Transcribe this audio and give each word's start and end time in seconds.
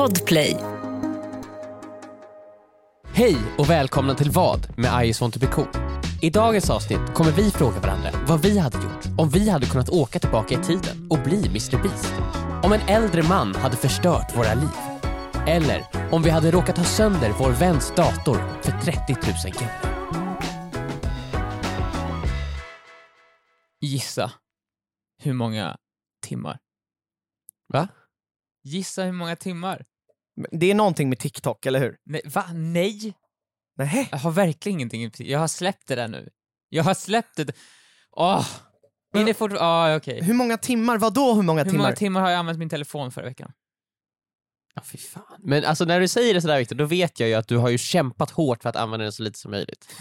Podplay. 0.00 0.56
Hej 3.14 3.36
och 3.58 3.70
välkomna 3.70 4.14
till 4.14 4.30
Vad 4.30 4.78
med 4.78 5.04
I 5.04 5.06
just 5.06 5.20
want 5.20 5.34
to 5.34 5.40
be 5.40 5.46
cool. 5.46 5.68
I 6.22 6.30
dagens 6.30 6.70
avsnitt 6.70 7.14
kommer 7.14 7.30
vi 7.30 7.50
fråga 7.50 7.80
varandra 7.80 8.10
vad 8.28 8.42
vi 8.42 8.58
hade 8.58 8.76
gjort 8.76 9.18
om 9.18 9.28
vi 9.28 9.50
hade 9.50 9.66
kunnat 9.66 9.88
åka 9.88 10.18
tillbaka 10.18 10.54
i 10.54 10.62
tiden 10.62 11.06
och 11.10 11.18
bli 11.18 11.46
Mr 11.46 11.82
Beast. 11.82 12.12
Om 12.62 12.72
en 12.72 12.80
äldre 12.80 13.22
man 13.22 13.54
hade 13.54 13.76
förstört 13.76 14.36
våra 14.36 14.54
liv. 14.54 14.76
Eller 15.46 15.86
om 16.12 16.22
vi 16.22 16.30
hade 16.30 16.50
råkat 16.50 16.78
ha 16.78 16.84
sönder 16.84 17.34
vår 17.38 17.50
väns 17.50 17.92
dator 17.96 18.62
för 18.62 18.72
30 18.72 19.16
000 19.44 19.54
kronor. 19.54 19.72
Gissa 23.80 24.32
hur 25.22 25.32
många 25.32 25.76
timmar? 26.26 26.58
Va? 27.68 27.88
Gissa 28.62 29.04
hur 29.04 29.12
många 29.12 29.36
timmar? 29.36 29.84
Det 30.50 30.70
är 30.70 30.74
någonting 30.74 31.08
med 31.08 31.18
TikTok, 31.18 31.66
eller 31.66 31.80
hur? 31.80 31.96
Nej, 32.04 32.22
va? 32.24 32.44
Nej! 32.54 33.14
Nej. 33.76 34.08
Jag 34.10 34.18
har 34.18 34.30
verkligen 34.30 34.80
ingenting. 34.80 35.10
Jag 35.28 35.38
har 35.38 35.48
släppt 35.48 35.86
det 35.86 35.94
där 35.94 36.08
nu. 36.08 36.28
Jag 36.68 36.84
har 36.84 36.94
släppt 36.94 37.36
det. 37.36 37.52
Åh! 38.10 38.46
Är 39.16 39.24
det 39.24 39.34
fortfarande... 39.34 39.66
Ah, 39.66 39.96
okej. 39.96 40.22
Hur 40.22 40.34
många 40.34 40.56
timmar? 40.56 40.98
Vadå 40.98 41.34
hur 41.34 41.42
många 41.42 41.64
Hur 41.64 41.70
timmar? 41.70 41.84
många 41.84 41.96
timmar 41.96 42.20
har 42.20 42.30
jag 42.30 42.38
använt 42.38 42.58
min 42.58 42.68
telefon 42.68 43.12
förra 43.12 43.24
veckan? 43.24 43.52
Ja, 44.74 44.82
fy 44.84 44.98
fan. 44.98 45.22
Men 45.38 45.64
alltså 45.64 45.84
när 45.84 46.00
du 46.00 46.08
säger 46.08 46.34
det 46.34 46.40
sådär 46.40 46.58
Viktor, 46.58 46.76
då 46.76 46.84
vet 46.84 47.20
jag 47.20 47.28
ju 47.28 47.34
att 47.34 47.48
du 47.48 47.56
har 47.56 47.68
ju 47.68 47.78
kämpat 47.78 48.30
hårt 48.30 48.62
för 48.62 48.68
att 48.68 48.76
använda 48.76 49.04
den 49.04 49.12
så 49.12 49.22
lite 49.22 49.38
som 49.38 49.50
möjligt. 49.50 49.88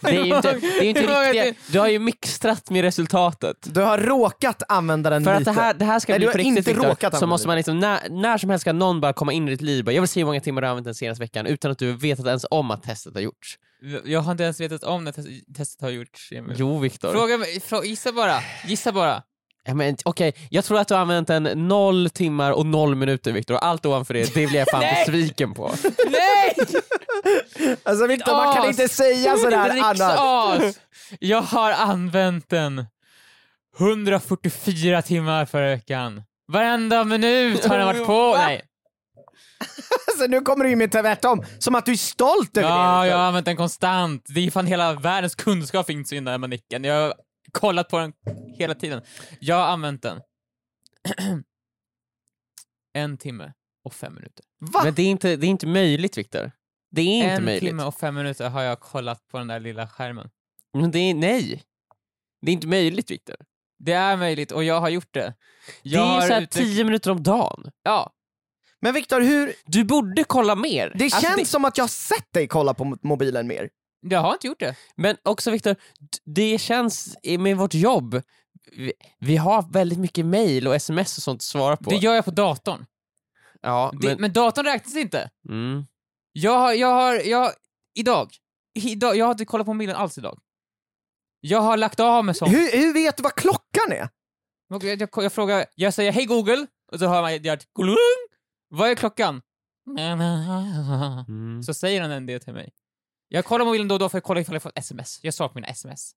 Det 0.00 0.08
är 0.10 0.24
ju 0.24 0.36
inte, 0.36 0.52
det 0.52 0.78
är 0.78 0.82
ju 0.82 0.88
inte 0.88 1.00
riktiga, 1.00 1.54
du 1.66 1.80
har 1.80 1.88
ju 1.88 1.98
mixtrat 1.98 2.70
med 2.70 2.82
resultatet. 2.82 3.56
Du 3.74 3.80
har 3.80 3.98
råkat 3.98 4.62
använda 4.68 5.10
den 5.10 5.24
För 5.24 5.32
att 5.32 5.38
lite. 5.38 5.50
det 5.50 5.60
här, 5.60 5.74
det 5.74 5.84
här 5.84 6.00
ska 6.00 6.12
Nej, 6.12 6.18
bli 6.18 6.26
du 6.26 6.32
på 6.32 6.38
har 6.38 6.44
riktigt 6.44 6.58
inte 6.58 6.70
Viktor, 6.72 6.88
råkat 6.88 7.18
så 7.18 7.26
måste 7.26 7.46
man 7.48 7.56
liksom, 7.56 7.78
när, 7.78 8.08
när 8.08 8.38
som 8.38 8.50
helst 8.50 8.60
ska 8.60 8.72
någon 8.72 9.00
bara 9.00 9.12
komma 9.12 9.32
in 9.32 9.48
i 9.48 9.50
ditt 9.50 9.60
liv 9.60 9.84
bara, 9.84 9.92
jag 9.92 10.02
vill 10.02 10.08
se 10.08 10.20
hur 10.20 10.24
många 10.24 10.40
timmar 10.40 10.60
du 10.60 10.66
har 10.66 10.70
använt 10.70 10.84
den 10.84 10.94
senaste 10.94 11.22
veckan 11.22 11.46
utan 11.46 11.70
att 11.70 11.78
du 11.78 11.92
vetat 11.92 12.26
ens 12.26 12.46
om 12.50 12.70
att 12.70 12.82
testet 12.82 13.14
har 13.14 13.20
gjorts. 13.20 13.58
Jag 14.04 14.20
har 14.20 14.32
inte 14.32 14.44
ens 14.44 14.60
vetat 14.60 14.82
om 14.84 15.04
när 15.04 15.12
tes- 15.12 15.54
testet 15.56 15.80
har 15.82 15.90
gjorts. 15.90 16.32
Emil. 16.32 16.56
Jo 16.58 16.78
Viktor. 16.78 17.12
Fråga 17.12 17.38
mig, 17.38 17.60
frå, 17.60 17.84
gissa 17.84 18.12
bara. 18.12 18.38
Gissa 18.66 18.92
bara. 18.92 19.22
Ja, 19.64 19.74
men, 19.74 19.96
Okej, 20.04 20.34
jag 20.50 20.64
tror 20.64 20.78
att 20.78 20.88
du 20.88 20.94
har 20.94 21.00
använt 21.00 21.28
den 21.28 21.68
noll 21.68 22.10
timmar 22.10 22.52
och 22.52 22.66
noll 22.66 22.94
minuter 22.94 23.32
Viktor 23.32 23.54
och 23.54 23.64
allt 23.64 23.86
ovanför 23.86 24.14
det, 24.14 24.34
det 24.34 24.46
blir 24.46 24.58
jag 24.58 24.68
fan 24.68 24.80
besviken 25.06 25.54
på. 25.54 25.74
Nej! 26.06 26.54
Alltså 27.82 28.06
Viktor, 28.06 28.32
man 28.32 28.56
kan 28.56 28.68
inte 28.68 28.88
säga 28.88 29.36
sådär 29.36 29.80
annars. 29.82 30.74
Jag 31.18 31.42
har 31.42 31.70
använt 31.72 32.48
den 32.48 32.86
144 33.78 35.02
timmar 35.02 35.46
förra 35.46 35.68
veckan. 35.68 36.22
Varenda 36.52 37.04
minut 37.04 37.64
har 37.64 37.78
den 37.78 37.86
varit 37.86 38.06
på. 38.06 38.34
Nej. 38.36 38.62
Alltså, 40.06 40.26
nu 40.26 40.40
kommer 40.40 40.64
du 40.64 40.70
ju 40.70 40.76
med 40.76 40.92
tvärtom, 40.92 41.44
som 41.58 41.74
att 41.74 41.86
du 41.86 41.92
är 41.92 41.96
stolt 41.96 42.56
över 42.56 42.68
det. 42.68 42.74
Ja, 42.74 43.06
jag 43.06 43.16
har 43.16 43.24
använt 43.24 43.46
den 43.46 43.56
konstant. 43.56 44.24
Det 44.28 44.46
är 44.46 44.50
fan 44.50 44.66
hela 44.66 44.92
världens 44.92 45.34
kunskap 45.34 45.86
finns 45.86 46.12
i 46.12 46.14
den 46.14 46.24
där 46.24 46.38
manicken. 46.38 46.84
Jag 46.84 47.14
kollat 47.60 47.88
på 47.88 47.98
den 47.98 48.12
hela 48.58 48.74
tiden. 48.74 49.02
Jag 49.40 49.56
har 49.56 49.66
använt 49.66 50.02
den. 50.02 50.20
en 52.92 53.18
timme 53.18 53.52
och 53.84 53.94
fem 53.94 54.14
minuter. 54.14 54.44
Va? 54.60 54.80
Men 54.84 54.94
det 54.94 55.02
är 55.02 55.06
inte, 55.10 55.36
det 55.36 55.46
är 55.46 55.48
inte 55.48 55.66
möjligt 55.66 56.18
Viktor. 56.18 56.52
Det 56.90 57.02
är 57.02 57.06
inte 57.06 57.26
en 57.28 57.44
möjligt. 57.44 57.62
timme 57.70 57.84
och 57.84 57.94
fem 57.94 58.14
minuter 58.14 58.48
har 58.48 58.62
jag 58.62 58.80
kollat 58.80 59.28
på 59.28 59.38
den 59.38 59.46
där 59.48 59.60
lilla 59.60 59.88
skärmen. 59.88 60.30
Men 60.74 60.90
det 60.90 60.98
är, 60.98 61.14
nej. 61.14 61.62
Det 62.40 62.50
är 62.50 62.52
inte 62.52 62.66
möjligt 62.66 63.10
Viktor. 63.10 63.36
Det 63.78 63.92
är 63.92 64.16
möjligt 64.16 64.52
och 64.52 64.64
jag 64.64 64.80
har 64.80 64.88
gjort 64.88 65.14
det. 65.14 65.20
Det 65.20 65.34
Jag 65.82 66.16
är 66.16 66.22
ju 66.22 66.28
såhär 66.28 66.40
utveck- 66.40 66.46
tio 66.52 66.84
minuter 66.84 67.10
om 67.10 67.22
dagen. 67.22 67.70
Ja, 67.82 68.12
Men 68.80 68.94
Viktor, 68.94 69.20
hur... 69.20 69.52
Du 69.66 69.84
borde 69.84 70.24
kolla 70.24 70.54
mer. 70.56 70.92
Det 70.94 71.04
Alltså, 71.04 71.20
känns 71.20 71.50
som 71.50 71.64
att 71.64 71.76
jag 71.78 71.82
har 71.84 71.88
sett 71.88 72.32
dig 72.32 72.48
kolla 72.48 72.74
på 72.74 72.84
mo- 72.84 72.98
mobilen 73.02 73.46
mer. 73.46 73.70
Jag 74.02 74.20
har 74.20 74.32
inte 74.32 74.46
gjort 74.46 74.60
det. 74.60 74.76
Men 74.96 75.16
också 75.22 75.50
Viktor, 75.50 75.76
det 76.24 76.58
känns 76.58 77.16
i- 77.22 77.38
med 77.38 77.56
vårt 77.56 77.74
jobb, 77.74 78.22
vi, 78.76 78.92
vi 79.18 79.36
har 79.36 79.62
väldigt 79.72 79.98
mycket 79.98 80.26
mail 80.26 80.68
och 80.68 80.74
sms 80.74 81.16
och 81.16 81.22
sånt 81.22 81.38
att 81.38 81.42
svara 81.42 81.76
på. 81.76 81.90
Det 81.90 81.96
gör 81.96 82.14
jag 82.14 82.24
på 82.24 82.30
datorn. 82.30 82.86
ja, 83.60 83.92
Det, 84.00 84.08
men, 84.08 84.20
men... 84.20 84.32
datorn 84.32 84.64
räknas 84.66 84.96
inte. 84.96 85.30
mm. 85.48 85.86
Jag 86.32 86.58
har, 86.58 86.72
jag 86.72 86.88
har, 86.94 87.14
jag, 87.14 87.52
idag, 87.94 88.30
idag, 88.74 89.16
jag 89.16 89.24
har 89.26 89.32
inte 89.32 89.44
kollat 89.44 89.66
på 89.66 89.72
mobilen 89.74 89.96
alls 89.96 90.18
idag. 90.18 90.38
Jag 91.40 91.60
har 91.60 91.76
lagt 91.76 92.00
av 92.00 92.24
med 92.24 92.36
sånt. 92.36 92.52
Hur, 92.52 92.72
hur 92.78 92.94
vet 92.94 93.16
du 93.16 93.22
vad 93.22 93.34
klockan 93.34 93.92
är? 93.92 94.08
Jag, 94.68 94.84
jag, 94.84 95.08
jag 95.16 95.32
frågar, 95.32 95.66
jag 95.74 95.94
säger 95.94 96.12
hej 96.12 96.24
Google, 96.24 96.66
och 96.92 96.98
så 96.98 97.06
hör 97.06 97.22
man 97.22 97.42
jag, 97.42 97.62
Google, 97.72 97.96
vad 98.68 98.90
är 98.90 98.94
klockan? 98.94 99.42
Mm. 101.28 101.62
Så 101.62 101.74
säger 101.74 102.08
den 102.08 102.26
det 102.26 102.38
till 102.40 102.52
mig. 102.52 102.72
Jag 103.34 103.44
kollar 103.44 103.64
mobilen 103.64 103.88
då 103.88 103.94
och 103.94 103.98
då 103.98 104.08
för 104.08 104.18
att 104.18 104.24
kolla 104.24 104.40
ifall 104.40 104.54
jag 104.54 104.62
fått 104.62 104.78
sms. 104.78 105.18
Jag 105.22 105.34
saknar 105.34 105.54
mina 105.54 105.66
sms. 105.68 106.12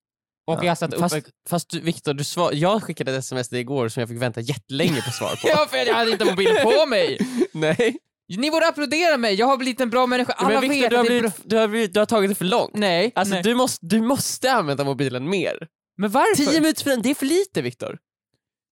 Och 0.47 0.63
jag 0.65 0.77
satt 0.77 0.93
upp... 0.93 0.99
Fast, 0.99 1.15
fast 1.49 1.69
du, 1.69 1.79
Viktor, 1.79 2.13
du 2.13 2.23
svar, 2.23 2.51
jag 2.53 2.83
skickade 2.83 3.11
ett 3.11 3.19
sms 3.19 3.49
till 3.49 3.55
dig 3.55 3.61
igår 3.61 3.89
som 3.89 3.99
jag 4.01 4.09
fick 4.09 4.21
vänta 4.21 4.41
jättelänge 4.41 5.01
på 5.01 5.11
svar 5.11 5.29
på. 5.29 5.37
Ja, 5.47 5.67
för 5.69 5.77
jag 5.77 5.93
hade 5.95 6.11
inte 6.11 6.25
mobilen 6.25 6.63
på 6.63 6.85
mig! 6.85 7.17
Nej. 7.51 7.97
Ni 8.37 8.51
borde 8.51 8.67
applådera 8.67 9.17
mig, 9.17 9.33
jag 9.35 9.45
har 9.47 9.57
blivit 9.57 9.81
en 9.81 9.89
bra 9.89 10.07
människa. 10.07 10.33
Alla 10.33 10.61
men 10.61 10.69
Viktor, 10.69 10.81
vet 10.81 10.89
du, 10.91 10.97
har 10.97 11.03
blivit, 11.05 11.33
du, 11.43 11.57
har 11.57 11.67
blivit, 11.67 11.93
du 11.93 11.99
har 11.99 12.05
tagit 12.05 12.31
det 12.31 12.35
för 12.35 12.45
långt. 12.45 12.71
Nej, 12.73 13.11
Alltså, 13.15 13.33
nej. 13.33 13.43
Du, 13.43 13.55
måste, 13.55 13.85
du 13.85 14.01
måste 14.01 14.51
använda 14.51 14.83
mobilen 14.83 15.29
mer. 15.29 15.67
Men 15.97 16.11
varför? 16.11 16.35
Tio 16.45 16.61
minuter 16.61 16.83
för 16.83 16.89
den, 16.89 17.01
det 17.01 17.09
är 17.09 17.15
för 17.15 17.25
lite 17.25 17.61
Viktor. 17.61 17.97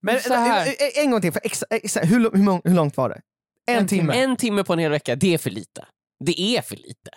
Men, 0.02 0.22
Så 0.22 0.34
här. 0.34 0.68
en- 0.68 1.04
en 1.06 1.12
gång 1.12 1.22
till, 1.22 1.32
för 1.34 1.42
exa, 1.46 1.66
exa, 1.70 2.00
hur, 2.00 2.20
hur, 2.20 2.62
hur 2.70 2.76
långt 2.76 2.98
var 2.98 3.10
det? 3.10 3.22
En, 3.66 3.78
En 3.78 3.88
timme. 3.88 4.14
En 4.14 4.36
timme 4.38 4.64
på 4.64 4.74
en 4.74 4.80
hel 4.80 4.92
vecka, 4.92 5.16
det 5.16 5.34
är 5.34 5.38
för 5.38 5.50
lite. 5.50 5.86
Det 6.26 6.42
är 6.42 6.62
för 6.62 6.76
lite. 6.76 7.10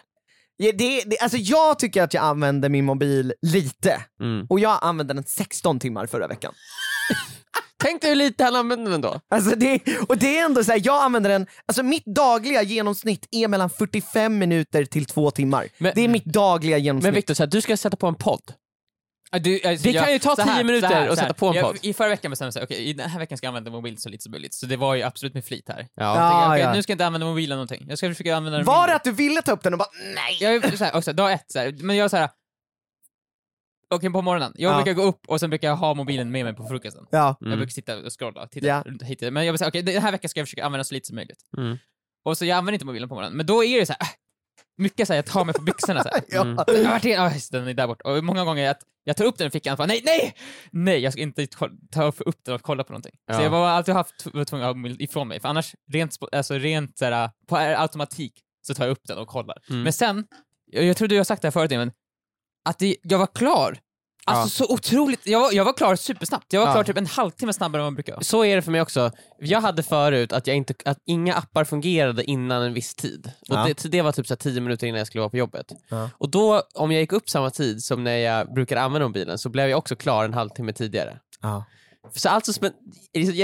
Ja, 0.57 0.73
det, 0.75 1.03
det, 1.07 1.19
alltså 1.19 1.39
jag 1.39 1.79
tycker 1.79 2.03
att 2.03 2.15
jag 2.15 2.25
använder 2.25 2.69
min 2.69 2.85
mobil 2.85 3.33
lite, 3.43 4.01
Mm. 4.21 4.47
och 4.51 4.61
jag 4.61 4.79
använde 4.83 5.15
den 5.15 5.25
16 5.25 5.81
timmar 5.81 6.07
förra 6.07 6.27
veckan. 6.29 6.53
Tänk 7.83 8.01
dig 8.03 8.11
hur 8.11 8.17
lite 8.17 8.45
han 8.45 8.57
använder 8.57 8.91
den 8.91 9.01
då. 9.01 9.21
Alltså 9.31 9.57
det, 9.57 9.81
och 10.09 10.19
det 10.19 10.39
är 10.39 10.45
ändå 10.45 10.65
så 10.65 10.73
här, 10.73 10.81
jag 10.85 11.03
använder 11.05 11.31
den, 11.31 11.47
alltså 11.67 11.83
mitt 11.83 12.05
dagliga 12.07 12.63
genomsnitt 12.63 13.29
är 13.31 13.49
mellan 13.49 13.71
45 13.71 14.39
minuter 14.39 14.85
till 14.85 15.07
två 15.07 15.31
timmar. 15.31 15.69
Men- 15.79 15.93
det 15.95 16.01
är 16.01 16.09
mitt 16.09 16.25
dagliga 16.25 16.77
Men 16.77 16.85
genomsnitt. 16.85 17.15
Viktor, 17.17 17.35
så 17.35 17.43
här, 17.43 17.51
du 17.51 17.61
ska 17.61 17.77
sätta 17.77 17.97
på 17.97 18.07
en 18.07 18.15
podd. 18.15 18.53
Du, 19.33 19.61
alltså, 19.65 19.85
Det 19.89 19.91
jag- 19.91 20.05
kan 20.05 20.13
ju 20.13 20.19
ta 20.19 20.37
så 20.37 20.43
här, 20.43 20.55
tio 20.55 20.65
minuter 20.65 20.89
här, 20.89 21.09
att 21.09 21.19
sätta 21.19 21.35
på 21.35 21.47
en 21.49 21.63
podd. 21.63 21.79
I 21.83 21.93
förra 21.95 22.09
veckan 22.09 22.31
bestämde 22.31 22.53
jag 22.59 22.65
okej, 22.65 22.77
i 22.89 22.93
den 22.93 23.11
här 23.11 23.19
veckan 23.19 23.39
ska 23.39 23.47
jag 23.47 23.49
använda 23.51 23.71
mobilen 23.71 23.99
så 23.99 24.09
lite 24.09 24.23
som 24.23 24.31
möjligt. 24.31 24.55
Så 24.55 24.67
det 24.67 24.77
var 24.77 24.95
ju 24.95 25.03
absolut 25.03 25.35
med 25.35 25.45
flit 25.45 25.69
här. 25.69 25.87
Ja. 25.95 26.05
Jag 26.05 26.51
tänkte, 26.51 26.69
ja. 26.69 26.75
Nu 26.75 26.83
ska 26.83 26.91
jag 26.91 26.95
inte 26.95 27.07
använda 27.07 27.27
mobilen 27.27 27.57
någonting. 27.57 27.87
Jag 27.89 27.99
ska 27.99 28.09
försöka 28.09 28.37
använda 28.37 28.57
den 28.59 28.67
Var 28.67 28.75
mindre. 28.77 28.91
det 28.93 28.97
att 28.97 29.05
du 29.05 29.13
ville 29.13 29.43
ta 29.43 29.53
upp 29.53 29.63
den 29.63 29.73
och 29.73 29.79
bara 29.79 29.89
nej? 30.15 30.39
Jag 30.41 30.55
är 30.55 30.77
så 30.77 30.85
här, 30.85 30.97
också, 30.97 31.13
dag 31.13 31.33
ett, 31.33 31.45
så 31.49 31.59
här, 31.59 31.73
men 31.81 31.97
jag 31.97 32.05
är 32.05 32.09
så 32.09 32.17
här. 32.17 32.31
Okej, 33.91 34.11
på 34.11 34.23
morgonen. 34.23 34.53
Jag 34.55 34.73
Ja. 34.73 34.77
brukar 34.77 34.93
gå 34.93 35.03
upp 35.03 35.27
och 35.29 35.41
sen 35.41 35.51
brukar 35.51 35.69
jag 35.69 35.77
ha 35.77 35.95
mobilen 35.95 36.31
med 36.31 36.45
mig 36.45 36.55
på 36.55 36.67
frukosten. 36.69 37.07
Ja. 37.11 37.37
Jag 37.41 37.51
brukar 37.59 37.71
sitta 37.71 37.97
och 37.99 38.19
scrolla, 38.19 38.47
titta 38.47 38.67
Ja. 38.67 38.83
runt 38.87 39.03
hit. 39.03 39.21
Men 39.33 39.45
jag 39.47 39.53
vill 39.53 39.59
säga, 39.59 39.69
okej, 39.69 39.83
den 39.83 40.03
här 40.03 40.13
veckan 40.13 40.29
ska 40.29 40.41
jag 40.41 40.47
försöka 40.47 40.65
använda 40.67 40.85
så 40.85 40.95
lite 40.95 41.07
som 41.07 41.17
möjligt. 41.17 41.39
Mm. 41.59 41.79
Och 42.25 42.39
så 42.39 42.45
jag 42.45 42.57
använder 42.59 42.73
inte 42.75 42.87
mobilen 42.87 43.09
på 43.09 43.15
morgonen, 43.15 43.37
men 43.37 43.47
då 43.47 43.65
är 43.65 43.81
det 43.81 43.87
så 43.87 43.93
här. 44.01 44.09
Mycket 44.77 45.07
så 45.07 45.13
här, 45.13 45.19
jag 45.19 45.27
tar 45.27 45.45
mig 45.45 45.55
på 45.55 45.63
byxorna 45.63 46.03
så 46.03 46.09
här. 46.09 46.23
Ja. 46.29 46.43
Mm. 46.43 46.57
Jag 46.67 47.33
den 47.51 47.69
är 47.69 47.75
där 47.75 47.87
borta. 47.87 48.11
Och 48.11 48.25
många 48.25 48.45
gånger 48.45 48.71
att 48.71 48.81
jag 49.05 49.17
tar 49.17 49.25
upp 49.25 49.39
den 49.39 49.47
i 49.47 49.51
fickan 49.51 49.73
och 49.73 49.79
bara 49.79 49.87
nej, 49.87 50.01
nej! 50.05 50.35
Nej, 50.71 50.99
jag 50.99 51.13
ska 51.13 51.23
inte 51.23 51.47
ta 51.91 52.03
upp 52.03 52.45
den 52.45 52.55
och 52.55 52.63
kolla 52.63 52.85
på 52.85 52.93
någonting. 52.93 53.15
Ja. 53.27 53.35
Så 53.35 53.43
jag 53.43 53.51
var 53.51 53.69
alltid 53.69 53.95
haft, 53.95 54.27
var 54.35 54.45
tvungen 54.45 54.69
att 54.69 54.77
ha 54.77 54.97
ifrån 54.99 55.29
mig, 55.29 55.41
för 55.41 55.49
annars, 55.49 55.75
rent, 55.93 56.17
alltså, 56.33 56.55
rent 56.55 56.99
såhär, 56.99 57.31
på 57.49 57.57
automatik 57.57 58.33
så 58.67 58.75
tar 58.75 58.85
jag 58.85 58.93
upp 58.93 59.07
den 59.07 59.19
och 59.19 59.29
kollar. 59.29 59.57
Mm. 59.71 59.83
Men 59.83 59.93
sen, 59.93 60.27
jag, 60.67 60.85
jag 60.85 60.97
tror 60.97 61.09
du 61.09 61.17
har 61.17 61.25
sagt 61.25 61.43
det 61.43 61.49
här 61.49 61.53
förut 61.53 61.71
men 61.71 61.93
att 62.65 62.79
det, 62.79 62.97
jag 63.03 63.19
var 63.19 63.27
klar. 63.27 63.79
Alltså 64.35 64.65
så 64.67 64.73
otroligt, 64.75 65.21
jag 65.27 65.41
var, 65.41 65.53
jag 65.53 65.65
var 65.65 65.73
klar 65.73 65.97
supersnabbt. 65.97 66.53
Jag 66.53 66.61
var 66.61 66.67
Ja. 66.67 66.73
klar 66.73 66.85
typ 66.85 66.97
en 66.97 67.07
halvtimme 67.07 67.53
snabbare 67.53 67.81
än 67.81 67.85
vad 67.85 67.93
man 67.93 67.95
brukar 67.95 68.13
vara. 68.13 68.23
Så 68.25 68.45
är 68.45 68.57
det 68.57 68.63
för 68.63 68.71
mig 68.73 68.81
också. 68.81 69.11
Jag 69.41 69.61
hade 69.61 69.83
förut 69.83 70.33
att, 70.33 70.47
jag 70.47 70.57
inte, 70.57 70.75
att 70.85 70.99
inga 71.07 71.35
appar 71.35 71.65
fungerade 71.65 72.25
innan 72.25 72.63
en 72.63 72.75
viss 72.75 72.95
tid. 72.95 73.27
Och 73.49 73.57
Ja. 73.57 73.65
det, 73.83 73.89
det 73.89 74.03
var 74.03 74.13
typ 74.13 74.27
så 74.27 74.33
här 74.35 74.37
10 74.37 74.61
minuter 74.61 74.87
innan 74.87 74.99
jag 74.99 75.07
skulle 75.07 75.21
vara 75.21 75.31
på 75.31 75.37
jobbet. 75.37 75.67
Ja. 75.89 76.11
Och 76.19 76.31
då, 76.31 76.63
om 76.75 76.93
jag 76.93 77.01
gick 77.01 77.13
upp 77.13 77.31
samma 77.31 77.51
tid 77.51 77.83
som 77.83 78.05
när 78.05 78.17
jag 78.17 78.55
brukade 78.55 78.81
använda 78.81 79.07
mobilen 79.09 79.39
så 79.39 79.49
blev 79.49 79.69
jag 79.69 79.79
också 79.79 79.97
klar 79.97 80.25
en 80.25 80.35
halvtimme 80.35 80.73
tidigare. 80.73 81.19
Så 82.15 82.29
alltså, 82.29 82.53
men, 82.61 82.73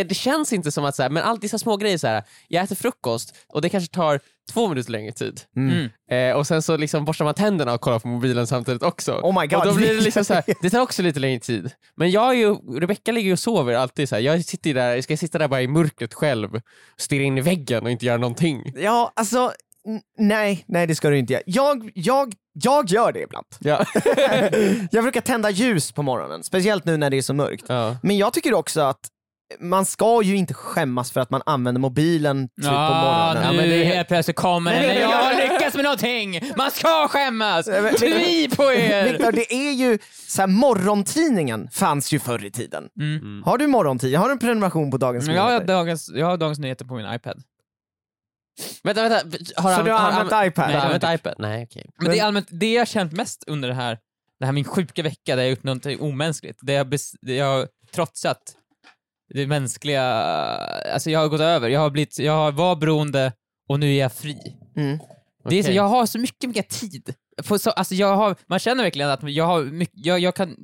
det 0.09 0.15
känns 0.15 0.53
inte 0.53 0.71
som 0.71 0.85
att, 0.85 0.97
så 0.97 1.03
här, 1.03 1.11
men 1.11 1.23
allt 1.23 1.41
dessa 1.41 1.59
små 1.59 1.77
grejer 1.77 1.99
så 1.99 2.07
här. 2.07 2.23
jag 2.49 2.65
äter 2.65 2.77
frukost 2.77 3.37
och 3.49 3.63
det 3.63 3.69
kanske 3.69 3.95
tar 3.95 4.21
två 4.53 4.69
minuter 4.69 4.91
längre 4.91 5.13
tid. 5.13 5.41
Mm. 5.57 5.89
Eh, 6.11 6.37
och 6.37 6.47
sen 6.47 6.63
så 6.63 6.77
liksom 6.77 7.05
borstar 7.05 7.25
man 7.25 7.35
tänderna 7.35 7.73
och 7.75 7.81
kollar 7.81 7.99
på 7.99 8.09
mobilen 8.09 8.47
samtidigt 8.47 8.83
också. 8.83 9.13
Oh 9.13 9.41
my 9.41 9.47
God. 9.47 9.59
Och 9.59 9.67
då 9.67 9.75
blir 9.75 9.95
det 9.95 10.01
liksom 10.01 10.25
så 10.25 10.35
här, 10.35 10.45
det 10.63 10.71
tar 10.71 10.81
också 10.81 11.03
lite 11.03 11.21
längre 11.21 11.41
tid. 11.41 11.71
Men 11.97 12.11
jag 12.11 12.31
är 12.31 12.35
ju, 12.35 12.55
Rebecka 12.55 13.13
ligger 13.13 13.27
ju 13.27 13.33
och 13.33 13.39
sover 13.39 13.75
alltid 13.75 14.09
så 14.09 14.15
här. 14.15 14.23
jag 14.23 14.45
sitter 14.45 14.75
där, 14.75 15.01
ska 15.01 15.13
jag 15.13 15.19
sitta 15.19 15.39
där 15.39 15.49
bara 15.49 15.63
i 15.63 15.69
mörkret 15.69 16.15
själv, 16.15 16.61
stirra 16.97 17.23
in 17.23 17.39
i 17.39 17.41
väggen 17.41 17.85
och 17.85 17.91
inte 17.91 18.07
göra 18.07 18.19
någonting. 18.19 18.73
Ja, 18.77 19.13
alltså 19.17 19.53
nej, 20.19 20.65
nej 20.67 20.87
det 20.87 20.95
ska 20.95 21.11
du 21.11 21.19
inte 21.19 21.33
göra. 21.33 21.43
Jag, 21.47 21.91
jag, 21.95 22.35
jag 22.53 22.89
gör 22.91 23.13
det 23.13 23.21
ibland. 23.23 23.47
Ja. 23.59 23.85
jag 24.91 25.03
brukar 25.05 25.21
tända 25.21 25.51
ljus 25.51 25.93
på 25.93 26.03
morgonen, 26.03 26.43
speciellt 26.45 26.85
nu 26.85 26.97
när 26.97 27.11
det 27.11 27.17
är 27.19 27.23
så 27.23 27.35
mörkt. 27.35 27.65
ja. 27.69 27.97
Men 28.03 28.17
jag 28.19 28.33
tycker 28.33 28.55
också 28.55 28.81
att 28.81 28.99
man 29.61 29.85
ska 29.87 30.23
ju 30.23 30.37
inte 30.37 30.55
skämmas 30.55 31.11
för 31.13 31.21
att 31.21 31.31
man 31.31 31.43
använder 31.47 31.81
mobilen 31.81 32.49
typ 32.49 32.65
på 32.65 32.71
Ja, 32.75 33.35
morgonen. 33.35 33.51
nu 33.57 33.61
men 33.61 33.69
det 33.71 33.77
är- 33.77 33.85
helt 33.85 34.09
plötsligt 34.09 34.37
kommer 34.37 34.73
det 34.83 35.01
jag 35.01 35.09
har 35.09 35.35
lyckats 35.53 35.75
med 35.77 35.85
någonting! 35.85 36.41
Man 36.57 36.71
ska 36.71 37.09
skämmas! 37.09 37.65
Tvi 37.99 38.49
på 38.57 38.73
er! 38.73 39.05
Viktor, 39.13 39.33
det 39.33 39.53
är 39.55 39.73
ju 39.73 39.99
så 40.29 40.43
här, 40.43 40.47
morgontidningen 40.49 41.69
fanns 41.73 42.13
ju 42.13 42.19
förr 42.19 42.45
i 42.45 42.51
tiden. 42.51 42.85
Mm. 43.01 43.43
Har 43.47 43.59
du 43.59 43.67
morgontidning? 43.67 44.19
Har 44.21 44.27
du 44.27 44.33
en 44.33 44.39
prenumeration 44.39 44.91
på 44.91 44.97
Dagens 44.97 45.27
Men 45.27 45.37
jag, 45.37 45.43
har 45.43 45.51
Nyheter? 45.51 45.67
dagens, 45.67 46.11
jag 46.15 46.27
har 46.27 46.37
Dagens 46.37 46.59
Nyheter 46.59 46.85
på 46.85 46.95
min 46.95 47.13
iPad. 47.15 47.43
Vänta, 48.83 49.09
vänta. 49.09 49.39
Har 49.57 49.77
Så 49.77 49.83
du 49.83 49.91
har 49.91 49.99
använt 49.99 50.33
använt- 50.33 50.53
iPad? 50.53 50.65
Nej, 50.67 50.73
du 50.75 50.79
har 50.81 50.89
har 50.89 50.95
använt 50.95 51.21
iPad? 51.21 51.35
Nej, 51.39 51.65
okej. 51.71 51.91
Men, 51.99 52.11
det 52.11 52.19
är 52.19 52.25
allmänt, 52.25 52.49
det 52.51 52.73
jag 52.73 52.89
känt 52.89 53.13
mest 53.13 53.45
under 53.47 53.69
det 53.69 53.75
här, 53.75 53.99
det 54.41 54.47
här 54.47 54.53
min 54.53 54.65
sjuka 54.65 55.03
vecka 55.03 55.37
där 55.37 55.43
jag 55.43 55.51
gjort 55.51 55.63
någonting 55.63 56.01
omänskligt, 56.01 56.59
det 56.63 56.73
jag, 56.73 56.95
det 57.21 57.35
jag 57.35 57.47
har 57.47 57.69
trotsat 57.95 58.39
det 59.35 59.47
mänskliga, 59.47 60.03
alltså 60.95 61.11
jag 61.11 61.21
har 61.21 61.29
gått 61.29 61.41
över, 61.41 61.69
jag 61.69 61.81
har 61.81 61.91
blivit, 61.91 62.19
jag 62.19 62.53
var 62.53 62.77
beroende 62.77 63.33
och 63.69 63.81
nu 63.81 63.95
är 63.95 63.99
jag 64.01 64.13
fri. 64.13 64.57
Mm. 64.77 64.99
Det 65.49 65.57
är 65.59 65.63
så, 65.63 65.73
jag 65.73 65.83
har 65.89 66.07
så 66.07 66.19
mycket 66.19 66.55
mer 66.57 66.63
tid. 66.63 67.15
På 67.49 67.59
så, 67.59 67.71
alltså 67.71 67.95
jag 67.95 68.17
har, 68.17 68.37
man 68.47 68.59
känner 68.59 68.83
verkligen 68.83 69.11
att 69.11 69.21
jag 69.33 69.45
har 69.45 69.65
mycket, 69.65 70.07
jag, 70.07 70.19
jag 70.21 70.35
kan, 70.37 70.57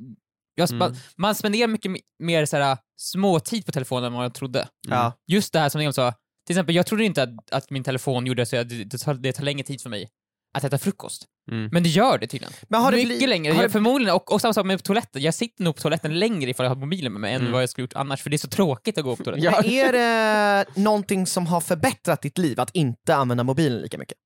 jag 0.55 0.71
Mm. 0.71 0.93
man 1.17 1.35
spenderar 1.35 1.67
mycket 1.67 1.91
me- 1.91 2.01
mer 2.19 2.45
såhär, 2.45 2.77
småtid 2.97 3.65
på 3.65 3.71
telefonen 3.71 4.03
än 4.03 4.13
vad 4.13 4.25
jag 4.25 4.33
trodde. 4.33 4.67
Ja. 4.87 5.13
Just 5.27 5.53
det 5.53 5.59
här 5.59 5.69
som 5.69 5.79
Liam 5.81 5.93
sa, 5.93 6.13
till 6.49 6.53
exempel 6.53 6.75
jag 6.75 6.85
trodde 6.85 7.03
inte 7.03 7.23
att, 7.23 7.51
att 7.51 7.69
min 7.69 7.83
telefon 7.83 8.25
gjorde 8.25 8.45
så 8.45 8.57
att 8.57 8.69
det, 8.69 8.83
det, 8.83 8.97
tar, 8.97 9.13
det 9.13 9.33
tar 9.33 9.43
längre 9.43 9.63
tid 9.63 9.81
för 9.81 9.89
mig 9.89 10.09
att 10.57 10.63
äta 10.63 10.77
frukost. 10.77 11.25
Mm. 11.51 11.69
Men 11.71 11.83
det 11.83 11.89
gör 11.89 12.17
det 12.17 12.27
tydligen. 12.27 12.53
Men 12.69 12.81
har 12.81 12.91
det 12.91 12.97
Mycket 12.97 13.17
bli- 13.17 13.27
längre, 13.27 13.53
har 13.53 13.63
det- 13.63 13.69
förmodligen, 13.69 14.15
och, 14.15 14.33
och 14.33 14.41
samma 14.41 14.53
sak 14.53 14.65
med 14.65 14.83
toaletten, 14.83 15.21
jag 15.21 15.33
sitter 15.33 15.63
nog 15.63 15.75
på 15.75 15.81
toaletten 15.81 16.19
längre 16.19 16.49
ifall 16.49 16.63
jag 16.63 16.71
har 16.71 16.75
mobilen 16.75 17.11
med 17.13 17.21
mig 17.21 17.33
än 17.33 17.41
Mm. 17.41 17.53
vad 17.53 17.61
jag 17.61 17.69
skulle 17.69 17.83
gjort 17.83 17.93
annars, 17.95 18.21
för 18.23 18.29
det 18.29 18.35
är 18.35 18.37
så 18.37 18.47
tråkigt 18.47 18.97
att 18.97 19.03
gå 19.03 19.15
på 19.15 19.23
toaletten. 19.23 19.43
Ja. 19.53 19.61
Men 19.61 19.71
är 19.71 19.93
det 19.93 20.65
någonting 20.81 21.25
som 21.27 21.47
har 21.47 21.61
förbättrat 21.61 22.21
ditt 22.21 22.37
liv, 22.37 22.59
att 22.59 22.69
inte 22.75 23.15
använda 23.15 23.43
mobilen 23.43 23.81
lika 23.81 23.97
mycket? 23.97 24.17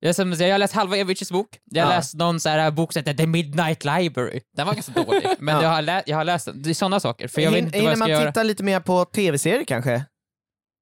Jag, 0.00 0.14
har 0.14 0.58
läst 0.58 0.74
halva 0.74 0.96
Evici's 0.96 1.32
bok, 1.32 1.48
jag 1.64 1.84
har 1.84 1.90
Ja. 1.92 1.96
läst 1.96 2.14
någon 2.14 2.40
så 2.40 2.48
här 2.48 2.70
bok 2.70 2.92
som 2.92 3.00
heter 3.00 3.14
The 3.14 3.26
Midnight 3.26 3.84
Library. 3.84 4.40
Den 4.56 4.66
var 4.66 4.74
ganska 4.74 4.92
dålig, 5.02 5.22
men 5.38 5.54
Ja. 5.54 5.62
jag, 5.62 5.68
har 5.68 5.82
lä- 5.82 6.02
jag 6.06 6.16
har 6.16 6.24
läst 6.24 6.46
den. 6.46 6.62
Det 6.62 6.70
är 6.70 6.74
sådana 6.74 7.00
saker, 7.00 7.28
för 7.28 7.40
jag 7.40 7.50
vet 7.50 7.64
inte 7.64 7.78
vad 7.78 7.84
jag 7.90 7.96
ska 7.96 7.98
man 7.98 8.10
göra. 8.10 8.30
titta 8.32 8.42
lite 8.42 8.62
mer 8.62 8.80
på 8.80 9.04
tv-serier 9.04 9.64
kanske? 9.64 10.04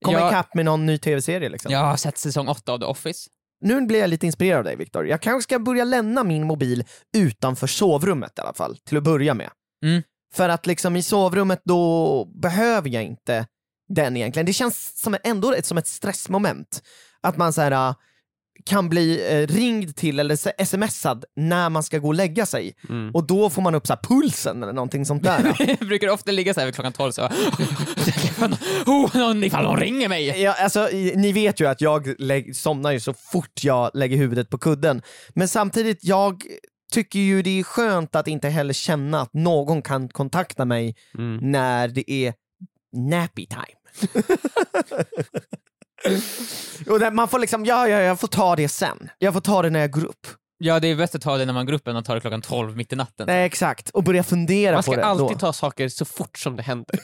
Komma 0.02 0.18
Ja. 0.18 0.28
ikapp 0.28 0.54
med 0.54 0.64
någon 0.64 0.86
ny 0.86 0.98
tv-serie 0.98 1.48
liksom? 1.48 1.72
Jag 1.72 1.78
har 1.78 1.96
sett 1.96 2.18
säsong 2.18 2.48
åtta 2.48 2.72
av 2.72 2.78
The 2.78 2.84
Office. 2.84 3.30
Nu 3.60 3.80
blir 3.80 4.00
jag 4.00 4.10
lite 4.10 4.26
inspirerad 4.26 4.58
av 4.58 4.64
dig 4.64 4.76
Viktor. 4.76 5.06
Jag 5.06 5.20
kanske 5.20 5.42
ska 5.42 5.58
börja 5.58 5.84
lämna 5.84 6.24
min 6.24 6.46
mobil 6.46 6.84
utanför 7.16 7.66
sovrummet 7.66 8.38
i 8.38 8.40
alla 8.40 8.54
fall, 8.54 8.76
till 8.76 8.96
att 8.96 9.02
börja 9.04 9.34
med. 9.34 9.50
Mm. 9.84 10.02
För 10.34 10.48
att 10.48 10.66
liksom 10.66 10.96
i 10.96 11.02
sovrummet 11.02 11.60
då 11.64 12.24
behöver 12.24 12.88
jag 12.88 13.02
inte 13.04 13.46
den 13.88 14.16
egentligen. 14.16 14.46
Det 14.46 14.52
känns 14.52 15.00
som 15.02 15.16
ändå 15.24 15.52
ett, 15.54 15.66
som 15.66 15.78
ett 15.78 15.86
stressmoment. 15.86 16.82
Att 17.20 17.36
man 17.36 17.52
så 17.52 17.60
här, 17.60 17.70
äh, 17.72 17.94
kan 18.64 18.88
bli 18.88 19.32
eh, 19.32 19.46
ringd 19.46 19.96
till 19.96 20.20
eller 20.20 20.64
smsad 20.64 21.24
när 21.36 21.70
man 21.70 21.82
ska 21.82 21.98
gå 21.98 22.08
och 22.08 22.14
lägga 22.14 22.46
sig. 22.46 22.74
Mm. 22.88 23.10
Och 23.14 23.26
då 23.26 23.50
får 23.50 23.62
man 23.62 23.74
upp 23.74 23.86
så 23.86 23.92
här 23.92 24.00
pulsen 24.02 24.62
eller 24.62 24.72
någonting 24.72 25.06
sånt 25.06 25.22
där. 25.22 25.56
jag 25.78 25.88
brukar 25.88 26.08
ofta 26.08 26.30
ligga 26.30 26.54
så 26.54 26.60
här 26.60 26.66
vid 26.66 26.74
klockan 26.74 26.92
tolv 26.92 27.12
så 27.12 27.22
oh, 28.86 29.16
någon, 29.16 29.44
ifall 29.44 29.64
någon 29.64 29.80
ringer 29.80 30.08
mig. 30.08 30.42
Ja, 30.42 30.54
alltså, 30.58 30.88
ni 31.14 31.32
vet 31.32 31.60
ju 31.60 31.66
att 31.66 31.80
jag 31.80 32.14
somnar 32.54 32.92
ju 32.92 33.00
så 33.00 33.14
fort 33.14 33.64
jag 33.64 33.90
lägger 33.94 34.16
huvudet 34.16 34.50
på 34.50 34.58
kudden. 34.58 35.02
Men 35.34 35.48
samtidigt, 35.48 35.98
jag 36.04 36.42
tycker 36.92 37.18
ju 37.18 37.42
det 37.42 37.60
är 37.60 37.62
skönt 37.62 38.16
att 38.16 38.28
inte 38.28 38.48
heller 38.48 38.74
känna 38.74 39.20
att 39.20 39.34
någon 39.34 39.82
kan 39.82 40.08
kontakta 40.08 40.64
mig 40.64 40.96
Mm. 41.18 41.50
när 41.52 41.88
det 41.88 42.10
är 42.10 42.34
nappy 42.96 43.46
time. 43.46 44.12
Och 46.86 47.12
man 47.14 47.28
får 47.28 47.38
liksom, 47.38 47.64
ja, 47.64 47.88
ja, 47.88 48.00
jag 48.00 48.20
får 48.20 48.28
ta 48.28 48.56
det 48.56 48.68
sen. 48.68 49.08
Jag 49.18 49.32
får 49.34 49.40
ta 49.40 49.62
det 49.62 49.70
när 49.70 49.80
jag 49.80 49.90
går 49.90 50.04
upp. 50.04 50.26
Ja, 50.64 50.80
det 50.80 50.88
är 50.88 50.96
bäst 50.96 51.14
att 51.14 51.22
ta 51.22 51.36
det 51.36 51.44
när 51.44 51.52
man 51.52 51.66
går 51.66 51.72
upp 51.72 51.88
än 51.88 51.96
att 51.96 52.04
ta 52.04 52.14
det 52.14 52.20
klockan 52.20 52.42
tolv 52.42 52.76
mitt 52.76 52.92
i 52.92 52.96
natten. 52.96 53.26
Nej, 53.26 53.44
exakt. 53.46 53.90
Och 53.90 54.02
börja 54.04 54.22
fundera 54.22 54.72
Man 54.72 54.78
på 54.82 54.92
ska 54.92 55.00
det 55.00 55.04
alltid 55.06 55.36
då. 55.36 55.40
ta 55.40 55.52
saker 55.52 55.88
så 55.88 56.04
fort 56.04 56.38
som 56.38 56.56
det 56.56 56.62
händer. 56.62 56.98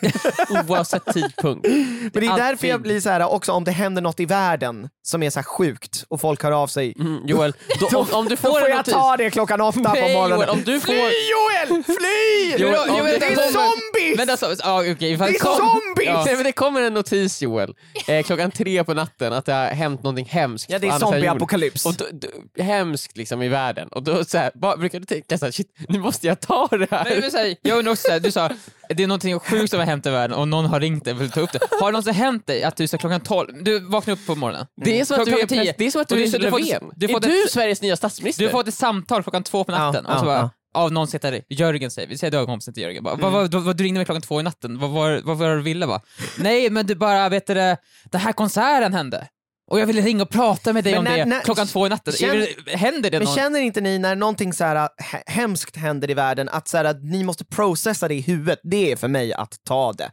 Oavsett 0.68 1.02
tidpunkt. 1.14 1.66
Men 1.68 2.10
det 2.12 2.26
är 2.26 2.30
alltid- 2.30 2.44
därför 2.44 2.66
jag 2.68 2.82
blir 2.82 3.00
så 3.00 3.08
här 3.10 3.32
också 3.32 3.52
om 3.52 3.64
det 3.64 3.70
händer 3.70 4.02
något 4.02 4.20
i 4.20 4.24
världen 4.26 4.88
som 5.02 5.22
är 5.22 5.30
så 5.30 5.38
här 5.38 5.44
sjukt 5.44 6.04
och 6.08 6.20
folk 6.20 6.42
hör 6.42 6.52
av 6.52 6.66
sig. 6.66 6.94
Mm, 6.98 7.20
Joel, 7.26 7.52
då, 7.80 7.98
om, 7.98 8.06
om 8.12 8.24
du 8.24 8.30
Då 8.30 8.36
får 8.36 8.48
får 8.50 8.64
en 8.64 8.70
jag 8.70 8.76
notis... 8.78 8.94
ta 8.94 9.16
det 9.16 9.30
klockan 9.30 9.60
åtta 9.60 9.80
på 9.80 9.88
morgonen. 10.08 10.38
Joel, 10.38 10.48
om 10.48 10.62
du 10.64 10.80
Fly 10.80 10.94
får... 10.96 11.04
Joel! 11.04 11.84
Fly! 11.84 12.64
Joel, 12.64 12.74
Jo, 12.86 12.92
om 12.92 12.98
jo, 12.98 13.04
det 13.04 13.18
det 13.18 13.26
är 13.26 13.52
zombies! 13.52 14.16
Men 14.16 14.30
alltså, 14.30 14.54
ja, 14.64 14.80
okej, 14.92 15.12
ifall 15.12 15.28
Det 15.28 15.36
är 15.36 15.38
kom- 15.40 15.56
zombies! 15.56 16.06
Ja. 16.08 16.24
Nej, 16.24 16.34
men 16.34 16.44
det 16.44 16.52
kommer 16.52 16.80
en 16.82 16.94
notis 16.94 17.42
Joel, 17.42 17.74
eh, 18.08 18.22
klockan 18.22 18.50
tre 18.50 18.84
på 18.84 18.94
natten 18.94 19.32
att 19.32 19.46
det 19.46 19.52
har 19.52 19.66
hänt 19.66 20.02
någonting 20.02 20.26
hemskt 20.26 20.70
Ja, 20.70 20.78
det 20.78 20.86
är 20.88 20.98
zombieapokalyps. 20.98 21.82
Då, 21.84 21.92
då, 22.12 22.62
hemskt 22.62 23.16
liksom 23.16 23.42
i 23.48 23.50
världen. 23.50 23.88
Och 23.88 24.02
då 24.02 24.24
så 24.24 24.38
här, 24.38 24.50
bara, 24.54 24.76
brukar 24.76 25.00
du 25.00 25.06
tänka 25.06 25.38
såhär, 25.38 25.52
shit, 25.52 25.76
nu 25.88 25.98
måste 25.98 26.26
jag 26.26 26.40
ta 26.40 26.66
det 26.70 26.86
här. 26.90 27.04
Men, 27.10 27.20
men, 27.20 27.30
så 27.30 27.36
här, 27.38 27.56
jag 27.62 27.78
undrar 27.78 27.92
också, 27.92 28.02
så 28.06 28.12
här, 28.12 28.20
du 28.20 28.32
sa 28.32 28.50
det 28.88 29.02
är 29.02 29.06
någonting 29.06 29.38
sjukt 29.40 29.70
som 29.70 29.78
har 29.78 29.86
hänt 29.86 30.06
i 30.06 30.10
världen 30.10 30.38
och 30.38 30.48
någon 30.48 30.64
har 30.66 30.80
ringt 30.80 31.04
dig 31.04 31.14
och 31.14 31.20
vill 31.20 31.30
ta 31.30 31.40
upp 31.40 31.52
det. 31.52 31.58
Har 31.80 31.86
det 31.86 31.92
någonsin 31.92 32.14
hänt 32.14 32.46
dig 32.46 32.62
att 32.62 32.76
du 32.76 32.88
så 32.88 32.96
här, 32.96 33.00
klockan 33.00 33.20
12, 33.20 33.64
du 33.64 33.80
vaknar 33.80 34.14
upp 34.14 34.26
på 34.26 34.34
morgonen, 34.34 34.66
det 34.76 35.00
är 35.00 35.04
som 35.04 35.20
att 35.20 35.26
du 35.26 35.40
är, 35.40 35.46
tio. 35.46 35.74
det 35.78 35.86
är 35.86 35.90
som 35.90 36.00
att 36.02 36.08
du 36.08 36.16
du- 36.16 36.22
är 36.36 36.38
du 36.38 36.50
får- 36.50 36.58
Löfven. 36.58 36.90
du 36.96 37.08
får 37.08 37.16
är 37.16 37.20
du 37.28 37.44
Sveriges 37.50 37.82
nya 37.82 37.96
statsminister? 37.96 38.44
du 38.44 38.50
fått 38.50 38.68
ett 38.68 38.74
samtal 38.74 39.22
klockan 39.22 39.42
två 39.42 39.64
på 39.64 39.72
natten 39.72 40.04
Ja, 40.08 40.14
och 40.14 40.18
så 40.20 40.24
bara, 40.26 40.36
ja. 40.38 40.50
av 40.80 40.92
någon 40.92 41.06
som 41.06 41.16
heter 41.16 41.42
Jörgen 41.48 41.90
säger, 41.90 42.08
vi 42.08 42.18
säger 42.18 42.30
du 42.30 42.36
har 42.36 42.46
kompisen 42.46 42.74
till 42.74 42.82
Jörgen, 42.82 43.04
bara, 43.04 43.14
Mm. 43.14 43.32
vad, 43.32 43.52
vad, 43.52 43.62
vad, 43.64 43.76
du 43.76 43.84
ringde 43.84 43.98
mig 43.98 44.04
klockan 44.04 44.22
två 44.22 44.40
i 44.40 44.42
natten, 44.42 44.78
vad 44.78 44.90
var, 44.90 45.20
vad 45.24 45.38
var 45.38 45.48
det 45.48 45.56
du 45.56 45.62
ville 45.62 45.86
va? 45.86 46.00
Nej 46.38 46.70
men 46.70 46.86
du 46.86 46.94
bara, 46.94 47.28
vet 47.28 47.46
du 47.46 47.54
det, 47.54 47.76
den 48.04 48.20
här 48.20 48.32
konserten 48.32 48.94
hände. 48.94 49.28
Och 49.70 49.80
jag 49.80 49.86
ville 49.86 50.00
ringa 50.00 50.22
och 50.22 50.30
prata 50.30 50.72
med 50.72 50.84
dig 50.84 50.92
Men 50.92 50.98
om 50.98 51.04
när- 51.04 51.16
det 51.18 51.24
när- 51.24 51.40
klockan 51.40 51.66
två 51.66 51.86
i 51.86 51.88
natten. 51.88 52.12
Känn- 52.14 52.30
Är 52.42 52.46
det- 52.66 52.76
Händer 52.76 53.10
det 53.10 53.18
Men 53.18 53.24
någon? 53.24 53.34
känner 53.36 53.60
inte 53.60 53.80
ni 53.80 53.98
när 53.98 54.16
någonting 54.16 54.52
så 54.52 54.64
här 54.64 54.76
he- 54.76 55.22
hemskt 55.26 55.76
händer 55.76 56.10
i 56.10 56.14
världen 56.14 56.48
att, 56.48 56.68
så 56.68 56.76
här, 56.76 56.84
att 56.84 57.02
ni 57.04 57.24
måste 57.24 57.44
processa 57.44 58.08
det 58.08 58.14
i 58.14 58.20
huvudet? 58.20 58.60
Det 58.62 58.92
är 58.92 58.96
för 58.96 59.08
mig 59.08 59.32
att 59.32 59.54
ta 59.64 59.92
det 59.92 60.10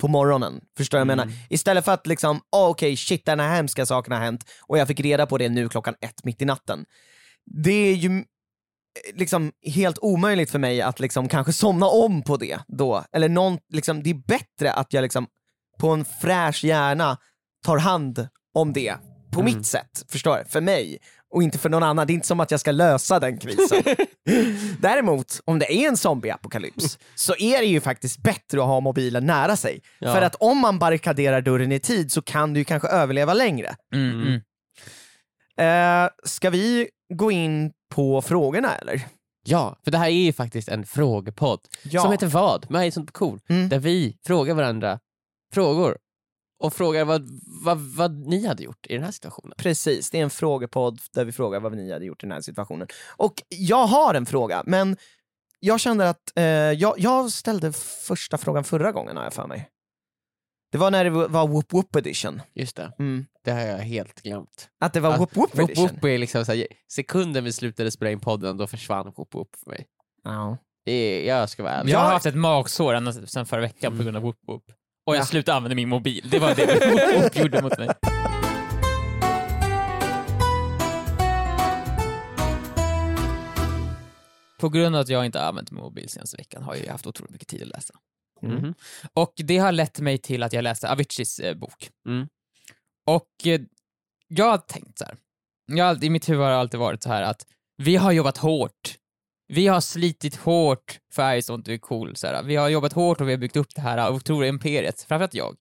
på 0.00 0.08
morgonen. 0.08 0.60
Förstår 0.76 0.98
jag 0.98 1.04
Mm. 1.06 1.16
menar? 1.18 1.32
Istället 1.50 1.84
för 1.84 1.92
att 1.92 2.06
liksom, 2.06 2.36
oh, 2.36 2.68
okej 2.68 2.96
shit 2.96 3.26
den 3.26 3.40
här 3.40 3.56
hemska 3.56 3.86
saken 3.86 4.12
har 4.12 4.20
hänt 4.20 4.44
och 4.62 4.78
jag 4.78 4.88
fick 4.88 5.00
reda 5.00 5.26
på 5.26 5.38
det 5.38 5.48
nu 5.48 5.68
klockan 5.68 5.94
ett 6.00 6.24
mitt 6.24 6.42
i 6.42 6.44
natten. 6.44 6.84
Det 7.64 7.70
är 7.90 7.94
ju 7.94 8.24
liksom 9.14 9.52
helt 9.74 9.98
omöjligt 10.00 10.50
för 10.50 10.58
mig 10.58 10.82
att 10.82 11.00
liksom 11.00 11.28
kanske 11.28 11.52
somna 11.52 11.86
om 11.86 12.22
på 12.22 12.36
det 12.36 12.58
då. 12.68 13.04
Eller 13.12 13.28
någon, 13.28 13.58
liksom, 13.72 14.02
det 14.02 14.10
är 14.10 14.14
bättre 14.14 14.72
att 14.72 14.92
jag 14.92 15.02
liksom 15.02 15.26
på 15.80 15.88
en 15.88 16.04
fräsch 16.04 16.64
hjärna 16.64 17.18
tar 17.64 17.78
hand 17.78 18.28
om 18.54 18.72
det 18.72 18.94
på 19.32 19.40
Mm. 19.40 19.54
mitt 19.54 19.66
sätt, 19.66 20.04
förstår 20.08 20.36
du? 20.38 20.44
För 20.44 20.60
mig. 20.60 20.98
Och 21.34 21.42
inte 21.42 21.58
för 21.58 21.68
någon 21.68 21.82
annan. 21.82 22.06
Det 22.06 22.12
är 22.12 22.14
inte 22.14 22.26
som 22.26 22.40
att 22.40 22.50
jag 22.50 22.60
ska 22.60 22.72
lösa 22.72 23.20
den 23.20 23.38
krisen. 23.38 23.82
Däremot, 24.80 25.40
om 25.44 25.58
det 25.58 25.72
är 25.74 25.88
en 25.88 25.96
zombieapokalyps 25.96 26.98
så 27.14 27.34
är 27.38 27.58
det 27.58 27.66
ju 27.66 27.80
faktiskt 27.80 28.18
bättre 28.22 28.60
att 28.60 28.66
ha 28.66 28.80
mobilen 28.80 29.26
nära 29.26 29.56
sig. 29.56 29.82
Ja. 29.98 30.14
För 30.14 30.22
att 30.22 30.34
om 30.34 30.58
man 30.58 30.78
barrikaderar 30.78 31.40
dörren 31.40 31.72
i 31.72 31.80
tid 31.80 32.12
så 32.12 32.22
kan 32.22 32.52
du 32.52 32.60
ju 32.60 32.64
kanske 32.64 32.88
överleva 32.88 33.34
längre. 33.34 33.76
Mm, 33.94 34.22
mm. 34.22 34.40
Eh, 35.56 36.10
ska 36.24 36.50
vi 36.50 36.88
gå 37.14 37.30
in 37.30 37.72
på 37.94 38.22
frågorna 38.22 38.76
eller? 38.76 39.06
Ja, 39.46 39.78
för 39.84 39.90
det 39.90 39.98
här 39.98 40.06
är 40.06 40.10
ju 40.10 40.32
faktiskt 40.32 40.68
en 40.68 40.86
frågepodd 40.86 41.60
Ja. 41.82 42.02
som 42.02 42.12
heter 42.12 42.26
vad? 42.26 42.70
Med 42.70 42.94
sånt 42.94 43.10
cool. 43.12 43.40
Mm. 43.48 43.68
Där 43.68 43.78
vi 43.78 44.16
frågar 44.26 44.54
varandra 44.54 44.98
frågor 45.54 45.98
och 46.58 46.72
frågar 46.72 47.04
vad, 47.04 47.28
vad, 47.64 47.78
vad 47.78 48.12
ni 48.26 48.46
hade 48.46 48.62
gjort 48.62 48.86
i 48.88 48.94
den 48.94 49.02
här 49.04 49.10
situationen. 49.10 49.54
Precis, 49.58 50.10
det 50.10 50.18
är 50.18 50.22
en 50.22 50.30
frågepodd 50.30 51.00
där 51.14 51.24
vi 51.24 51.32
frågar 51.32 51.60
vad 51.60 51.76
ni 51.76 51.92
hade 51.92 52.04
gjort 52.04 52.22
i 52.22 52.26
den 52.26 52.32
här 52.32 52.40
situationen. 52.40 52.88
Och 53.16 53.42
jag 53.48 53.86
har 53.86 54.14
en 54.14 54.26
fråga, 54.26 54.62
men 54.66 54.96
jag 55.60 55.80
kände 55.80 56.08
att 56.08 56.32
eh, 56.36 56.44
jag, 56.44 56.94
jag 56.98 57.30
ställde 57.32 57.72
första 58.06 58.38
frågan 58.38 58.64
förra 58.64 58.92
gången 58.92 59.16
har 59.16 59.24
jag 59.24 59.32
för 59.34 59.46
mig. 59.46 59.70
Det 60.72 60.78
var 60.78 60.90
när 60.90 61.04
det 61.04 61.10
var 61.10 61.48
Whoop 61.48 61.72
Whoop 61.72 61.96
edition. 61.96 62.42
Just 62.54 62.76
det, 62.76 62.92
Mm. 62.98 63.26
det 63.44 63.50
har 63.50 63.60
jag 63.60 63.78
helt 63.78 64.22
glömt. 64.22 64.68
Att 64.80 64.92
det 64.92 65.00
var 65.00 65.12
Att 65.12 65.20
Whoop 65.20 65.36
Whoop 65.36 65.58
Whoop 65.58 65.70
edition. 65.70 65.86
Whoop 65.88 66.04
är 66.04 66.18
liksom 66.18 66.44
såhär, 66.44 66.66
sekunden 66.92 67.44
vi 67.44 67.52
slutade 67.52 67.90
spela 67.90 68.10
in 68.10 68.20
podden, 68.20 68.56
då 68.56 68.66
försvann 68.66 69.12
Whoop 69.16 69.34
Whoop 69.34 69.48
för 69.64 69.70
mig. 69.70 69.86
Ja. 70.24 70.56
Det 70.84 70.92
är, 70.92 71.28
jag 71.38 71.48
ska 71.50 71.62
vara 71.62 71.72
ärlig. 71.72 71.92
Jag 71.92 71.98
har 71.98 72.10
haft 72.12 72.26
ett 72.26 72.34
magsår 72.34 72.94
ända 72.94 73.12
sedan 73.12 73.46
förra 73.46 73.60
veckan 73.60 73.92
Mm. 73.92 73.98
på 73.98 74.02
grund 74.04 74.16
av 74.16 74.22
Whoop 74.22 74.38
Whoop. 74.46 74.64
Och 75.06 75.14
jag 75.14 75.20
Ja. 75.20 75.24
slutade 75.26 75.56
använda 75.56 75.74
min 75.74 75.88
mobil. 75.88 76.28
Det 76.30 76.38
var 76.38 76.54
det 76.54 77.20
Whoop 77.22 77.36
gjorde 77.36 77.62
mot 77.62 77.78
mig. 77.78 77.88
På 84.60 84.68
grund 84.68 84.96
av 84.96 85.00
att 85.00 85.08
jag 85.08 85.26
inte 85.26 85.38
har 85.38 85.46
använt 85.46 85.70
min 85.70 85.80
mobil 85.82 86.08
senaste 86.08 86.36
veckan 86.36 86.62
har 86.62 86.74
jag 86.74 86.92
haft 86.92 87.06
otroligt 87.06 87.32
mycket 87.32 87.48
tid 87.48 87.62
att 87.62 87.68
läsa. 87.68 87.94
Mhm. 88.42 88.74
Och 89.14 89.32
det 89.36 89.58
har 89.58 89.72
lett 89.72 90.00
mig 90.00 90.18
till 90.18 90.42
att 90.42 90.52
jag 90.52 90.62
läste 90.62 90.90
Aviciis 90.90 91.38
eh, 91.38 91.54
bok. 91.56 91.90
Mm. 92.08 92.28
Och 93.06 93.28
eh, 93.46 93.60
jag 94.28 94.44
har 94.50 94.58
tänkt 94.58 94.98
så 94.98 95.04
här. 95.04 95.16
Jag, 95.66 95.84
har 95.84 96.04
I 96.04 96.10
mitt 96.10 96.28
huvud 96.28 96.42
har 96.42 96.50
det 96.50 96.56
alltid 96.56 96.80
varit 96.80 97.02
så 97.02 97.08
här 97.08 97.22
att 97.22 97.46
vi 97.76 97.96
har 97.96 98.12
jobbat 98.12 98.38
hårt 98.38 98.94
vi 99.48 99.66
har 99.66 99.80
slitit 99.80 100.36
hårt 100.36 100.98
för 101.12 101.50
Want 101.50 101.64
To 101.64 101.70
Be 101.70 101.78
Cool, 101.78 102.16
så 102.16 102.26
här. 102.26 102.42
vi 102.42 102.56
har 102.56 102.68
jobbat 102.68 102.92
hårt 102.92 103.20
och 103.20 103.28
vi 103.28 103.32
har 103.32 103.38
byggt 103.38 103.56
upp 103.56 103.74
det 103.74 103.80
här 103.80 104.10
otroliga 104.12 104.48
imperiet, 104.48 105.02
framförallt 105.02 105.34
jag. 105.34 105.56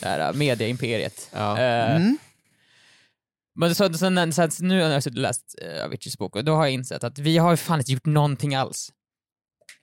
Det 0.00 0.06
här 0.06 0.32
media-imperiet. 0.32 1.30
Ja. 1.32 1.58
Eh, 1.58 1.96
Mm. 1.96 2.18
Men 3.56 3.74
så, 3.74 3.94
sen, 3.94 4.32
sen, 4.32 4.50
nu 4.60 4.82
har 4.82 4.90
jag 4.90 5.02
suttit 5.02 5.18
och 5.18 5.22
läst 5.22 5.54
uh, 5.62 5.84
Aviciis 5.84 6.18
bok 6.18 6.36
och 6.36 6.44
då 6.44 6.54
har 6.54 6.64
jag 6.64 6.72
insett 6.72 7.04
att 7.04 7.18
vi 7.18 7.38
har 7.38 7.50
ju 7.50 7.56
fan 7.56 7.78
inte 7.78 7.92
gjort 7.92 8.06
någonting 8.06 8.54
alls. 8.54 8.88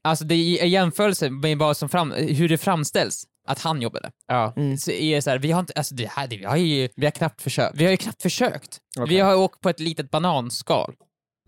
Alltså 0.03 0.25
det 0.25 0.35
är 0.35 0.65
i 0.65 0.67
jämförelse 0.67 1.29
med 1.29 1.57
vad 1.57 1.77
som 1.77 1.89
fram, 1.89 2.11
hur 2.11 2.50
det 2.50 2.57
framställs 2.57 3.23
att 3.47 3.59
han 3.59 3.81
jobbade. 3.81 4.11
ja. 4.27 4.53
Mm. 4.57 4.77
Så 4.77 4.91
är 4.91 5.15
det 5.15 5.21
så 5.21 5.29
här, 5.29 5.38
vi 5.38 5.51
har 5.51 5.59
inte, 5.59 5.73
alltså 5.75 5.95
det 5.95 6.07
här, 6.09 6.27
det, 6.27 6.38
vi 6.38 6.45
har 6.45 6.57
ju, 6.57 6.89
Vi 6.95 7.05
har 7.05 7.11
knappt 7.11 7.41
försökt. 7.41 7.75
vi 7.77 7.83
har 7.83 7.91
ju 7.91 7.97
knappt 7.97 8.21
försökt. 8.21 8.77
Okej. 9.00 9.15
Vi 9.15 9.19
har 9.19 9.35
åkt 9.35 9.61
på 9.61 9.69
ett 9.69 9.79
litet 9.79 10.11
bananskal. 10.11 10.95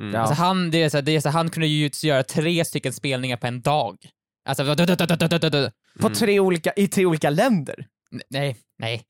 Mm. 0.02 0.22
Alltså 0.22 0.34
han, 0.34 0.72
det 0.72 0.84
är 0.84 0.90
så, 0.90 0.98
här, 0.98 1.02
det 1.02 1.16
är 1.16 1.20
så, 1.20 1.30
här, 1.30 1.34
han 1.34 1.50
kunde 1.50 1.68
ju 1.68 1.90
göra 2.04 2.24
tre 2.24 2.66
stycken 2.66 2.94
spelningar 2.94 3.38
på 3.38 3.48
en 3.48 3.62
dag. 3.62 3.98
Alltså, 4.50 4.76
du, 4.76 4.86
du, 4.86 5.50
du, 5.50 5.72
På 6.00 6.10
tre 6.10 6.40
olika, 6.40 6.74
i 6.76 6.88
tre 6.88 7.06
olika 7.06 7.30
länder? 7.30 7.88
N 8.14 8.22
nej, 8.30 8.58
nej. 8.80 9.04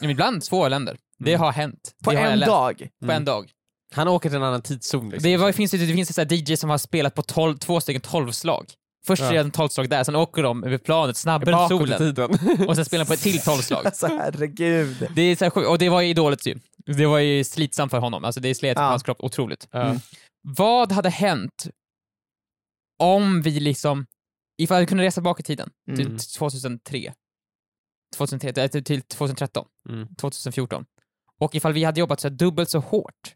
Men 0.00 0.10
ibland 0.10 0.42
två 0.42 0.68
länder. 0.68 0.96
Det 1.18 1.30
mm. 1.30 1.40
har 1.40 1.52
hänt. 1.52 1.94
På 2.04 2.12
har 2.12 2.18
en 2.18 2.40
dag? 2.40 2.78
På 2.78 3.06
en 3.06 3.10
mm. 3.10 3.24
dag. 3.24 3.50
Han 3.94 4.08
åker 4.08 4.28
till 4.28 4.36
en 4.36 4.42
annan 4.42 4.62
tidszon. 4.62 5.10
Liksom. 5.10 5.30
Det, 5.30 5.36
var, 5.36 5.46
det 5.46 5.52
finns, 5.52 5.70
det 5.70 5.86
finns 5.86 6.14
så 6.14 6.22
DJ 6.22 6.56
som 6.56 6.70
har 6.70 6.78
spelat 6.78 7.14
på 7.14 7.22
tolv, 7.22 7.58
två 7.58 7.80
stycken 7.80 8.00
tolvslag. 8.00 8.66
Först 9.06 9.22
ja. 9.22 9.32
är 9.32 9.40
en 9.40 9.50
tolvslag 9.50 9.88
där, 9.88 10.04
sen 10.04 10.16
åker 10.16 10.42
de 10.42 10.64
över 10.64 10.78
planet 10.78 11.16
snabbare 11.16 11.62
än 11.62 11.68
solen. 11.68 12.16
Och 12.68 12.76
sen 12.76 12.84
spelar 12.84 13.04
de 13.04 13.08
på 13.08 13.14
ett 13.14 13.20
till 13.20 13.40
tolvslag. 13.40 13.82
alltså 13.86 14.06
herregud. 14.06 15.08
Det 15.14 15.22
är 15.22 15.36
så 15.36 15.44
här 15.44 15.50
sjukt. 15.50 15.68
Och 15.68 15.78
det 15.78 15.88
var 15.88 16.00
ju 16.00 16.14
dåligt 16.14 16.46
ju. 16.46 16.58
Det 16.86 17.06
var 17.06 17.18
ju 17.18 17.44
slitsamt 17.44 17.90
för 17.90 17.98
honom. 17.98 18.24
Alltså 18.24 18.40
det 18.40 18.54
slet 18.54 18.76
ja. 18.76 18.82
hans 18.82 19.02
kropp 19.02 19.20
otroligt. 19.20 19.68
Mm. 19.72 20.00
Vad 20.42 20.92
hade 20.92 21.10
hänt 21.10 21.66
om 22.98 23.42
vi 23.42 23.60
liksom, 23.60 24.06
ifall 24.58 24.80
vi 24.80 24.86
kunde 24.86 25.04
resa 25.04 25.20
bak 25.20 25.40
i 25.40 25.42
tiden 25.42 25.70
till 25.96 26.06
Mm. 26.06 26.18
2003, 26.18 27.14
2003 28.16 28.62
äh, 28.62 28.68
till- 28.70 28.84
till 28.84 29.02
2013, 29.02 29.66
Mm. 29.88 30.08
2014, 30.14 30.84
och 31.38 31.54
ifall 31.54 31.72
vi 31.72 31.84
hade 31.84 32.00
jobbat 32.00 32.20
så 32.20 32.28
dubbelt 32.28 32.70
så 32.70 32.78
hårt 32.78 33.34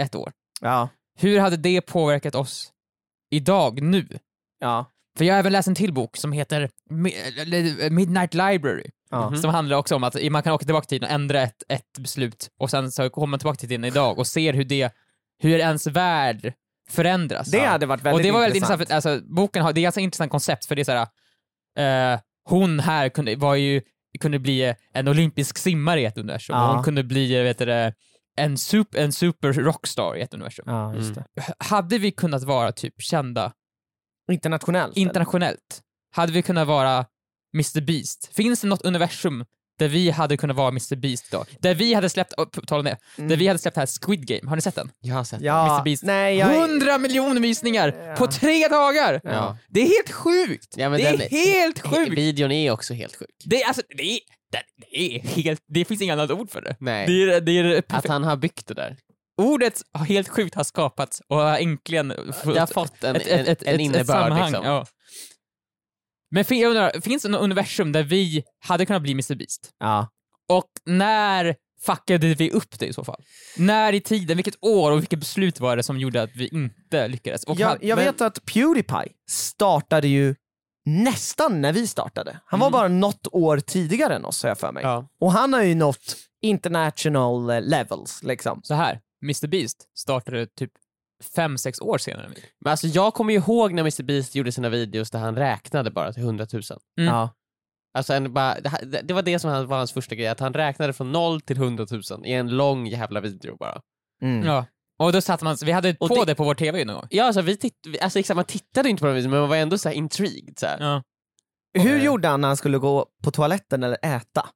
ett 0.00 0.14
år, 0.14 0.32
Ja. 0.60 0.88
hur 1.14 1.38
hade 1.40 1.56
det 1.56 1.80
påverkat 1.80 2.34
oss 2.34 2.72
idag, 3.30 3.82
nu? 3.82 4.18
Ja. 4.58 4.84
För 5.18 5.24
jag 5.24 5.34
har 5.34 5.38
även 5.38 5.52
läst 5.52 5.68
en 5.68 5.74
till 5.74 5.92
bok 5.92 6.16
som 6.16 6.32
heter 6.32 6.70
eller 6.90 7.90
Midnight 7.90 8.34
Library, 8.34 8.90
Ja. 9.10 9.30
Mhm. 9.30 9.38
som 9.38 9.50
handlar 9.50 9.76
också 9.76 9.96
om 9.96 10.04
att 10.04 10.16
man 10.30 10.42
kan 10.42 10.52
åka 10.52 10.64
tillbaka 10.64 10.84
till 10.84 10.88
tiden 11.00 11.08
och 11.08 11.14
ändra 11.14 11.42
ett, 11.42 11.62
ett 11.68 11.98
beslut 11.98 12.50
och 12.56 12.70
sen 12.70 12.90
så 12.92 13.10
kommer 13.10 13.26
man 13.26 13.38
tillbaka 13.38 13.56
till 13.56 13.68
tiden 13.68 13.84
idag 13.84 14.18
och 14.18 14.26
ser 14.26 14.52
hur 14.52 14.64
det, 14.64 14.92
hur 15.38 15.58
ens 15.58 15.86
värld 15.86 16.52
förändras. 16.88 17.50
Det 17.50 17.64
hade 17.64 17.86
varit 17.86 18.02
väldigt 18.02 18.14
och 18.20 18.22
det 18.22 18.30
var 18.30 18.40
väldigt 18.40 18.56
intressant. 18.56 18.80
intressant, 18.80 19.04
för, 19.04 19.10
alltså, 19.10 19.34
boken 19.34 19.62
har, 19.62 19.72
det 19.72 19.78
är 19.78 19.82
ett 19.82 19.84
ganska 19.84 20.00
intressant 20.00 20.30
koncept 20.30 20.64
för 20.66 20.76
det 20.76 20.82
är 20.82 20.84
såhär, 20.84 22.12
eh, 22.14 22.20
hon 22.44 22.80
här 22.80 23.08
kunde, 23.08 23.36
var 23.36 23.54
ju, 23.54 23.82
kunde 24.20 24.38
bli 24.38 24.74
en 24.92 25.08
olympisk 25.08 25.58
simmare 25.58 26.00
i 26.00 26.04
ett 26.04 26.18
universum, 26.18 26.56
Ja. 26.56 26.68
och 26.68 26.74
hon 26.74 26.84
kunde 26.84 27.02
bli, 27.04 27.42
vet 27.42 27.58
du, 27.58 27.92
en, 28.38 28.58
super, 28.58 28.98
en 28.98 29.12
super 29.12 29.52
rockstar 29.52 30.16
i 30.16 30.20
ett 30.20 30.34
universum. 30.34 30.64
Ja, 30.68 30.94
just 30.94 31.16
Mm. 31.16 31.24
Hade 31.58 31.98
vi 31.98 32.10
kunnat 32.10 32.42
vara 32.42 32.72
typ 32.72 32.94
kända 33.02 33.52
Internationellt? 34.32 34.96
eller? 34.96 35.06
internationellt, 35.06 35.80
hade 36.16 36.32
vi 36.32 36.42
kunnat 36.42 36.66
vara 36.68 37.06
Mr 37.54 37.80
Beast? 37.80 38.30
Finns 38.34 38.60
det 38.60 38.66
något 38.68 38.82
universum 38.82 39.44
där 39.78 39.88
vi 39.88 40.10
hade 40.10 40.36
kunnat 40.36 40.56
vara 40.56 40.68
Mr 40.68 40.96
Beast 40.96 41.30
då? 41.30 41.44
Där 41.60 41.74
vi 41.74 41.94
hade 41.94 42.08
släppt, 42.10 42.32
oh, 42.36 42.44
på 42.44 42.60
tal 42.60 42.78
om 42.78 42.84
det, 42.84 42.96
Mm. 43.18 43.28
där 43.30 43.36
vi 43.36 43.46
hade 43.46 43.58
släppt 43.58 43.76
här 43.76 43.86
Squid 44.06 44.26
Game, 44.26 44.48
har 44.48 44.56
ni 44.56 44.62
sett 44.62 44.74
den? 44.74 44.90
Jag 45.00 45.14
har 45.14 45.24
sett 45.24 45.40
Ja, 45.40 45.72
Mr. 45.74 45.84
Beast. 45.84 46.02
nej 46.02 46.36
jag... 46.36 46.54
100 46.70 46.98
miljoner 46.98 47.40
visningar 47.40 47.94
Ja. 48.08 48.14
på 48.16 48.26
tre 48.26 48.68
dagar! 48.68 49.20
Ja. 49.24 49.58
Det 49.68 49.80
är 49.80 49.86
helt 49.86 50.10
sjukt! 50.12 50.74
Ja, 50.76 50.88
men 50.90 51.00
det 51.00 51.10
den- 51.10 51.20
är 51.20 51.28
helt 51.28 51.80
sjukt! 51.86 52.12
Videon 52.12 52.52
är 52.52 52.70
också 52.70 52.94
helt 52.94 53.16
sjuk. 53.16 53.28
Det 53.44 53.62
är, 53.62 53.66
alltså, 53.66 53.82
det 53.96 54.02
är, 54.12 54.18
det 54.90 54.98
är 55.16 55.20
helt, 55.20 55.60
det 55.68 55.84
finns 55.84 56.02
inga 56.02 56.12
annat 56.12 56.30
ord 56.30 56.50
för 56.50 56.60
det. 56.62 56.76
Nej. 56.80 57.06
Det 57.06 57.12
är, 57.34 57.40
det 57.40 57.52
är 57.58 57.82
Att 57.88 58.06
han 58.08 58.24
har 58.24 58.36
byggt 58.36 58.66
det 58.66 58.74
där. 58.74 58.96
Ordet 59.40 59.82
helt 60.08 60.28
sjukt 60.28 60.54
har 60.54 60.64
skapats 60.64 61.22
och 61.28 61.36
har 61.36 61.58
äntligen 61.58 62.08
Det 62.44 62.58
har 62.58 62.66
fått 62.66 63.04
en, 63.04 63.16
ett, 63.16 63.26
ett, 63.26 63.48
ett, 63.48 63.62
en, 63.62 63.74
en 63.74 63.80
innebörd 63.80 64.06
sammanhang. 64.06 64.52
liksom. 64.52 64.84
Men 66.30 66.44
fin- 66.44 66.60
jag 66.60 66.68
undrar, 66.70 67.00
finns 67.00 67.22
det 67.22 67.28
något 67.28 67.40
universum 67.40 67.92
där 67.92 68.02
vi 68.02 68.42
hade 68.64 68.86
kunnat 68.86 69.02
bli 69.02 69.12
Mr 69.12 69.34
Beast? 69.34 69.70
Ja. 69.78 70.08
Och 70.48 70.68
när 70.86 71.56
fuckade 71.86 72.34
vi 72.34 72.50
upp 72.50 72.78
det 72.78 72.86
i 72.86 72.92
så 72.92 73.04
fall? 73.04 73.22
När 73.56 73.92
i 73.92 74.00
tiden, 74.00 74.36
vilket 74.36 74.54
år 74.64 74.92
och 74.92 75.00
vilket 75.00 75.18
beslut 75.18 75.60
var 75.60 75.76
det 75.76 75.82
som 75.82 75.98
gjorde 75.98 76.22
att 76.22 76.30
vi 76.36 76.48
inte 76.48 77.08
lyckades? 77.08 77.44
Och 77.44 77.60
Jag, 77.60 77.84
jag 77.84 77.96
vet 77.96 78.20
att 78.20 78.44
Pewdiepie 78.44 79.08
startade 79.30 80.08
ju 80.08 80.34
nästan 80.84 81.60
när 81.60 81.72
vi 81.72 81.86
startade. 81.86 82.40
Han 82.46 82.60
var 82.60 82.66
Mm. 82.66 82.72
bara 82.78 82.88
något 82.88 83.26
år 83.32 83.58
tidigare 83.60 84.14
än 84.16 84.24
oss 84.24 84.42
har 84.42 84.50
jag 84.50 84.58
för 84.58 84.72
mig. 84.72 84.82
Ja. 84.82 85.08
Och 85.20 85.32
han 85.32 85.52
har 85.52 85.62
ju 85.62 85.74
nått 85.74 86.16
international 86.42 87.50
eh, 87.50 87.60
levels 87.62 88.22
liksom. 88.22 88.60
Så 88.64 88.74
här, 88.74 89.00
Mr 89.22 89.46
Beast 89.46 89.76
startade 89.98 90.46
typ 90.46 90.70
fem 91.34 91.58
sex 91.58 91.80
år 91.80 91.98
senare. 91.98 92.28
Men 92.60 92.70
alltså 92.70 92.86
jag 92.86 93.14
kommer 93.14 93.32
ju 93.32 93.38
ihåg 93.38 93.72
när 93.72 93.82
Mr 93.82 94.02
Beast 94.02 94.34
gjorde 94.34 94.52
sina 94.52 94.68
videos 94.68 95.10
där 95.10 95.18
han 95.18 95.36
räknade 95.36 95.90
bara 95.90 96.12
till 96.12 96.22
100 96.22 96.46
000. 96.52 96.62
Mm. 97.00 97.14
Ja. 97.14 97.30
Alltså 97.98 98.12
en, 98.14 98.32
bara, 98.32 98.56
det, 99.04 99.14
var 99.14 99.22
det 99.22 99.38
som 99.38 99.50
han- 99.50 99.66
var 99.66 99.76
hans 99.78 99.92
första 99.92 100.14
grej, 100.14 100.28
att 100.28 100.40
han 100.40 100.54
räknade 100.54 100.92
från 100.92 101.12
0 101.12 101.40
till 101.40 101.56
100 101.56 101.86
000 102.10 102.26
i 102.26 102.32
en 102.32 102.48
lång 102.56 102.86
jävla 102.86 103.20
video 103.20 103.56
bara. 103.56 103.80
Mm. 104.22 104.46
Ja. 104.46 104.66
Och 104.98 105.12
då 105.12 105.20
satt 105.20 105.42
man, 105.42 105.56
vi 105.64 105.72
hade 105.72 105.96
Och 106.00 106.08
på 106.08 106.14
det- 106.14 106.24
det, 106.24 106.34
på 106.34 106.44
vår 106.44 106.54
TV 106.54 106.84
någon 106.84 106.94
gång. 106.96 107.06
Ja, 107.10 107.24
alltså, 107.24 107.40
vi 107.42 107.56
titt, 107.56 107.74
vi- 107.88 108.00
alltså 108.00 108.18
exakt, 108.18 108.36
man 108.36 108.44
tittade 108.44 108.88
inte 108.88 109.00
på 109.00 109.06
den 109.06 109.14
videon 109.16 109.30
men 109.30 109.40
man 109.40 109.48
var 109.48 109.56
ändå 109.56 109.78
så 109.78 109.88
här 109.88 109.96
intrigued. 109.96 110.58
Så 110.58 110.66
här. 110.66 110.80
Ja. 110.80 111.02
Hur 111.82 111.98
gjorde 112.00 112.28
han 112.28 112.40
när 112.40 112.48
han 112.48 112.56
skulle 112.56 112.78
gå 112.78 113.06
på 113.24 113.30
toaletten 113.30 113.82
eller 113.82 113.98
äta? 114.02 114.48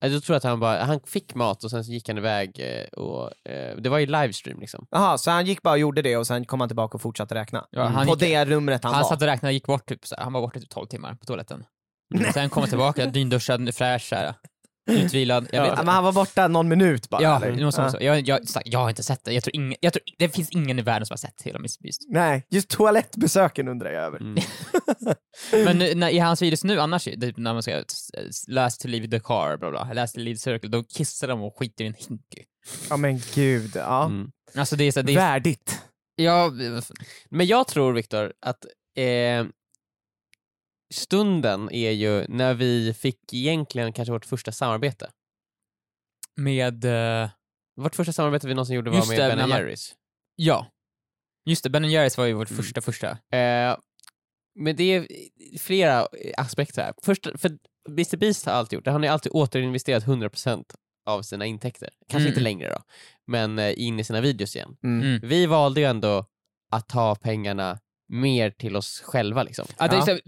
Alltså, 0.00 0.14
Jag 0.16 0.22
tror 0.22 0.36
att 0.36 0.44
han 0.44 0.60
bara, 0.60 0.84
han 0.84 1.00
fick 1.06 1.34
mat 1.34 1.64
och 1.64 1.70
sen 1.70 1.84
så 1.84 1.92
gick 1.92 2.08
han 2.08 2.18
iväg 2.18 2.60
eh, 2.60 3.00
och 3.02 3.30
eh, 3.50 3.76
det 3.76 3.88
var 3.88 3.98
ju 3.98 4.06
livestream 4.06 4.60
liksom. 4.60 4.86
Jaha, 4.90 5.18
så 5.18 5.30
han 5.30 5.46
gick 5.46 5.62
bara 5.62 5.72
och 5.72 5.78
gjorde 5.78 6.02
det 6.02 6.16
och 6.16 6.26
sen 6.26 6.44
kom 6.44 6.60
han 6.60 6.68
tillbaka 6.68 6.94
och 6.96 7.02
fortsatte 7.02 7.34
räkna? 7.34 7.66
Ja, 7.70 7.84
han 7.84 8.06
på 8.06 8.12
gick- 8.12 8.20
det 8.20 8.44
rumret 8.44 8.84
han, 8.84 8.94
Han 8.94 9.02
var? 9.02 9.08
satt 9.08 9.22
och 9.22 9.26
räknade 9.28 9.50
och 9.50 9.54
gick 9.54 9.66
bort 9.66 9.86
typ 9.88 10.06
så 10.06 10.14
här. 10.16 10.24
han 10.24 10.32
var 10.32 10.40
borta 10.40 10.60
typ 10.60 10.70
12 10.70 10.86
timmar 10.86 11.14
på 11.14 11.24
toaletten. 11.24 11.64
Sen 12.34 12.50
kom 12.50 12.60
han 12.60 12.68
tillbaka, 12.68 13.06
dynduschad, 13.06 13.74
fräsch 13.74 14.02
så 14.08 14.14
här. 14.14 14.34
Utvilad. 14.90 15.48
Jag 15.52 15.62
vet 15.62 15.70
Ja, 15.76 15.76
men 15.76 15.94
han 15.94 16.04
var 16.04 16.12
borta 16.12 16.48
någon 16.48 16.68
minut 16.68 17.08
bara? 17.10 17.22
Ja, 17.22 17.36
eller? 17.36 17.56
det 17.56 17.64
måste 17.64 17.80
Ja. 17.80 17.82
vara 17.84 17.92
så. 17.92 17.98
Jag, 18.04 18.20
jag, 18.28 18.40
jag 18.64 18.78
har 18.78 18.88
inte 18.88 19.02
sett 19.02 19.24
det. 19.24 19.32
Jag 19.32 19.44
tror 19.44 19.56
ingen, 19.56 19.76
jag 19.80 19.92
tror, 19.92 20.02
det 20.18 20.28
finns 20.28 20.50
ingen 20.50 20.78
i 20.78 20.82
världen 20.82 21.06
som 21.06 21.12
har 21.12 21.18
sett 21.18 21.42
hela 21.42 21.58
Mr 21.58 21.82
Beast. 21.82 22.00
Nej, 22.08 22.46
just 22.50 22.68
toalettbesöken 22.68 23.68
undrar 23.68 23.90
jag 23.90 24.04
över. 24.04 24.20
Mm. 24.20 24.42
Men 25.64 25.78
nu, 25.78 25.94
när, 25.94 26.08
i 26.10 26.18
hans 26.18 26.42
videos 26.42 26.64
nu 26.64 26.80
annars, 26.80 27.04
typ 27.04 27.36
när 27.36 27.52
man 27.52 27.62
ska 27.62 27.82
last 28.48 28.80
to 28.80 28.88
leave 28.88 29.08
the 29.08 29.20
car, 29.20 29.56
bla 29.56 29.70
bla, 29.70 29.92
last 29.92 30.14
to 30.14 30.20
leave 30.20 30.34
the 30.36 30.40
circle, 30.40 30.68
då 30.68 30.82
kissar 30.84 31.28
de 31.28 31.42
och 31.42 31.58
skiter 31.58 31.84
i 31.84 31.86
en 31.86 31.94
hink. 32.08 32.22
Ja 32.90 32.96
men 32.96 33.20
gud, 33.34 33.70
ja. 33.74 34.04
Mm. 34.04 34.30
Alltså 34.56 34.76
det 34.76 34.84
är 34.84 34.92
så, 34.92 35.02
det 35.02 35.12
är, 35.12 35.16
Värdigt. 35.16 35.80
ja, 36.16 36.50
Men 37.30 37.46
jag 37.46 37.68
tror 37.68 37.92
Viktor 37.92 38.32
att 38.46 38.64
eh, 38.96 39.46
stunden 40.94 41.70
är 41.72 41.90
ju 41.90 42.24
när 42.28 42.54
vi 42.54 42.94
fick 42.94 43.32
egentligen 43.34 43.92
kanske 43.92 44.12
vårt 44.12 44.24
första 44.26 44.52
samarbete. 44.52 45.10
med, 46.36 46.84
eh, 46.84 47.30
Vårt 47.76 47.94
första 47.96 48.12
samarbete 48.12 48.46
vi 48.48 48.54
någonsin 48.54 48.76
gjorde 48.76 48.90
var 48.90 48.96
Just 48.96 49.08
med 49.08 49.18
det, 49.20 49.36
Ben 49.36 49.48
man- 49.48 49.58
Jerrys. 49.58 49.94
ja. 50.36 50.66
Just 51.46 51.64
det, 51.64 51.70
Ben 51.70 51.90
Jerrys 51.90 52.18
var 52.18 52.24
ju 52.26 52.32
vårt 52.32 52.50
Mm. 52.50 52.62
första 52.62 52.80
första. 52.80 53.08
Eh, 53.10 53.76
men 54.58 54.76
det 54.76 54.82
är 54.84 55.06
flera 55.58 56.06
aspekter 56.36 56.82
här. 56.82 56.94
Först, 57.02 57.26
för 57.40 57.58
Mr 57.88 58.16
Beast 58.16 58.46
har 58.46 58.52
alltid 58.52 58.76
gjort 58.76 58.84
det, 58.84 58.90
han 58.90 59.02
har 59.02 59.10
alltid 59.10 59.32
återinvesterat 59.32 60.04
100% 60.06 60.74
av 61.06 61.22
sina 61.22 61.46
intäkter. 61.46 61.90
Kanske 62.08 62.24
Mm. 62.26 62.28
inte 62.28 62.40
längre 62.40 62.68
då, 62.68 62.82
men 63.26 63.58
eh, 63.58 63.80
in 63.80 64.00
i 64.00 64.04
sina 64.04 64.20
videos 64.20 64.56
igen. 64.56 64.76
Mm. 64.84 65.06
Mm. 65.06 65.28
Vi 65.28 65.46
valde 65.46 65.80
ju 65.80 65.86
ändå 65.86 66.26
att 66.72 66.88
ta 66.88 67.14
pengarna 67.14 67.78
mer 68.10 68.50
till 68.50 68.76
oss 68.76 69.00
själva 69.04 69.42
liksom. 69.42 69.66
Är 69.78 69.94
Ja. 69.94 70.18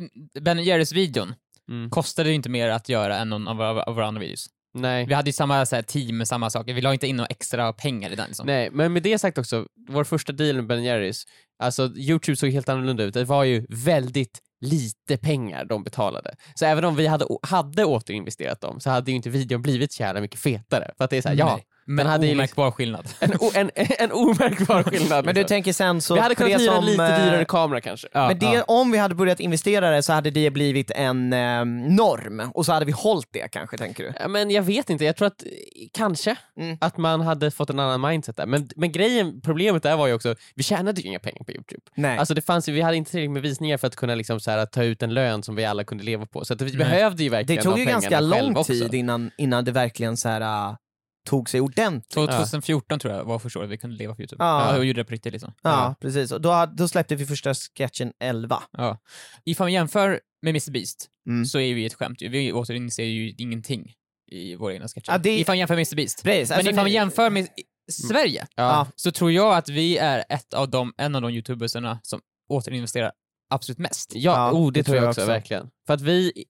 Ben 0.41 0.65
Jerrys 0.65 0.93
videon 0.93 1.35
Mm. 1.69 1.91
kostade 1.91 2.29
ju 2.29 2.35
inte 2.35 2.49
mer 2.49 2.69
att 2.69 2.89
göra 2.89 3.17
än 3.17 3.29
någon 3.29 3.49
av 3.49 3.57
våra, 3.57 3.83
av 3.83 3.95
våra 3.95 4.07
andra 4.07 4.21
videos. 4.21 4.47
Nej. 4.75 5.07
Vi 5.07 5.15
hade 5.15 5.29
ju 5.29 5.33
samma 5.33 5.67
så 5.67 5.77
här, 5.77 5.83
team 5.83 6.27
samma 6.27 6.51
saker, 6.51 6.75
vi 6.75 6.81
la 6.81 6.93
inte 6.93 7.07
in 7.07 7.17
några 7.17 7.27
extra 7.27 7.73
pengar 7.73 8.11
i 8.11 8.15
den 8.15 8.27
liksom. 8.27 8.47
Nej, 8.47 8.71
men 8.73 8.93
med 8.93 9.03
det 9.03 9.19
sagt 9.19 9.39
också, 9.39 9.67
vår 9.89 10.05
första 10.05 10.33
deal 10.33 10.57
med 10.57 10.67
Ben 10.67 10.85
Jerrys, 10.85 11.25
alltså 11.59 11.93
Youtube 11.97 12.37
såg 12.37 12.51
helt 12.51 12.69
annorlunda 12.69 13.03
ut. 13.05 13.15
Det 13.15 13.25
var 13.25 13.45
ju 13.45 13.67
väldigt 13.69 14.39
lite 14.61 15.17
pengar 15.17 15.65
de 15.65 15.85
betalade. 15.85 16.35
Så 16.55 16.65
även 16.67 16.85
om 16.85 16.97
vi 16.97 17.07
hade, 17.07 17.27
hade 17.43 17.85
återinvesterat 17.85 18.61
dem 18.61 18.81
så 18.81 18.91
hade 18.91 19.11
ju 19.11 19.17
inte 19.17 19.31
videon 19.31 19.63
blivit 19.63 19.93
så 19.93 20.03
jävla 20.03 20.21
mycket 20.21 20.41
fetare. 20.41 20.91
För 20.97 21.05
att 21.05 21.11
det 21.11 21.17
är 21.17 21.23
såhär, 21.23 21.37
ja, 21.37 21.55
Nej. 21.55 21.65
Men 21.95 22.07
hade 22.07 22.27
ju 22.27 22.33
omärkbar 22.33 22.71
skillnad. 22.71 23.09
En, 23.21 23.33
o, 23.41 23.51
en, 23.55 23.71
en 23.75 24.13
omärkbar 24.13 24.83
skillnad. 24.83 25.25
Men 25.25 25.35
du 25.35 25.41
liksom. 25.41 25.55
tänker 25.55 25.73
sen 25.73 26.01
så... 26.01 26.15
vi 26.15 26.21
hade 26.21 26.35
kunnat 26.35 26.53
det 26.53 26.59
hyra 26.59 26.77
en 26.77 26.85
lite 26.85 27.05
eh, 27.05 27.25
dyrare 27.25 27.45
kamera 27.45 27.81
kanske. 27.81 28.09
Ja, 28.13 28.29
Men 28.29 28.39
det, 28.39 28.47
ja. 28.47 28.65
om 28.67 28.91
vi 28.91 28.99
hade 28.99 29.15
börjat 29.15 29.41
investera 29.41 29.91
det 29.91 30.03
så 30.03 30.13
hade 30.13 30.31
det 30.31 30.51
blivit 30.51 30.91
en 30.91 31.33
eh, 31.33 31.65
norm 31.95 32.51
och 32.55 32.67
så 32.67 32.73
hade 32.73 32.85
vi 32.85 32.93
hållit 32.93 33.29
det 33.33 33.49
kanske, 33.53 33.77
tänker 33.79 34.05
du? 34.05 34.13
Ja, 34.21 34.29
Men 34.29 34.51
jag 34.51 34.63
vet 34.63 34.91
inte, 34.91 35.05
jag 35.05 35.17
tror 35.17 35.27
att 35.27 35.43
eh, 35.43 35.49
kanske 35.93 36.37
Mm. 36.57 36.79
att 36.81 36.97
man 36.97 37.21
hade 37.21 37.51
fått 37.51 37.71
en 37.71 37.79
annan 37.79 38.11
mindset 38.11 38.37
där. 38.37 38.47
Men, 38.47 38.69
men 38.77 38.93
grejen, 38.93 39.41
problemet 39.41 39.83
där 39.83 39.97
var 39.97 40.07
ju 40.07 40.15
också, 40.15 40.35
vi 40.55 40.63
tjänade 40.63 41.01
ju 41.01 41.09
inga 41.09 41.19
pengar 41.19 41.45
på 41.45 41.53
Youtube. 41.53 41.83
Nej. 41.95 42.19
Alltså 42.19 42.35
det 42.35 42.43
fanns, 42.43 42.69
vi 42.69 42.81
hade 42.81 42.97
inte 42.97 43.11
tillräckligt 43.11 43.31
med 43.31 43.43
visningar 43.43 43.77
för 43.77 43.87
att 43.87 43.97
kunna 43.97 44.15
liksom 44.15 44.41
så 44.41 44.51
här, 44.51 44.67
ta 44.67 44.85
ut 44.85 45.03
en 45.03 45.15
lön 45.15 45.43
som 45.43 45.55
vi 45.55 45.65
alla 45.65 45.85
kunde 45.85 46.05
leva 46.05 46.27
på. 46.27 46.45
Så 46.45 46.55
att 46.55 46.61
vi 46.61 46.65
Nej. 46.65 46.77
behövde 46.77 47.23
ju 47.23 47.29
det 47.29 47.37
verkligen 47.37 47.63
tog 47.63 47.75
de 47.75 47.81
ju 47.81 47.87
ganska 47.87 48.21
lång 48.21 48.65
tid 48.65 48.95
innan, 48.95 49.31
innan 49.39 49.65
det 49.65 49.73
verkligen 49.73 50.17
så 50.17 50.29
här, 50.29 50.41
äh, 50.41 50.77
tog 51.27 51.51
sig 51.51 51.61
ordentligt. 51.61 52.11
2014 52.11 52.99
tror 52.99 53.15
jag 53.15 53.25
var 53.25 53.39
första 53.39 53.59
året 53.59 53.71
vi 53.71 53.79
kunde 53.79 53.97
leva 53.97 54.15
på 54.15 54.23
Youtube. 54.23 54.45
Ja. 54.45 54.73
Ja. 54.73 54.79
Och 54.79 54.85
gjorde 54.85 55.01
det 55.01 55.05
på 55.05 55.13
riktigt 55.13 55.33
liksom. 55.33 55.53
Ja, 55.63 55.95
precis. 56.01 56.33
Och 56.33 56.41
då, 56.41 56.69
då 56.77 56.89
släppte 56.89 57.15
vi 57.15 57.27
första 57.27 57.55
sketchen 57.55 58.13
11. 58.21 58.63
Ja. 58.73 58.99
Ifall 59.45 59.65
man 59.65 59.73
jämför 59.73 60.21
med 60.43 60.51
Mr 60.51 60.71
Beast 60.71 61.09
Mm. 61.29 61.45
så 61.45 61.59
är 61.59 61.75
vi 61.75 61.87
ett 61.87 61.95
skämt. 61.95 62.23
Vi 62.23 62.53
återinser 62.53 63.03
ju 63.03 63.31
ingenting 63.39 63.93
i 64.33 64.55
våra 64.57 64.75
egna 64.75 64.89
sketcher. 64.89 65.13
Ja, 65.13 65.19
det- 65.19 65.39
Ifall 65.39 65.53
man 65.53 65.59
jämför 65.59 65.75
med 65.75 65.79
Mr 65.89 65.97
Beast. 65.97 66.23
Precis. 66.25 66.49
Men 66.51 66.59
alltså, 66.59 66.71
ifall 66.73 66.85
man 66.85 66.93
jämför 66.93 67.31
med 67.31 67.49
Sverige 67.93 68.47
Ja. 68.57 68.87
så 68.97 69.13
tror 69.13 69.33
jag 69.33 69.57
att 69.57 69.69
vi 69.69 69.99
är 69.99 70.25
ett 70.29 70.55
av 70.55 70.71
de, 70.71 70.93
en 70.97 71.15
av 71.15 71.23
de 71.23 71.31
youtubersarna 71.31 72.01
som 72.03 72.21
återinvesterar 72.49 73.13
absolut 73.51 73.79
mest. 73.79 74.11
Ja, 74.15 74.21
Ja, 74.21 74.53
oh, 74.53 74.73
det, 74.73 74.81
det 74.81 74.85
tror 74.85 74.97
jag 74.97 75.05
jag 75.05 75.11
också, 75.11 75.21
också. 75.21 75.31
verkligen. 75.33 75.71
För 75.87 75.95
att 75.95 76.01
vi, 76.01 76.45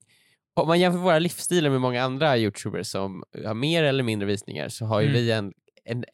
om 0.61 0.69
man 0.69 0.81
jämför 0.81 0.99
våra 0.99 1.19
livsstilar 1.19 1.71
med 1.71 1.81
många 1.81 2.03
andra 2.05 2.37
youtubers 2.39 2.87
som 2.87 3.23
har 3.45 3.55
mer 3.55 3.83
eller 3.85 4.03
mindre 4.03 4.27
visningar 4.29 4.69
så 4.69 4.85
har 4.85 5.01
ju 5.01 5.07
Mm. 5.09 5.21
vi 5.21 5.31
en, 5.33 5.53
en, 5.85 6.05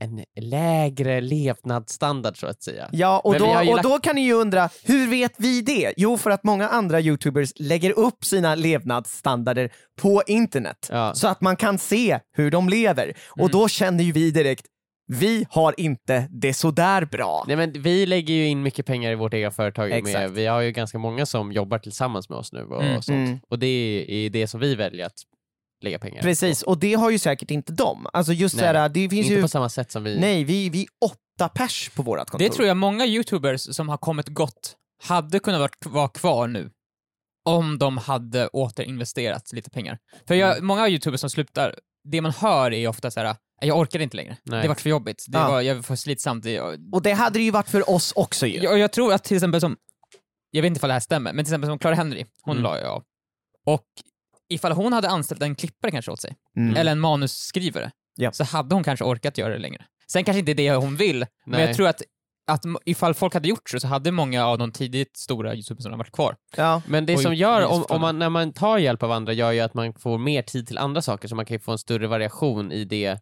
en 0.00 0.24
lägre 0.44 1.20
levnadsstandard 1.20 2.36
så 2.40 2.46
att 2.46 2.62
säga. 2.62 2.88
Ja, 2.92 3.20
och, 3.24 3.38
då, 3.38 3.46
och 3.46 3.64
lagt- 3.64 3.82
då 3.82 3.98
kan 3.98 4.14
ni 4.14 4.24
ju 4.24 4.32
undra, 4.32 4.68
hur 4.84 5.08
vet 5.10 5.32
vi 5.36 5.60
det? 5.62 5.92
Jo, 5.96 6.16
för 6.18 6.30
att 6.30 6.44
många 6.44 6.68
andra 6.68 7.00
youtubers 7.00 7.52
lägger 7.56 7.98
upp 7.98 8.24
sina 8.24 8.54
levnadsstandarder 8.54 9.72
på 10.00 10.22
internet, 10.26 10.86
Ja. 10.90 11.14
så 11.14 11.28
att 11.28 11.40
man 11.40 11.56
kan 11.56 11.78
se 11.78 12.20
hur 12.32 12.50
de 12.50 12.68
lever. 12.68 13.14
Och 13.28 13.38
Mm. 13.38 13.50
då 13.52 13.68
känner 13.68 14.04
ju 14.04 14.12
vi 14.12 14.30
direkt, 14.30 14.66
vi 15.10 15.46
har 15.50 15.74
inte 15.80 16.28
det 16.30 16.54
sådär 16.54 17.04
bra. 17.04 17.44
Nej, 17.46 17.56
men 17.56 17.72
vi 17.82 18.06
lägger 18.06 18.34
ju 18.34 18.46
in 18.46 18.62
mycket 18.62 18.86
pengar 18.86 19.12
i 19.12 19.14
vårt 19.14 19.34
egna 19.34 19.50
företag. 19.50 20.02
Med, 20.04 20.30
vi 20.30 20.46
har 20.46 20.60
ju 20.60 20.72
ganska 20.72 20.98
många 20.98 21.26
som 21.26 21.52
jobbar 21.52 21.78
tillsammans 21.78 22.28
med 22.28 22.38
oss 22.38 22.52
nu 22.52 22.62
och 22.62 22.82
Mm. 22.82 23.02
sånt. 23.02 23.16
Mm. 23.16 23.38
Och 23.48 23.58
det 23.58 23.66
är, 24.08 24.30
det 24.30 24.46
som 24.46 24.60
vi 24.60 24.74
väljer 24.74 25.06
att 25.06 25.22
lägga 25.82 25.98
pengar 25.98 26.22
Precis, 26.22 26.62
och 26.62 26.78
det 26.78 26.94
har 26.94 27.10
ju 27.10 27.18
säkert 27.18 27.50
inte 27.50 27.72
de. 27.72 28.06
Alltså 28.12 28.32
just 28.32 28.54
Nej, 28.56 28.60
såhär, 28.62 28.88
det 28.88 29.06
på. 29.06 29.10
finns 29.10 29.26
Inte 29.26 29.34
ju... 29.34 29.42
på 29.42 29.48
samma 29.48 29.68
sätt 29.68 29.90
som 29.92 30.04
vi... 30.04 30.20
Nej, 30.20 30.44
vi, 30.44 30.68
vi 30.70 30.80
är 30.82 30.88
åtta 31.04 31.48
pers 31.48 31.90
på 31.94 32.02
vårt 32.02 32.18
kontor. 32.30 32.38
Det 32.38 32.50
tror 32.54 32.68
jag 32.68 32.76
många 32.76 33.06
youtubers 33.06 33.60
som 33.76 33.88
har 33.88 33.96
kommit 33.96 34.28
gott 34.28 34.76
hade 35.02 35.38
kunnat 35.38 35.60
vara, 35.60 35.70
vara 35.94 36.08
kvar 36.08 36.46
nu 36.48 36.70
om 37.44 37.78
de 37.78 37.98
hade 37.98 38.48
återinvesterat 38.48 39.52
lite 39.52 39.70
pengar. 39.70 39.98
För 40.28 40.34
jag, 40.34 40.52
Mm. 40.52 40.66
många 40.66 40.88
youtubers 40.88 41.20
som 41.20 41.30
slutar, 41.30 41.74
det 42.04 42.20
man 42.20 42.32
hör 42.32 42.72
är 42.72 42.88
ofta 42.88 43.10
så 43.10 43.20
här: 43.20 43.36
jag 43.60 43.78
orkar 43.78 44.00
inte 44.00 44.16
längre. 44.16 44.36
Nej. 44.42 44.62
Det 44.62 44.68
vart 44.68 44.80
för 44.80 44.90
jobbigt. 44.90 45.24
Det 45.28 45.38
Ja. 45.38 45.48
var, 45.48 45.60
jag 45.60 45.74
var 45.74 45.82
för 45.82 45.96
slitsamt. 45.96 46.46
Och, 46.92 47.02
det 47.02 47.12
hade 47.12 47.38
det 47.38 47.42
ju 47.42 47.50
varit 47.50 47.68
för 47.68 47.90
oss 47.90 48.12
också 48.16 48.46
ju. 48.46 48.58
jag, 48.62 48.78
jag 48.78 48.92
tror 48.92 49.12
att 49.12 49.24
till 49.24 49.36
exempel 49.36 49.60
som, 49.60 49.76
jag 50.50 50.62
vet 50.62 50.66
inte 50.66 50.78
ifall 50.78 50.88
det 50.88 50.94
här 50.94 51.00
stämmer, 51.00 51.32
men 51.32 51.44
till 51.44 51.52
exempel 51.52 51.68
som 51.70 51.78
Clara 51.78 51.94
Henry, 51.94 52.24
hon 52.42 52.56
Mm. 52.56 52.62
la 52.64 52.78
ju 52.78 52.84
av. 52.84 53.02
Och 53.66 53.84
ifall 54.48 54.72
hon 54.72 54.92
hade 54.92 55.08
anställt 55.08 55.42
en 55.42 55.54
klippare 55.54 55.90
kanske 55.90 56.10
åt 56.10 56.20
sig, 56.20 56.36
Mm. 56.56 56.76
eller 56.76 56.92
en 56.92 57.00
manusskrivare, 57.00 57.90
Ja. 58.16 58.32
så 58.32 58.44
hade 58.44 58.74
hon 58.74 58.84
kanske 58.84 59.04
orkat 59.04 59.38
göra 59.38 59.52
det 59.52 59.58
längre. 59.58 59.84
Sen 60.12 60.24
kanske 60.24 60.38
inte 60.38 60.54
det 60.54 60.66
är 60.68 60.72
det 60.72 60.78
hon 60.78 60.96
vill, 60.96 61.18
men 61.18 61.26
Nej. 61.60 61.60
jag 61.66 61.76
tror 61.76 61.88
att, 61.88 62.02
att 62.52 62.64
ifall 62.84 63.14
folk 63.14 63.34
hade 63.34 63.48
gjort 63.48 63.70
så, 63.70 63.80
så 63.80 63.86
hade 63.86 64.10
många 64.12 64.46
av 64.46 64.58
de 64.58 64.72
tidigt 64.72 65.16
stora 65.16 65.54
youtubersarna 65.54 65.96
varit 65.96 66.12
kvar. 66.12 66.36
Ja. 66.56 66.82
Men 66.86 67.06
det 67.06 67.16
Oj, 67.16 67.22
som 67.22 67.34
gör, 67.34 67.66
om, 67.66 67.84
om 67.88 68.00
man, 68.00 68.18
när 68.18 68.28
man 68.30 68.52
tar 68.52 68.78
hjälp 68.78 69.02
av 69.02 69.12
andra, 69.12 69.32
gör 69.32 69.52
ju 69.52 69.60
att 69.60 69.74
man 69.74 69.94
får 69.94 70.18
mer 70.18 70.42
tid 70.42 70.66
till 70.66 70.78
andra 70.78 71.02
saker, 71.02 71.28
så 71.28 71.34
man 71.36 71.46
kan 71.46 71.54
ju 71.54 71.58
få 71.60 71.72
en 71.72 71.78
större 71.78 72.06
variation 72.06 72.72
i 72.72 72.84
det 72.84 73.18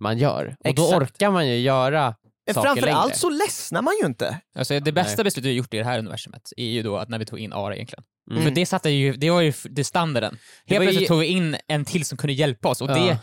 man 0.00 0.18
gör. 0.18 0.56
Och 0.64 0.74
då 0.74 0.82
Exakt. 0.82 1.02
orkar 1.02 1.30
man 1.30 1.48
ju 1.48 1.56
göra 1.56 2.14
saker 2.54 2.62
Framförallt 2.62 3.16
så 3.16 3.30
ledsnar 3.30 3.82
man 3.82 3.94
ju 4.02 4.06
inte. 4.06 4.40
Alltså 4.58 4.80
det 4.80 4.92
bästa 4.92 5.16
Nej. 5.16 5.24
beslutet 5.24 5.44
vi 5.44 5.48
har 5.52 5.56
gjort 5.56 5.74
i 5.74 5.78
det 5.78 5.84
här 5.84 5.98
universumet 5.98 6.52
är 6.56 6.64
ju 6.66 6.82
då 6.82 6.96
att 6.96 7.08
när 7.08 7.18
vi 7.18 7.26
tog 7.26 7.38
in 7.38 7.52
Ara 7.52 7.74
egentligen. 7.74 8.04
Mm. 8.30 8.42
För 8.42 8.50
det 8.50 8.66
satte 8.66 8.90
ju, 8.90 9.12
det 9.12 9.30
var 9.30 9.40
ju 9.40 9.52
det 9.64 9.84
standarden. 9.84 10.38
Det 10.66 10.74
Helt 10.74 10.78
var 10.78 10.84
ju- 10.84 10.88
plötsligt 10.90 11.08
tog 11.08 11.18
vi 11.20 11.26
in 11.26 11.56
en 11.68 11.84
till 11.84 12.04
som 12.04 12.18
kunde 12.18 12.32
hjälpa 12.32 12.68
oss 12.68 12.80
och 12.80 12.90
Ja. 12.90 12.94
det, 12.94 13.18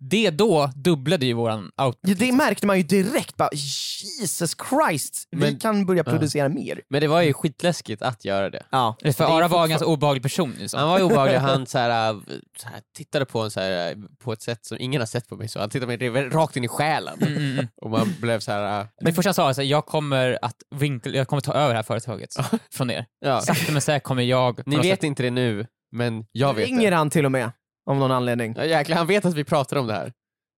det 0.00 0.30
då 0.30 0.70
dubblade 0.74 1.26
ju 1.26 1.32
våran 1.32 1.70
output. 1.82 2.00
Ja, 2.10 2.14
det 2.18 2.32
märkte 2.32 2.66
man 2.66 2.76
ju 2.76 2.82
direkt, 2.82 3.36
bara 3.36 3.48
Jesus 3.52 4.56
Christ, 4.70 5.28
vi 5.30 5.36
Men- 5.38 5.58
kan 5.58 5.86
börja 5.86 6.02
Ja. 6.06 6.12
producera 6.12 6.48
mer. 6.48 6.80
Men 6.88 7.00
det 7.00 7.08
var 7.08 7.22
ju 7.22 7.32
skitläskigt 7.32 8.02
att 8.02 8.24
göra 8.24 8.50
det. 8.50 8.62
Ja. 8.70 8.96
För 9.16 9.36
Ara 9.38 9.48
var 9.48 9.62
en 9.64 9.70
ganska 9.70 9.86
obehaglig 9.86 10.22
person. 10.22 10.54
Liksom. 10.58 10.80
Han 10.80 10.88
var 10.88 10.98
ju 10.98 11.04
obehaglig, 11.04 11.36
han 11.36 11.66
så 11.66 11.78
här, 11.78 12.10
äh, 12.12 12.20
så 12.58 12.68
här, 12.68 12.80
tittade 12.96 13.24
på 13.24 13.40
en 13.40 13.50
så 13.50 13.60
här, 13.60 13.90
äh, 13.90 13.96
på 14.24 14.32
ett 14.32 14.42
sätt 14.42 14.64
som 14.66 14.76
ingen 14.80 15.00
har 15.00 15.06
sett 15.06 15.28
på 15.28 15.36
mig, 15.36 15.48
så 15.48 15.60
han 15.60 15.70
tittade 15.70 15.98
mig 15.98 16.10
rakt 16.28 16.56
in 16.56 16.64
i 16.64 16.68
själen. 16.68 17.18
Mm, 17.22 17.36
mm, 17.36 17.52
mm. 17.52 17.66
Och 17.82 17.90
man 17.90 18.14
blev 18.20 18.40
så 18.40 18.52
här, 18.52 18.80
äh, 18.80 18.86
Det 19.00 19.12
första 19.12 19.28
han 19.28 19.34
sa 19.34 19.42
var 19.44 19.50
att 19.50 19.64
jag 19.66 19.86
kommer 19.86 20.38
att 20.42 20.56
vinkla, 20.74 21.12
jag 21.12 21.28
kommer 21.28 21.40
ta 21.40 21.52
över 21.52 21.68
det 21.68 21.76
här 21.78 21.82
företaget 21.82 22.30
från 22.72 22.90
er. 22.90 23.06
ja. 23.20 23.40
Sakta 23.40 23.72
men 23.72 23.82
säkert 23.82 24.02
kommer 24.02 24.22
jag... 24.22 24.56
på 24.56 24.62
Ni 24.66 24.76
något 24.76 24.84
vet 24.84 24.92
sätt- 24.98 25.04
inte 25.04 25.22
det 25.22 25.30
nu, 25.30 25.66
men 25.92 26.24
jag 26.32 26.54
vet 26.54 26.66
Ringer 26.66 26.90
det. 26.90 26.96
han 26.96 27.10
till 27.10 27.24
och 27.24 27.32
med, 27.32 27.52
av 27.90 27.96
någon 27.96 28.12
anledning. 28.12 28.54
Ja, 28.56 28.64
jäklar, 28.64 28.96
han 28.96 29.06
vet 29.06 29.24
att 29.24 29.34
vi 29.34 29.44
pratar 29.44 29.76
om 29.76 29.86
det 29.86 29.94
här. 29.94 30.12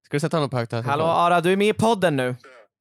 Ska 0.05 0.17
du 0.17 0.21
sätta 0.21 0.37
honom 0.37 0.51
på 0.51 0.57
högtalare? 0.57 0.87
Hallå 0.87 1.05
Ara, 1.05 1.41
du 1.41 1.53
är 1.53 1.57
med 1.57 1.69
i 1.69 1.73
podden 1.73 2.17
nu. 2.17 2.37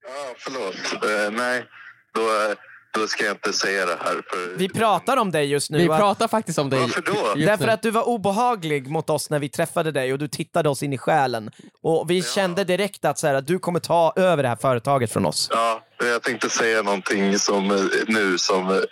Ja, 0.07 0.33
förlåt. 0.37 1.03
Eh, 1.03 1.31
nej, 1.31 1.65
då, 2.13 2.21
eh, 2.21 2.57
då 2.93 3.07
ska 3.07 3.25
jag 3.25 3.33
inte 3.33 3.53
säga 3.53 3.85
det 3.85 3.97
här. 3.99 4.21
För... 4.29 4.57
Vi 4.57 4.69
pratar 4.69 5.17
om 5.17 5.31
dig 5.31 5.45
just 5.45 5.71
nu. 5.71 5.77
Vi 5.77 5.87
va? 5.87 5.97
pratar 5.97 6.27
faktiskt 6.27 6.59
om 6.59 6.69
dig. 6.69 6.79
Varför 6.79 7.01
då? 7.01 7.45
Därför 7.45 7.67
att 7.67 7.81
du 7.81 7.91
var 7.91 8.09
obehaglig 8.09 8.87
mot 8.87 9.09
oss 9.09 9.29
när 9.29 9.39
vi 9.39 9.49
träffade 9.49 9.91
dig 9.91 10.13
och 10.13 10.19
du 10.19 10.27
tittade 10.27 10.69
oss 10.69 10.83
in 10.83 10.93
i 10.93 10.97
själen. 10.97 11.51
Och 11.81 12.09
vi 12.09 12.23
kände 12.23 12.63
direkt 12.63 13.05
att, 13.05 13.19
så 13.19 13.27
här, 13.27 13.33
att 13.33 13.47
du 13.47 13.59
kommer 13.59 13.79
ta 13.79 14.13
över 14.15 14.43
det 14.43 14.49
här 14.49 14.55
företaget 14.55 15.13
från 15.13 15.25
oss. 15.25 15.47
Ja, 15.51 15.81
jag 15.97 16.23
tänkte 16.23 16.49
säga 16.49 16.81
någonting 16.81 17.39
som, 17.39 17.71
eh, 17.71 17.77
nu 18.07 18.37
som 18.37 18.83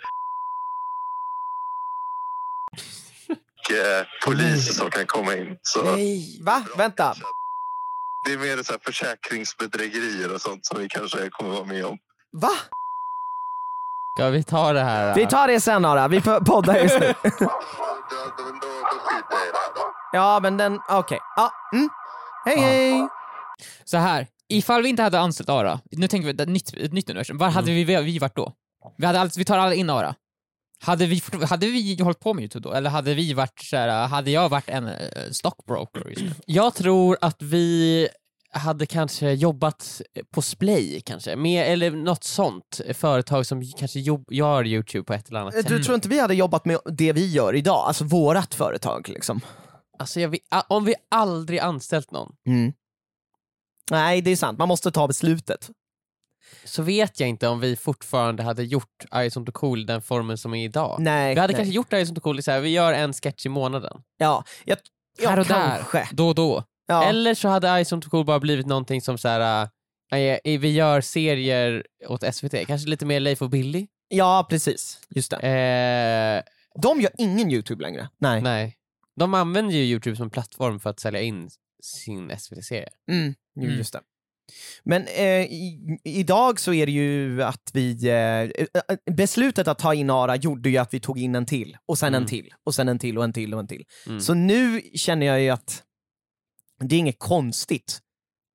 eh, 3.70 3.80
och, 3.80 3.96
eh, 3.98 4.04
polis 4.26 4.76
som 4.76 4.90
kan 4.90 5.06
komma 5.06 5.34
in. 5.34 5.56
Så 5.62 5.82
Nej, 5.82 6.40
va? 6.42 6.64
Vänta. 6.76 7.14
Det 8.24 8.32
är 8.32 8.38
mer 8.38 8.62
så 8.62 8.72
här 8.72 8.80
försäkringsbedrägerier 8.84 10.34
och 10.34 10.40
sånt 10.40 10.66
som 10.66 10.78
vi 10.78 10.88
kanske 10.88 11.30
kommer 11.30 11.50
vara 11.50 11.64
med 11.64 11.84
om. 11.84 11.98
Va? 12.32 12.52
Ska 14.16 14.30
vi 14.30 14.42
ta 14.44 14.72
det 14.72 14.80
här? 14.80 15.14
Vi 15.14 15.26
tar 15.26 15.48
det 15.48 15.60
sen 15.60 15.84
Ara, 15.84 16.08
vi 16.08 16.20
po- 16.20 16.44
poddar 16.44 16.76
just 16.76 17.00
nu. 17.00 17.14
Då, 17.22 17.30
då, 17.30 17.46
då, 18.38 18.44
då 18.44 18.70
då. 19.74 19.92
Ja, 20.12 20.40
men 20.42 20.56
den, 20.56 20.80
okej. 20.88 21.18
Ja, 21.36 21.52
mm. 21.72 21.88
Hej 22.44 22.58
hej! 22.58 23.08
Så 23.84 23.96
här, 23.96 24.26
ifall 24.48 24.82
vi 24.82 24.88
inte 24.88 25.02
hade 25.02 25.20
anställt 25.20 25.48
Ara, 25.48 25.80
nu 25.90 26.08
tänker 26.08 26.32
vi 26.32 26.42
ett 26.42 26.48
nytt, 26.48 26.74
ett 26.76 26.92
nytt 26.92 27.10
universum, 27.10 27.38
var 27.38 27.50
hade 27.50 27.70
vi, 27.70 27.84
vi 27.84 28.18
varit 28.18 28.36
då? 28.36 28.52
Vi, 28.98 29.06
hade 29.06 29.20
alltså, 29.20 29.38
vi 29.38 29.44
tar 29.44 29.58
alla 29.58 29.74
in 29.74 29.90
Ara. 29.90 30.14
Hade 30.82 31.06
vi, 31.06 31.22
hade 31.48 31.66
vi 31.66 31.98
hållit 32.02 32.20
på 32.20 32.34
med 32.34 32.42
Youtube 32.42 32.68
då? 32.68 32.74
Eller 32.74 32.90
hade 32.90 33.14
vi 33.14 33.32
varit 33.34 33.60
så 33.64 33.76
här, 33.76 34.06
hade 34.08 34.30
jag 34.30 34.48
varit 34.48 34.68
en 34.68 34.86
eh, 34.88 35.30
stockbroker 35.30 36.08
just 36.08 36.22
nu? 36.22 36.32
Jag 36.46 36.74
tror 36.74 37.18
att 37.20 37.42
vi 37.42 38.08
hade 38.52 38.86
kanske 38.86 39.32
jobbat 39.32 40.00
på 40.34 40.42
Splay 40.42 41.00
kanske, 41.00 41.36
med, 41.36 41.72
eller 41.72 41.90
något 41.90 42.24
sånt 42.24 42.80
företag 42.94 43.46
som 43.46 43.62
kanske 43.78 44.00
jobb, 44.00 44.24
gör 44.30 44.66
Youtube 44.66 45.04
på 45.04 45.12
ett 45.14 45.28
eller 45.28 45.40
annat 45.40 45.54
sätt. 45.54 45.68
Du 45.68 45.82
tror 45.82 45.94
inte 45.94 46.08
vi 46.08 46.20
hade 46.20 46.34
jobbat 46.34 46.64
med 46.64 46.78
det 46.92 47.12
vi 47.12 47.26
gör 47.32 47.54
idag? 47.56 47.84
Alltså 47.86 48.04
vårat 48.04 48.54
företag 48.54 49.08
liksom? 49.08 49.40
Alltså 49.98 50.20
a- 50.50 50.62
om 50.68 50.84
vi 50.84 50.94
aldrig 51.10 51.58
anställt 51.58 52.10
någon 52.10 52.32
Mm. 52.46 52.72
Nej, 53.90 54.20
det 54.22 54.30
är 54.30 54.36
sant. 54.36 54.58
Man 54.58 54.68
måste 54.68 54.90
ta 54.90 55.06
beslutet. 55.06 55.70
Så 56.64 56.82
vet 56.82 57.20
jag 57.20 57.28
inte 57.28 57.48
om 57.48 57.60
vi 57.60 57.76
fortfarande 57.76 58.42
hade 58.42 58.62
gjort 58.64 59.04
Arg 59.10 59.30
som 59.30 59.46
cool 59.46 59.86
den 59.86 60.02
formen 60.02 60.38
som 60.38 60.54
är 60.54 60.64
idag. 60.64 60.96
Nej. 61.00 61.34
vi 61.34 61.40
hade 61.40 61.52
nej. 61.52 61.58
kanske 61.58 61.74
gjort 61.74 61.92
Arg 61.92 62.06
som 62.06 62.16
cool, 62.16 62.42
så 62.42 62.50
här, 62.50 62.60
vi 62.60 62.68
gör 62.68 62.92
en 62.92 63.12
sketch 63.12 63.46
i 63.46 63.48
månaden. 63.48 64.02
Ja, 64.18 64.44
jag, 64.64 64.78
ja 65.22 65.30
Här 65.30 65.38
och 65.38 65.46
kanske. 65.46 65.98
där, 65.98 66.08
då 66.12 66.28
och 66.28 66.34
då. 66.34 66.64
Ja. 66.86 67.04
Eller 67.04 67.34
så 67.34 67.48
hade 67.48 67.70
Arg 67.70 67.84
som 67.84 68.02
cool 68.02 68.24
bara 68.24 68.40
blivit 68.40 68.66
någonting 68.66 69.00
som 69.02 69.18
så 69.18 69.28
här, 69.28 69.68
äh, 70.12 70.18
äh, 70.20 70.60
vi 70.60 70.72
gör 70.72 71.00
serier 71.00 71.86
åt 72.06 72.34
SVT, 72.34 72.66
kanske 72.66 72.88
lite 72.88 73.06
mer 73.06 73.20
Leif 73.20 73.42
och 73.42 73.50
Billy. 73.50 73.86
ja, 74.08 74.46
precis. 74.50 74.98
Just 75.08 75.30
det. 75.30 75.36
Eh, 75.36 76.42
De 76.82 77.00
gör 77.00 77.10
ingen 77.18 77.50
YouTube 77.50 77.82
längre. 77.82 78.08
Nej. 78.18 78.42
nej. 78.42 78.76
De 79.16 79.34
använder 79.34 79.74
ju 79.74 79.82
Youtube 79.82 80.16
som 80.16 80.30
plattform 80.30 80.80
för 80.80 80.90
att 80.90 81.00
sälja 81.00 81.20
in 81.20 81.50
sin 81.82 82.38
SVT-serie. 82.38 82.88
Mm. 83.10 83.34
Just 83.56 83.92
det. 83.92 84.00
Men 84.84 85.06
eh, 85.06 85.24
i, 85.42 85.98
idag 86.04 86.60
så 86.60 86.72
är 86.72 86.86
det 86.86 86.92
ju 86.92 87.42
att 87.42 87.70
vi... 87.72 88.08
Eh, 88.08 88.14
eh, 88.14 88.50
beslutet 89.16 89.68
att 89.68 89.78
ta 89.78 89.94
in 89.94 90.10
Ara 90.10 90.36
gjorde 90.36 90.70
ju 90.70 90.76
att 90.76 90.94
vi 90.94 91.00
tog 91.00 91.18
in 91.18 91.34
en 91.34 91.46
till, 91.46 91.76
och 91.86 91.98
sen 91.98 92.08
Mm. 92.08 92.22
en 92.22 92.28
till, 92.28 92.48
och 92.66 92.74
sen 92.74 92.88
en 92.88 92.98
till 92.98 93.18
och 93.18 93.24
en 93.24 93.32
till 93.32 93.54
och 93.54 93.60
en 93.60 93.66
till. 93.68 93.84
Mm. 94.06 94.20
Så 94.20 94.34
nu 94.34 94.82
känner 94.94 95.26
jag 95.26 95.40
ju 95.42 95.50
att 95.50 95.82
det 96.80 96.94
är 96.94 96.98
inget 96.98 97.18
konstigt 97.18 97.98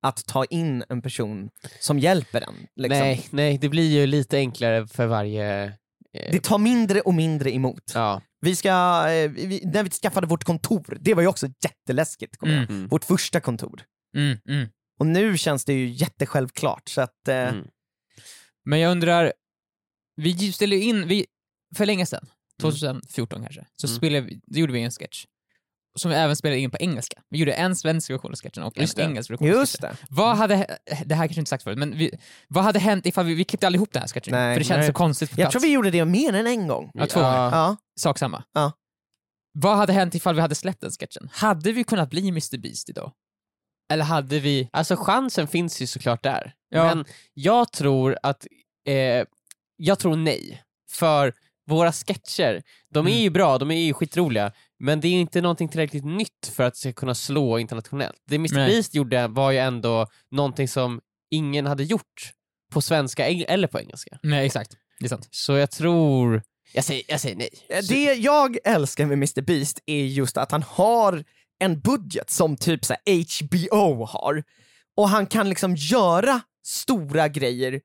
att 0.02 0.26
ta 0.26 0.46
in 0.46 0.84
en 0.90 1.02
person 1.02 1.50
som 1.80 2.00
hjälper 2.00 2.42
en. 2.42 2.56
Liksom. 2.76 3.00
Nej, 3.00 3.28
nej, 3.32 3.58
det 3.58 3.70
blir 3.70 3.92
ju 4.00 4.06
lite 4.06 4.38
enklare 4.38 4.88
för 4.88 5.06
varje... 5.08 5.64
eh, 5.64 5.72
Det 6.32 6.44
tar 6.44 6.58
mindre 6.58 7.02
och 7.02 7.14
mindre 7.14 7.52
emot. 7.56 7.92
Ja. 7.94 8.22
Vi 8.42 8.56
ska, 8.56 8.70
eh, 9.10 9.30
vi, 9.32 9.62
när 9.74 9.84
vi 9.84 9.90
skaffade 9.90 10.28
vårt 10.28 10.44
kontor, 10.44 10.98
det 11.02 11.14
var 11.14 11.22
ju 11.22 11.28
också 11.28 11.48
jätteläskigt. 11.64 12.44
Mm. 12.44 12.88
Vårt 12.88 13.04
första 13.04 13.40
kontor. 13.40 13.82
Mm, 14.18 14.38
mm. 14.50 14.68
Och 15.00 15.06
nu 15.06 15.38
känns 15.38 15.66
det 15.66 15.74
ju 15.74 15.88
jättesjälvklart. 15.90 16.90
Så 16.90 17.02
att, 17.02 17.28
eh, 17.28 17.36
Mm. 17.36 17.68
Men 18.66 18.80
jag 18.80 18.92
undrar, 18.92 19.34
vi 20.16 20.52
ställde 20.54 20.76
in, 20.78 21.08
vi, 21.08 21.26
för 21.76 21.86
länge 21.86 22.06
sedan, 22.06 22.26
2014 22.62 23.42
kanske, 23.44 23.66
så 23.76 23.88
Mm. 23.88 23.98
spelade 23.98 24.26
vi, 24.26 24.42
då 24.48 24.60
gjorde 24.60 24.74
vi 24.74 24.82
en 24.82 24.92
sketch. 24.92 25.26
Som 25.98 26.12
vi 26.12 26.18
även 26.18 26.36
spelade 26.36 26.60
in 26.60 26.72
på 26.72 26.78
engelska. 26.78 27.22
Vi 27.30 27.38
gjorde 27.40 27.54
en 27.54 27.76
svensk 27.76 28.10
version 28.10 28.32
av 28.32 28.38
sketchen 28.38 28.64
och 28.64 28.78
Just 28.78 28.98
en 28.98 29.06
det. 29.06 29.12
engelsk 29.12 29.32
version 29.32 29.48
Just 29.48 29.82
det. 29.82 29.98
Vad 30.10 30.38
hade, 30.38 30.78
det 31.06 31.16
här 31.16 31.28
kanske 31.28 31.42
inte 31.42 31.50
sagt 31.50 31.64
förut, 31.64 31.78
men 31.78 31.98
vi, 31.98 32.12
vad 32.48 32.64
hade 32.64 32.80
hänt 32.80 33.06
ifall 33.06 33.26
vi, 33.26 33.34
vi 33.34 33.44
klippte 33.44 33.68
ihop 33.68 33.90
den 33.94 34.02
här 34.02 34.08
sketchen? 34.08 34.32
Nej. 34.32 34.56
för 34.56 34.60
det 34.60 34.66
känns 34.66 34.78
Nej. 34.78 34.88
så 34.88 34.94
konstigt 34.94 35.30
på 35.30 35.34
Jag 35.34 35.38
plats. 35.46 35.52
tror 35.54 35.62
vi 35.62 35.72
gjorde 35.74 35.92
det 35.92 36.06
mer 36.06 36.34
än 36.34 36.48
en 36.48 36.68
gång. 36.68 36.92
Ja, 36.94 37.08
två 37.08 37.20
gånger. 37.20 37.36
Ja. 37.36 37.78
Sak 38.00 38.18
samma. 38.20 38.44
Ja. 38.54 38.72
Vad 39.54 39.78
hade 39.78 39.94
hänt 39.94 40.16
ifall 40.16 40.36
vi 40.36 40.42
hade 40.42 40.56
släppt 40.56 40.82
den 40.82 40.92
sketchen? 40.92 41.30
Hade 41.32 41.72
vi 41.72 41.84
kunnat 41.84 42.10
bli 42.10 42.28
Mr 42.28 42.58
Beast 42.58 42.90
idag? 42.90 43.12
Eller 43.90 44.04
hade 44.06 44.40
vi... 44.40 44.70
Alltså 44.74 44.96
chansen 44.96 45.48
finns 45.48 45.82
ju 45.82 45.88
såklart 45.88 46.24
där. 46.24 46.54
Ja. 46.70 46.84
Men 46.96 47.06
jag 47.34 47.72
tror 47.72 48.18
att, 48.24 48.48
eh, 48.88 49.26
jag 49.78 50.00
tror 50.00 50.16
nej. 50.16 50.62
För 50.92 51.34
våra 51.68 51.92
sketcher, 51.92 52.64
de 52.94 53.08
är 53.08 53.12
Mm. 53.12 53.24
ju 53.24 53.30
bra, 53.30 53.58
de 53.58 53.72
är 53.72 53.76
ju 53.86 53.94
skitroliga, 53.94 54.52
men 54.80 55.00
det 55.00 55.08
är 55.08 55.12
inte 55.12 55.42
någonting 55.42 55.70
tillräckligt 55.70 56.06
nytt 56.06 56.52
för 56.54 56.64
att 56.64 56.74
det 56.74 56.80
ska 56.80 56.94
kunna 56.94 57.16
slå 57.16 57.60
internationellt. 57.60 58.16
Det 58.30 58.36
Mr 58.36 58.54
Nej. 58.56 58.68
Beast 58.70 58.96
gjorde 58.96 59.28
var 59.28 59.52
ju 59.52 59.58
ändå 59.58 60.08
någonting 60.32 60.68
som 60.68 61.02
ingen 61.32 61.66
hade 61.66 61.84
gjort 61.84 62.32
på 62.74 62.82
svenska 62.82 63.28
eller 63.28 63.68
på 63.68 63.80
engelska. 63.80 64.20
Nej, 64.24 64.46
exakt. 64.46 64.72
Det 65.00 65.06
är 65.06 65.10
sant. 65.10 65.28
Så 65.32 65.54
jag 65.54 65.72
tror, 65.72 66.42
jag 66.74 66.84
säger, 66.84 67.04
jag 67.08 67.20
säger 67.22 67.36
nej. 67.36 67.50
Det 67.90 68.14
jag 68.14 68.58
älskar 68.64 69.06
med 69.06 69.14
Mr 69.18 69.42
Beast 69.42 69.80
är 69.86 70.06
just 70.06 70.38
att 70.38 70.52
han 70.52 70.64
har 70.64 71.24
en 71.60 71.80
budget 71.80 72.30
som 72.30 72.58
typ 72.58 72.86
så 72.86 72.96
HBO 73.06 74.06
har. 74.06 74.44
Och 74.98 75.10
han 75.10 75.28
kan 75.28 75.50
liksom 75.50 75.76
göra 75.76 76.42
stora 76.64 77.28
grejer 77.28 77.82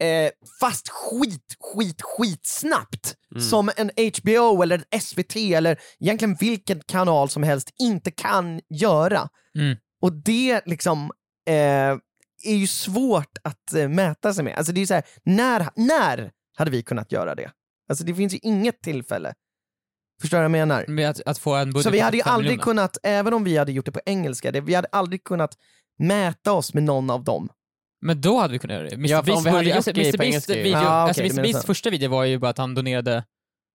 eh, 0.00 0.30
fast 0.60 0.88
skit, 0.88 1.56
skit, 1.60 2.02
skit 2.02 2.46
snabbt. 2.46 3.14
Mm. 3.34 3.42
Som 3.42 3.70
en 3.76 3.90
HBO 3.96 4.62
eller 4.62 4.84
en 4.90 5.00
SVT 5.00 5.36
eller 5.36 5.80
egentligen 6.00 6.36
vilken 6.40 6.80
kanal 6.80 7.28
som 7.28 7.42
helst 7.42 7.70
inte 7.78 8.10
kan 8.10 8.60
göra. 8.68 9.28
Mm. 9.58 9.76
Och 10.02 10.12
det 10.12 10.66
liksom 10.66 11.10
eh, 11.48 11.98
är 12.44 12.54
ju 12.54 12.66
svårt 12.66 13.38
att 13.44 13.74
eh, 13.74 13.88
mäta 13.88 14.34
sig 14.34 14.44
med. 14.44 14.56
Alltså 14.56 14.72
det 14.72 14.80
är 14.80 14.86
så 14.86 14.94
här, 14.94 15.04
när, 15.24 15.68
när 15.76 16.30
hade 16.56 16.70
vi 16.70 16.82
kunnat 16.82 17.12
göra 17.12 17.34
det? 17.34 17.50
Alltså 17.88 18.04
det 18.04 18.14
finns 18.14 18.34
ju 18.34 18.38
inget 18.42 18.82
tillfälle. 18.82 19.34
Förstår 20.20 20.36
du 20.38 20.40
vad 20.40 20.44
jag 20.44 20.50
menar? 20.68 20.84
Med 20.88 21.10
att, 21.10 21.20
att 21.26 21.38
få 21.38 21.54
en 21.54 21.70
budget 21.70 21.84
Så 21.84 21.90
vi 21.90 22.00
hade 22.00 22.16
ju 22.16 22.22
75 22.22 22.34
aldrig 22.34 22.50
miljoner. 22.50 22.64
kunnat, 22.64 22.98
även 23.02 23.34
om 23.34 23.44
vi 23.44 23.56
hade 23.56 23.72
gjort 23.72 23.84
det 23.86 23.92
på 23.92 24.00
engelska, 24.06 24.52
det, 24.52 24.60
vi 24.60 24.74
hade 24.74 24.88
aldrig 24.92 25.24
kunnat 25.24 25.56
mäta 25.98 26.52
oss 26.52 26.74
med 26.74 26.82
någon 26.82 27.10
av 27.10 27.24
dem. 27.24 27.48
Men 28.02 28.20
då 28.20 28.38
hade 28.38 28.52
vi 28.52 28.58
kunnat 28.58 28.74
göra 28.76 28.88
det. 28.88 28.94
Mr. 28.94 29.08
Ja, 29.10 29.22
Beast 29.22 29.46
vi 29.46 29.50
hade 29.50 29.74
alltså, 29.74 29.92
det 29.92 30.00
Mr. 30.00 30.12
på 30.12 30.18
Beast 30.18 30.50
video, 30.50 30.72
Ja, 30.72 30.78
alltså 30.88 31.22
okej, 31.22 31.28
du 31.28 31.34
Mr. 31.34 31.42
Beasts 31.52 31.66
första 31.66 31.90
video 31.90 32.10
var 32.10 32.24
ju 32.24 32.38
bara 32.38 32.50
att 32.50 32.58
han 32.58 32.74
donerade, 32.74 33.24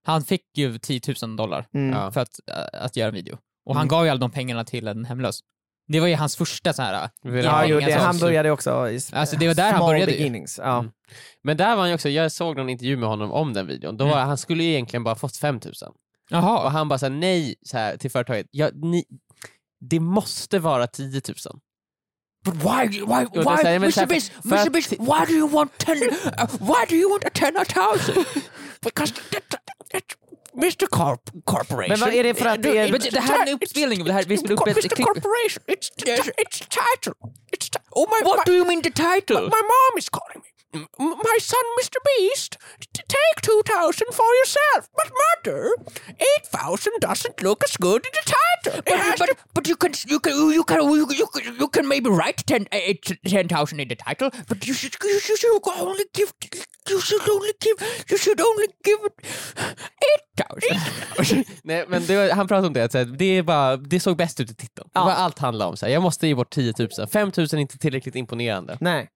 han 0.06 0.24
fick 0.24 0.42
ju 0.58 0.78
10 0.80 1.02
000 1.22 1.36
dollar 1.36 1.66
Mm. 1.74 2.12
För 2.12 2.22
att, 2.22 2.30
äh, 2.52 2.82
att 2.86 2.96
göra 2.96 3.08
en 3.08 3.14
video. 3.16 3.38
Och 3.66 3.76
han 3.76 3.82
Mm. 3.82 3.88
gav 3.90 4.04
ju 4.06 4.10
alla 4.12 4.20
de 4.20 4.32
pengarna 4.32 4.64
till 4.66 4.88
en 4.88 5.06
hemlös. 5.06 5.40
Det 5.88 6.00
var 6.00 6.08
ju 6.08 6.16
hans 6.16 6.36
första 6.36 6.74
så 6.74 6.82
här. 6.82 7.10
Vill 7.24 7.46
Ja, 7.46 7.66
jo, 7.66 7.80
det, 7.80 7.92
han 7.94 8.18
började 8.20 8.52
också 8.52 8.90
i 8.90 9.00
Alltså, 9.14 9.36
det 9.38 9.48
var 9.48 9.56
där 9.56 9.72
han 9.74 9.88
började 9.88 10.12
beginnings. 10.12 10.60
Ja. 10.64 10.80
Mm. 10.80 10.92
Men 11.44 11.58
där 11.58 11.70
var 11.76 11.78
han 11.82 11.90
ju 11.90 11.96
också, 11.96 12.10
jag 12.10 12.32
såg 12.32 12.58
någon 12.58 12.70
intervju 12.70 12.98
med 12.98 13.10
honom 13.10 13.32
om 13.32 13.54
den 13.54 13.68
videon, 13.68 13.98
då 13.98 14.04
Mm. 14.06 14.18
var, 14.18 14.24
han 14.24 14.38
skulle 14.38 14.64
ju 14.64 14.70
egentligen 14.70 15.04
bara 15.04 15.16
fått 15.16 15.38
5000 15.38 15.92
Och 16.32 16.38
Jaha. 16.38 16.70
han 16.70 16.88
bara 16.88 17.00
sa 17.00 17.10
nej 17.10 17.56
så 17.62 17.78
här, 17.78 17.98
till 17.98 18.12
företaget, 18.12 18.48
ja, 18.52 18.70
ni, 18.74 19.06
det 19.90 20.00
måste 20.00 20.60
vara 20.60 20.88
10 20.88 21.22
000. 21.28 21.36
But 22.46 22.54
why, 22.56 22.88
why, 22.88 23.26
så 23.44 23.50
här, 23.50 23.80
för- 23.80 24.50
för 24.50 24.56
att- 24.56 24.92
why 24.92 25.34
do 25.34 25.38
you 25.38 25.50
want 25.50 25.78
ten, 25.78 25.98
uh, 26.04 26.10
why 26.60 26.86
do 26.90 26.96
you 26.96 27.10
want 27.10 27.26
a 27.26 27.30
ten 27.34 27.54
thousand? 27.66 28.26
Because 28.82 29.14
that, 29.32 29.50
that, 29.50 29.64
Mr 30.54 30.88
Corp 30.88 31.30
Corporation. 31.46 31.90
Men 31.90 32.00
vad 32.00 32.14
är 32.14 32.24
det 32.24 32.34
för 32.34 32.46
att 32.46 32.64
det 32.64 32.78
är... 32.78 33.12
Det 33.12 33.20
här 33.20 33.46
är 33.46 33.48
en 33.48 33.54
uppspelning 33.56 34.02
av 34.02 34.08
det 34.08 34.14
här, 34.14 34.24
vi 34.24 34.38
spelar 34.38 34.62
upp 34.62 34.68
ett 34.78 34.92
klipp. 34.96 35.08
Corporation. 35.08 35.64
It's 35.68 35.90
it's 36.44 36.60
title. 36.82 37.14
It's 37.52 37.70
oh 37.92 38.08
my 38.10 38.30
What 38.30 38.38
my, 38.38 38.44
do 38.46 38.54
you 38.58 38.66
mean 38.66 38.82
the 38.82 38.92
title? 38.92 39.42
my 39.42 39.64
mom 39.74 39.94
is 39.98 40.10
calling 40.10 40.42
me. 40.46 40.52
My 41.00 41.40
son, 41.42 41.66
Mr. 41.80 42.00
Beast, 42.08 42.58
take 42.94 43.38
two 43.42 43.62
thousand 43.66 44.08
for 44.14 44.30
yourself. 44.40 44.90
But 44.98 45.08
mother, 45.24 45.70
eight 46.10 46.46
thousand 46.58 46.94
doesn't 47.02 47.42
look 47.44 47.64
as 47.64 47.78
good 47.78 48.02
in 48.08 48.12
the 48.20 48.26
title. 48.36 48.82
It 48.94 49.00
has 49.00 49.20
But, 49.20 49.30
to- 49.30 49.36
but 49.54 49.68
you 49.68 49.76
can 49.76 49.92
you 50.12 50.20
can 50.20 50.34
you 50.58 50.64
can 50.64 50.82
you, 50.84 51.08
you, 51.22 51.28
can- 51.34 51.56
you 51.60 51.68
can 51.70 51.88
maybe 51.88 52.10
write 52.10 52.44
ten 52.46 52.66
eight 52.72 53.04
ten 53.30 53.48
thousand 53.48 53.80
in 53.80 53.88
the 53.90 53.96
title, 53.96 54.30
but 54.50 54.68
you 54.68 54.74
should 54.74 54.94
you 55.04 55.20
should, 55.20 55.44
you 55.44 55.54
should 55.64 55.82
only 55.88 56.06
give 56.14 56.32
you 56.90 57.00
should 57.02 57.30
only 57.30 57.54
give 57.66 57.78
you 58.12 58.18
should 58.18 58.42
only 58.42 58.68
give 58.84 59.00
eight 60.10 60.26
thousand. 60.38 61.46
Nej, 61.64 61.86
men 61.88 62.06
det 62.08 62.16
var, 62.18 62.30
han 62.36 62.48
pratade 62.48 62.68
om 62.68 62.74
det, 62.74 62.84
att 62.84 62.92
så 62.92 62.98
här, 62.98 63.06
det, 63.06 63.26
är 63.38 63.44
bara, 63.44 63.78
det 63.78 64.00
såg 64.00 64.18
bäst 64.18 64.40
ut 64.40 64.52
i 64.52 64.56
titeln. 64.56 64.90
Det 64.94 65.00
var 65.00 65.12
allt 65.12 65.40
handlade 65.40 65.70
om. 65.70 65.78
Så 65.78 65.86
här, 65.86 65.94
jag 65.94 66.02
måste 66.04 66.28
ge 66.28 66.36
bort 66.36 66.50
10 66.54 66.74
000, 66.98 67.08
5 67.08 67.32
000 67.38 67.48
är 67.52 67.58
inte 67.58 67.78
tillräckligt 67.78 68.16
imponerande. 68.16 68.78
Nej. 68.82 69.10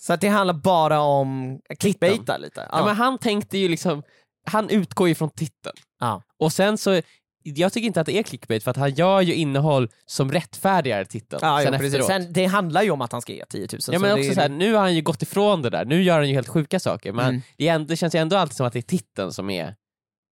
Så 0.00 0.12
att 0.12 0.20
det 0.20 0.28
handlar 0.28 0.54
bara 0.54 1.00
om 1.00 1.60
clickbaita 1.78 2.36
lite. 2.36 2.68
Ja. 2.72 2.84
men 2.84 2.96
han 2.96 3.18
tänkte 3.18 3.58
ju 3.58 3.68
liksom, 3.68 4.02
han 4.50 4.70
utgår 4.70 5.08
ju 5.08 5.14
från 5.14 5.30
titeln. 5.30 5.76
Ja. 6.00 6.22
Och 6.38 6.52
sen 6.52 6.78
så, 6.78 7.00
jag 7.42 7.72
tycker 7.72 7.86
inte 7.86 8.00
att 8.00 8.06
det 8.06 8.18
är 8.18 8.22
clickbait 8.22 8.64
för 8.64 8.70
att 8.70 8.76
han 8.76 8.94
gör 8.94 9.20
ju 9.20 9.34
innehåll 9.34 9.88
som 10.06 10.32
rättfärdigar 10.32 11.04
titeln 11.04 11.40
Ja, 11.42 11.60
sen 11.64 11.74
efteråt. 11.74 12.06
Sen, 12.06 12.32
det 12.32 12.44
handlar 12.46 12.82
ju 12.82 12.90
om 12.90 13.00
att 13.00 13.12
han 13.12 13.22
ska 13.22 13.32
ge 13.32 13.44
10 13.48 13.60
000. 13.72 13.80
Ja 13.92 13.98
men 13.98 14.10
så 14.10 14.16
också 14.16 14.28
det, 14.28 14.34
så 14.34 14.40
här, 14.40 14.48
nu 14.48 14.72
har 14.74 14.80
han 14.80 14.94
ju 14.94 15.02
gått 15.02 15.22
ifrån 15.22 15.62
det 15.62 15.70
där, 15.70 15.84
nu 15.84 16.02
gör 16.02 16.18
han 16.18 16.28
ju 16.28 16.34
helt 16.34 16.48
sjuka 16.48 16.80
saker 16.80 17.12
men 17.12 17.28
Mm. 17.28 17.42
det, 17.56 17.68
är 17.68 17.74
ändå, 17.74 17.86
det 17.88 17.96
känns 17.96 18.14
ju 18.14 18.18
ändå 18.18 18.36
alltid 18.36 18.56
som 18.56 18.66
att 18.66 18.72
det 18.72 18.78
är 18.78 18.82
titeln 18.82 19.32
som 19.32 19.50
är 19.50 19.74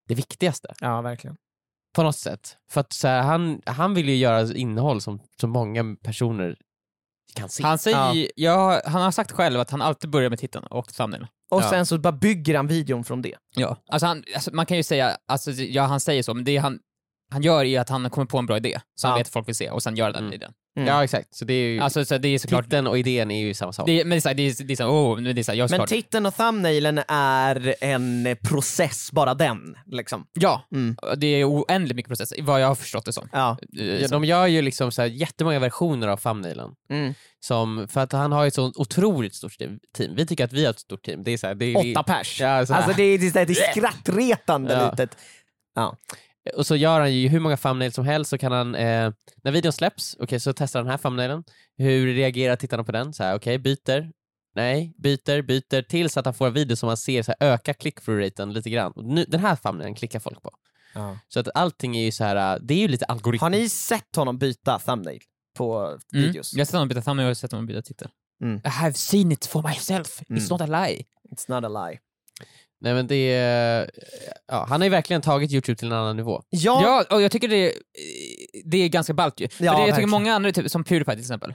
det 0.09 0.15
viktigaste. 0.15 0.75
Ja, 0.81 1.01
verkligen. 1.01 1.37
På 1.95 2.03
något 2.03 2.17
sätt. 2.17 2.57
För 2.71 2.81
att 2.81 2.93
så 2.93 3.09
här, 3.09 3.23
han, 3.23 3.61
han 3.67 3.95
vill 3.95 4.09
ju 4.09 4.17
göra 4.17 4.55
innehåll 4.55 5.01
som, 5.01 5.21
som 5.41 5.51
många 5.51 5.97
personer 6.03 6.57
kan 7.35 7.49
se. 7.49 7.63
Han 7.63 7.79
säger, 7.79 8.29
ja. 8.37 8.81
han 8.85 9.03
har 9.03 9.11
sagt 9.11 9.33
själv 9.33 9.61
att 9.61 9.71
han 9.71 9.83
alltid 9.83 10.11
börjar 10.11 10.31
med 10.31 10.39
titeln 10.39 10.67
och 10.67 10.95
thumbnail. 10.95 11.27
Och 11.51 11.63
Ja. 11.63 11.71
sen 11.71 11.87
så 11.87 11.99
bara 11.99 12.13
bygger 12.13 12.55
han 12.57 12.67
videon 12.67 13.05
från 13.05 13.23
det. 13.23 13.35
Ja. 13.57 13.77
Alltså, 13.89 14.07
han, 14.07 14.25
alltså 14.35 14.51
man 14.55 14.67
kan 14.67 14.77
ju 14.77 14.83
säga, 14.83 15.17
alltså, 15.29 15.51
ja 15.51 15.83
han 15.83 16.01
säger 16.01 16.23
så, 16.23 16.35
men 16.35 16.45
det 16.45 16.57
han, 16.57 16.79
han 17.35 17.43
gör 17.43 17.65
är 17.65 17.81
att 17.81 17.89
han 17.89 18.11
kommer 18.11 18.27
på 18.27 18.39
en 18.39 18.47
bra 18.47 18.57
idé 18.57 18.81
som 18.95 19.09
han 19.11 19.15
Ja. 19.17 19.21
vet 19.21 19.27
att 19.27 19.33
folk 19.33 19.49
vill 19.49 19.55
se 19.55 19.71
och 19.71 19.83
sen 19.83 19.97
gör 19.97 20.11
den 20.13 20.23
Mm. 20.23 20.33
idén. 20.35 20.53
Mm. 20.77 20.89
Ja 20.89 21.05
exakt, 21.05 21.35
så 21.35 21.45
det 21.45 21.55
är 21.55 21.69
ju, 21.69 21.81
Alltså 21.81 22.05
så 22.05 22.19
det 22.19 22.29
är 22.29 22.39
såklart, 22.39 22.65
titeln 22.65 22.87
och 22.87 22.99
idén 22.99 23.31
är 23.31 23.41
ju 23.47 23.55
samma 23.55 23.73
sak. 23.73 23.87
det, 23.87 24.05
men 24.05 24.11
det 24.11 24.17
är 24.17 24.21
såhär, 24.21 24.35
det 24.35 24.43
är, 24.43 24.65
det 24.65 24.73
är 24.75 24.77
såhär, 24.77 24.91
oh, 24.91 25.15
men 25.21 25.35
det 25.35 25.41
är 25.41 25.43
såhär, 25.43 25.59
jag 25.59 25.65
Men 25.65 25.69
såklart, 25.69 25.89
titeln 25.89 26.27
och 26.27 26.35
thumbnailen 26.37 27.01
är 27.09 27.75
en 27.81 28.37
process, 28.43 29.13
bara 29.13 29.35
den. 29.35 29.75
Liksom. 29.87 30.27
ja, 30.33 30.67
Mm. 30.73 30.97
det 31.17 31.27
är 31.27 31.45
oändligt 31.49 31.97
mycket 31.97 32.09
process, 32.09 32.33
vad 32.43 32.63
jag 32.63 32.69
har 32.69 32.75
förstått 32.75 33.05
det 33.05 33.13
som. 33.13 33.29
Ja. 33.33 33.57
Eh, 33.79 33.85
Ja, 33.85 34.09
som- 34.09 34.23
de 34.23 34.29
gör 34.29 34.47
ju 34.47 34.63
liksom 34.63 34.93
så 34.93 35.03
här 35.03 35.09
jättemånga 35.09 35.59
versioner 35.59 36.09
av 36.09 36.17
thumbnailen. 36.17 36.71
Mm. 36.91 37.15
Som, 37.41 37.89
för 37.89 38.01
att 38.01 38.13
han 38.13 38.33
har 38.33 38.45
ju 38.45 38.49
ett 38.49 38.55
så 38.55 38.73
otroligt 38.77 39.35
stort 39.35 39.53
team. 39.97 40.15
Vi 40.17 40.27
tycker 40.27 40.45
att 40.45 40.53
vi 40.53 40.65
har 40.65 40.71
ett 40.71 40.79
stort 40.81 41.03
team. 41.05 41.25
Det 41.25 41.31
är 41.33 41.37
så 41.39 41.47
här, 41.47 41.55
det 41.55 41.65
är, 41.75 41.91
Åtta 41.93 42.03
pers. 42.03 42.41
Ja, 42.41 42.67
så 42.67 42.73
här. 42.75 42.83
Alltså 42.83 42.97
det 42.97 43.03
är, 43.03 43.19
det 43.19 43.37
är 43.41 43.51
ett 43.51 43.71
skrattretande 43.71 44.73
Ja. 44.75 44.91
litet... 44.91 45.17
Och 46.57 46.67
så 46.67 46.77
gör 46.77 47.01
han 47.01 47.15
ju 47.15 47.29
hur 47.29 47.41
många 47.41 47.57
thumbnails 47.57 47.95
som 47.95 48.05
helst 48.05 48.31
så 48.31 48.39
kan 48.39 48.53
han, 48.53 48.75
eh, 48.75 49.13
när 49.43 49.53
videon 49.53 49.73
släpps, 49.73 50.17
okej 50.21 50.41
så 50.41 50.53
testar 50.53 50.79
han 50.81 50.87
den 50.87 50.91
här 50.91 50.99
thumbnailen. 50.99 51.45
Hur 51.77 52.15
reagerar 52.15 52.57
tittarna 52.57 52.85
på 52.85 52.93
den? 52.93 53.13
Så 53.13 53.23
här, 53.25 53.35
okej, 53.37 53.59
byter. 53.59 54.11
Nej, 54.55 54.95
byter, 54.99 55.43
byter 55.43 55.83
tills 55.83 56.17
att 56.17 56.25
han 56.25 56.35
får 56.35 56.47
en 56.47 56.53
video 56.53 56.77
som 56.77 56.87
man 56.87 56.97
ser 56.97 57.23
så 57.23 57.33
här, 57.41 57.49
öka 57.53 57.73
click-through-raten 57.73 58.53
lite 58.53 58.71
grann. 58.71 58.93
Och 58.93 59.05
nu, 59.05 59.25
den 59.29 59.41
här 59.41 59.57
thumbnailen 59.57 59.95
klickar 59.95 60.19
folk 60.21 60.43
på. 60.43 60.51
Så 61.29 61.41
att 61.41 61.49
allting 61.55 61.97
är 61.97 62.05
ju 62.05 62.13
så 62.13 62.25
här, 62.25 62.55
äh, 62.55 62.61
det 62.63 62.75
är 62.75 62.79
ju 62.79 62.89
lite 62.89 63.05
algoritm. 63.05 63.43
Har 63.43 63.51
ni 63.51 63.69
sett 63.69 64.17
honom 64.17 64.39
byta 64.39 64.79
thumbnail 64.79 65.21
på 65.59 65.79
Mm. 65.87 65.99
videos? 66.27 66.53
Jag 66.53 66.61
har 66.61 66.65
sett 66.65 66.73
honom 66.75 66.89
byta 66.89 67.01
thumbnail 67.03 67.25
och 67.25 67.29
jag 67.29 67.31
har 67.31 67.35
sett 67.35 67.53
honom 67.53 67.67
byta 67.67 67.83
titel. 67.83 68.09
Mm. 68.43 68.57
I 68.65 68.69
have 68.69 68.93
seen 68.95 69.33
it 69.33 69.47
for 69.47 69.69
myself, 69.69 70.23
Mm. 70.29 70.43
it's 70.43 70.51
not 70.51 70.61
a 70.61 70.67
lie. 70.67 71.05
It's 71.31 71.45
not 71.49 71.65
a 71.65 71.69
lie. 71.89 71.99
Nej 72.81 72.95
men 72.95 73.07
det 73.07 73.33
är, 73.33 73.91
ja, 74.47 74.67
han 74.69 74.81
har 74.81 74.85
ju 74.85 74.91
verkligen 74.91 75.23
tagit 75.23 75.53
Youtube 75.53 75.77
till 75.77 75.89
en 75.89 75.99
annan 75.99 76.17
nivå. 76.17 76.43
Ja, 76.51 76.83
Ja, 76.83 77.17
och 77.17 77.23
jag 77.23 77.33
tycker 77.33 77.49
det, 77.49 77.73
det 78.65 78.79
är 78.79 78.89
ganska 78.89 79.15
ballt 79.15 79.41
ju. 79.41 79.49
För 79.49 79.65
Ja, 79.65 79.79
det, 79.79 79.87
jag 79.87 79.97
tycker 79.97 80.09
många 80.09 80.35
andra, 80.35 80.53
typ, 80.53 80.71
som 80.71 80.85
Pewdiepie 80.85 81.15
till 81.15 81.21
exempel, 81.21 81.55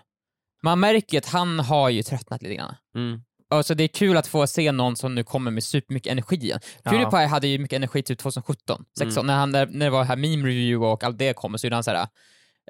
man 0.63 0.79
märker 0.79 1.17
att 1.17 1.25
han 1.25 1.59
har 1.59 1.89
ju 1.89 2.03
tröttnat 2.03 2.41
lite 2.41 2.55
grann. 2.55 2.75
Mm. 2.95 3.21
Alltså 3.51 3.75
det 3.75 3.83
är 3.83 3.87
kul 3.87 4.17
att 4.17 4.27
få 4.27 4.47
se 4.47 4.71
någon 4.71 4.95
som 4.95 5.15
nu 5.15 5.23
kommer 5.23 5.51
med 5.51 5.63
supermycket 5.63 6.11
energi 6.11 6.35
igen. 6.35 6.59
Ja. 6.83 6.91
Pewdiepie 6.91 7.27
hade 7.27 7.47
ju 7.47 7.59
mycket 7.59 7.75
energi 7.75 8.03
typ 8.03 8.19
2017, 8.19 8.85
16, 8.99 9.25
när, 9.27 9.35
han, 9.35 9.51
när, 9.51 9.65
när 9.65 9.85
det 9.85 9.89
var 9.89 10.03
här 10.03 10.15
meme 10.15 10.47
review 10.47 10.87
och 10.87 11.03
allt 11.03 11.17
det 11.17 11.33
kom 11.33 11.57
så 11.57 11.67
gjorde 11.67 11.75
han 11.75 11.83
såhär 11.83 12.07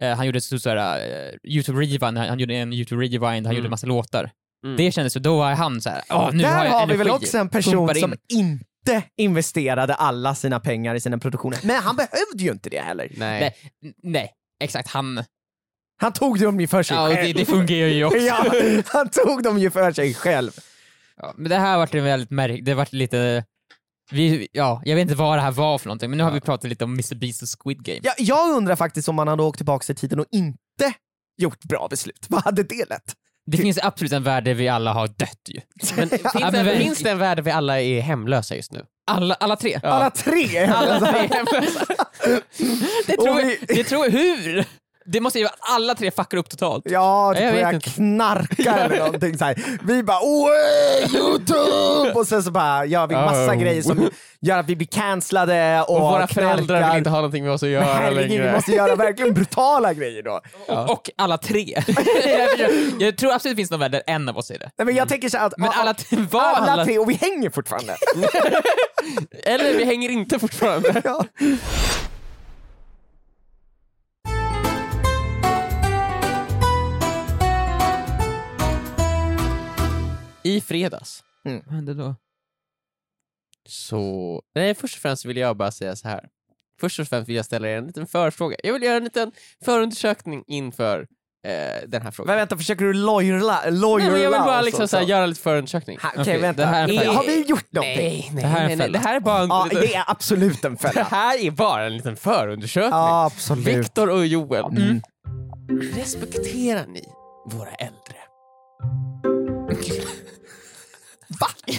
eh, 0.01 0.15
han 0.15 0.25
gjorde 0.25 0.41
stort 0.41 0.61
såhär, 0.61 0.99
uh, 0.99 1.37
YouTube 1.43 1.79
rewind, 1.79 2.17
han, 2.17 2.17
han 2.17 2.39
gjorde 2.39 2.55
en 2.55 2.73
YouTube 2.73 3.03
rewind, 3.03 3.45
han 3.47 3.55
gjorde 3.55 3.67
en 3.67 3.71
massa 3.71 3.87
låtar. 3.87 4.31
Mm. 4.65 4.77
Det 4.77 4.91
kändes 4.91 5.13
så, 5.13 5.19
då 5.19 5.37
var 5.37 5.51
han 5.53 5.81
såhär, 5.81 6.01
åh 6.09 6.29
nu 6.33 6.43
har 6.43 6.51
Där 6.51 6.65
jag 6.65 6.71
har 6.71 6.87
vi 6.87 6.95
väl 6.95 7.09
också 7.09 7.37
en 7.37 7.49
person 7.49 7.89
in. 7.89 8.01
som 8.01 8.13
inte 8.29 9.03
investerade 9.17 9.93
alla 9.95 10.35
sina 10.35 10.59
pengar 10.59 10.95
i 10.95 10.99
sina 10.99 11.17
produktioner. 11.17 11.59
Men 11.63 11.75
han 11.83 11.95
behövde 11.95 12.43
ju 12.43 12.51
inte 12.51 12.69
det 12.69 12.79
heller. 12.81 13.11
Nej. 13.17 13.39
Nej, 13.81 13.93
nej, 14.03 14.31
exakt 14.63 14.89
han. 14.89 15.23
Han 16.01 16.13
tog 16.13 16.39
dem 16.39 16.59
ju 16.59 16.67
för 16.67 16.83
sig 16.83 16.97
Ja, 16.97 17.03
och 17.03 17.09
det, 17.09 17.15
själv. 17.15 17.35
det 17.37 17.45
fungerar 17.45 17.89
ju 17.89 18.05
också. 18.05 18.17
ja, 18.17 18.45
han 18.85 19.09
tog 19.09 19.43
dem 19.43 19.59
ju 19.59 19.71
för 19.71 19.91
sig 19.91 20.13
själv. 20.13 20.51
Ja, 21.17 21.33
men 21.37 21.49
det 21.49 21.55
här 21.57 21.77
vart 21.77 21.91
det 21.91 22.01
väldigt 22.01 22.29
märkligt, 22.29 22.65
det 22.65 22.73
vart 22.73 22.93
lite, 22.93 23.45
vi, 24.11 24.47
ja, 24.51 24.81
jag 24.85 24.95
vet 24.95 25.01
inte 25.01 25.15
vad 25.15 25.37
det 25.37 25.41
här 25.41 25.51
var 25.51 25.77
för 25.77 25.87
någonting, 25.87 26.09
men 26.09 26.17
nu 26.17 26.23
har 26.23 26.31
vi 26.31 26.41
pratat 26.41 26.69
lite 26.69 26.83
om 26.83 26.93
Mr 26.93 27.15
Beast 27.15 27.41
och 27.41 27.47
Squid 27.63 27.83
Game. 27.83 27.99
Ja, 28.03 28.13
jag 28.17 28.49
undrar 28.55 28.75
faktiskt 28.75 29.09
om 29.09 29.15
man 29.15 29.27
hade 29.27 29.43
åkt 29.43 29.57
tillbaka 29.57 29.93
i 29.93 29.95
tiden 29.95 30.19
och 30.19 30.25
inte 30.31 30.93
gjort 31.37 31.63
bra 31.63 31.87
beslut. 31.89 32.25
Vad 32.29 32.43
hade 32.43 32.63
det 32.63 32.89
lett? 32.89 33.13
Det 33.51 33.57
finns 33.57 33.79
absolut 33.83 34.11
en 34.13 34.23
värld 34.23 34.43
där 34.43 34.53
vi 34.53 34.67
alla 34.69 34.93
har 34.93 35.07
dött 35.07 35.41
ju. 35.47 35.61
Men 35.97 36.09
finns, 36.09 36.21
Ja, 36.39 36.51
det, 36.51 36.77
finns 36.77 36.99
det 36.99 37.09
en 37.11 37.17
värld 37.17 37.37
där 37.37 37.43
vi 37.43 37.51
alla 37.51 37.81
är 37.81 38.01
hemlösa 38.01 38.55
just 38.55 38.71
nu? 38.71 38.85
Alla, 39.11 39.35
alla 39.35 39.55
tre. 39.55 39.79
Alla 39.83 40.09
tre! 40.09 40.65
Alla 40.65 40.99
tre 40.99 41.19
är 41.19 41.27
hemlösa. 41.33 41.85
Det 43.07 43.15
tror, 43.17 43.35
vi- 43.35 43.57
jag, 43.67 43.77
det 43.77 43.83
tror 43.83 44.05
jag, 44.05 44.11
hur? 44.11 44.65
Det 45.11 45.19
måste 45.21 45.39
ju 45.39 45.45
vara 45.45 45.53
att 45.53 45.69
alla 45.75 45.95
tre 45.95 46.11
fuckar 46.11 46.37
upp 46.37 46.49
totalt. 46.49 46.83
Ja, 46.89 47.33
det 47.35 47.43
Jag 47.43 47.53
börjar 47.53 47.73
inte. 47.73 47.89
knarka 47.89 48.75
eller 48.77 48.97
någonting 49.05 49.37
så 49.37 49.45
här. 49.45 49.55
Vi 49.83 50.03
bara 50.03 50.19
"Oj, 50.21 51.15
Youtube! 51.17 52.11
Och 52.15 52.27
sen 52.27 52.43
så 52.43 52.51
bara 52.51 52.85
gör 52.85 53.07
vi 53.07 53.15
massa 53.15 53.39
Oh. 53.51 53.53
grejer 53.55 53.81
som 53.81 54.09
gör 54.41 54.57
att 54.57 54.65
vi 54.69 54.75
blir 54.75 54.87
cancellade 54.87 55.81
och, 55.87 55.95
Och 55.95 56.01
våra 56.01 56.27
knarkar. 56.27 56.53
föräldrar 56.55 56.89
vill 56.89 56.97
inte 56.97 57.09
ha 57.09 57.17
någonting 57.17 57.43
med 57.43 57.53
oss 57.53 57.63
att 57.63 57.69
Men 57.69 57.71
göra 57.73 58.09
vi 58.09 58.15
längre. 58.27 58.51
måste 58.53 58.71
göra 58.71 58.95
verkligen 58.95 59.33
brutala 59.33 59.93
grejer 59.93 60.23
då. 60.23 60.41
Och, 60.67 60.89
och 60.91 61.09
alla 61.17 61.37
tre. 61.37 61.83
jag, 62.25 62.69
jag 62.99 63.17
tror 63.17 63.31
absolut 63.33 63.55
det 63.57 63.61
finns 63.61 63.71
någon 63.71 63.79
värld 63.79 63.91
där 63.91 64.03
en 64.07 64.29
av 64.29 64.37
oss 64.37 64.51
är 64.51 64.59
det. 64.59 64.69
Nej, 64.77 64.85
men 64.85 64.95
jag 64.95 65.09
tänker 65.09 65.29
så 65.29 65.37
att 65.37 65.53
Men 65.57 65.69
alla 65.69 65.93
tre, 65.93 66.17
var 66.31 66.41
alla, 66.41 66.71
alla... 66.71 66.85
tre 66.85 66.99
och 66.99 67.09
vi 67.09 67.13
hänger 67.13 67.49
fortfarande. 67.49 67.95
Eller 69.45 69.73
vi 69.77 69.85
hänger 69.85 70.09
inte 70.09 70.39
fortfarande. 70.39 71.01
ja. 71.03 71.25
I 80.55 80.61
fredags 80.61 81.23
Vad 81.43 81.73
hände 81.75 81.93
då? 81.93 82.15
så... 83.69 84.41
Nej, 84.55 84.75
först 84.75 84.95
och 84.95 85.01
främst 85.01 85.25
vill 85.25 85.37
jag 85.37 85.57
bara 85.57 85.71
säga 85.71 85.95
så 85.95 86.07
här. 86.07 86.29
Först 86.81 86.99
och 86.99 87.07
främst 87.07 87.29
vill 87.29 87.35
jag 87.35 87.45
ställa 87.45 87.67
er 87.69 87.77
en 87.77 87.87
liten 87.87 88.07
förfråga. 88.07 88.57
Jag 88.63 88.73
vill 88.73 88.83
göra 88.83 88.97
en 88.97 89.03
liten 89.03 89.31
förundersökning 89.65 90.43
inför 90.47 91.07
eh, 91.47 91.87
den 91.87 92.01
här 92.01 92.11
frågan. 92.11 92.27
Men 92.27 92.35
vänta, 92.37 92.57
försöker 92.57 92.85
du 92.85 92.93
lawyerla? 92.93 93.61
Nej, 93.63 93.71
men 94.11 94.21
jag 94.21 94.31
vill 94.31 94.39
bara 94.39 94.61
liksom 94.61 94.87
så 94.87 94.97
här, 94.97 95.03
göra 95.03 95.25
lite 95.25 95.41
förundersökning. 95.41 95.97
Ha, 96.01 96.09
Okej, 96.09 96.21
Okej, 96.21 96.37
vänta. 96.37 96.61
det 96.61 96.67
här 96.67 96.83
är 96.87 96.93
en 96.93 96.99
fälla. 96.99 97.13
har 97.13 97.23
vi 97.23 97.41
gjort 97.45 97.71
någonting? 97.71 97.95
Nej, 97.97 98.29
nej, 98.33 98.41
Det 98.43 98.47
här 98.47 98.59
är 98.59 98.61
en 98.63 98.67
nej, 98.67 98.77
nej, 98.77 98.85
fälla. 98.87 98.99
det 98.99 99.05
här 99.07 99.15
är 99.15 99.19
bara 99.19 99.41
en, 99.41 99.49
Ja, 99.49 99.67
det 99.71 99.95
är 99.95 100.03
absolut 100.07 100.65
en 100.65 100.71
det 100.73 100.77
fälla. 100.79 101.03
här 101.03 101.37
är 101.39 101.51
bara 101.51 101.85
en 101.85 101.93
liten 101.97 102.15
förundersökning. 102.17 102.91
Ja, 102.91 103.25
absolut. 103.25 103.67
Viktor 103.67 104.09
och 104.09 104.25
Joel, 104.25 104.63
Mm. 104.65 105.01
respekterar 105.95 106.85
ni 106.87 107.03
våra 107.45 107.69
äldre? 107.71 108.15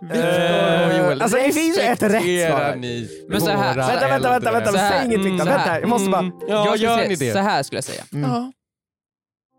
Viktor 0.00 0.88
och 0.88 0.98
Joel, 0.98 1.22
Alltså, 1.22 1.36
det 1.38 1.52
finns 1.52 1.78
ju 1.78 1.82
ett 1.82 2.02
rätt 2.02 2.22
svar. 2.50 2.76
ni 2.76 3.08
Men 3.28 3.40
så 3.40 3.50
här- 3.50 3.74
våra 3.74 3.86
Vänta, 3.86 4.08
vänta, 4.08 4.30
vänta, 4.30 4.52
vänta? 4.52 4.72
Så 4.72 4.78
här, 4.78 4.90
säg 4.98 5.06
inget 5.06 5.18
mm, 5.20 5.32
Viktor. 5.32 5.44
så 5.46 5.50
här. 5.52 5.58
Vänta, 5.66 5.80
jag 5.80 5.88
måste 5.88 6.10
bara... 6.10 6.18
Mm, 6.20 6.32
Ja, 6.48 6.64
jag 6.66 6.76
gör 6.76 6.96
säga, 6.96 7.08
ni 7.08 7.14
det? 7.14 7.32
Så 7.32 7.38
här 7.38 7.62
skulle 7.62 7.76
jag 7.76 7.84
säga. 7.84 8.02
Ja. 8.10 8.52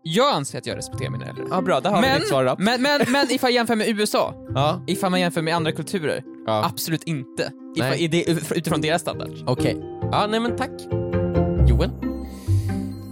Jag 0.02 0.34
anser 0.34 0.58
att 0.58 0.66
jag 0.66 0.76
respekterar 0.78 1.10
mina 1.10 1.26
äldre. 1.26 1.44
ja, 1.50 1.60
bra, 1.60 1.80
där 1.80 1.90
har 1.90 2.02
vi 2.02 2.08
Men, 2.08 2.18
ditt 2.20 2.28
svar 2.28 2.44
då. 2.44 2.54
men, 2.58 2.82
men, 2.82 3.00
men 3.08 3.26
ifall 3.30 3.50
jag 3.50 3.54
jämför 3.54 3.76
med 3.76 3.88
USA, 3.88 4.34
Ja, 4.54 4.84
ifall 4.86 5.10
man 5.10 5.20
jämför 5.20 5.42
med 5.42 5.56
andra 5.56 5.72
kulturer, 5.72 6.22
ja. 6.46 6.64
absolut 6.64 7.02
inte. 7.04 7.50
Ifall, 7.76 7.90
Nej. 7.90 8.02
i 8.02 8.08
det, 8.08 8.24
utifrån 8.54 8.80
deras 8.80 9.00
standard. 9.02 9.30
okej. 9.46 9.76
Ja, 10.12 10.26
nej 10.26 10.40
men 10.40 10.56
tack. 10.56 10.70
Joel? 11.68 11.90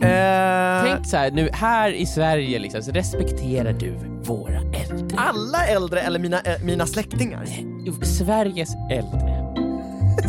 Eh, 0.05 0.85
Tänk 0.85 1.07
så 1.07 1.17
här, 1.17 1.31
nu 1.31 1.51
här 1.53 1.91
i 1.93 2.07
Sverige 2.07 2.59
liksom, 2.59 2.83
så 2.83 2.91
respekterar 2.93 3.73
du 3.73 3.95
våra 4.23 4.59
äldre. 4.91 5.19
alla 5.19 5.67
äldre 5.67 6.01
eller 6.01 6.19
mina, 6.19 6.41
eh, 6.41 6.63
mina 6.65 6.87
släktingar? 6.87 7.45
Jo, 7.85 7.93
Sveriges 8.03 8.71
äldre. 8.91 9.45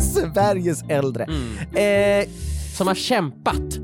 Sveriges 0.00 0.82
äldre. 0.88 1.24
Mm. 1.24 2.20
Eh, 2.22 2.28
Som 2.76 2.86
har 2.86 2.94
kämpat. 2.94 3.76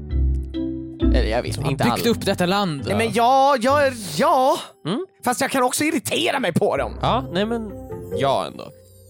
Eller 1.14 1.30
jag 1.30 1.42
vet 1.42 1.56
inte 1.56 1.68
Byggt 1.68 1.82
alla. 1.82 2.10
upp 2.10 2.24
detta 2.26 2.46
land. 2.46 2.82
nej, 2.86 2.96
men 2.96 3.12
ja, 3.12 3.56
ja, 3.60 3.80
ja. 4.16 4.56
Mm. 4.86 5.06
Fast 5.24 5.40
jag 5.40 5.50
kan 5.50 5.62
också 5.62 5.84
irritera 5.84 6.40
mig 6.40 6.52
på 6.52 6.76
dem. 6.76 6.92
Ja, 7.02 7.24
nej 7.32 7.46
men 7.46 7.70
ja 8.18 8.46
ändå. 8.46 8.64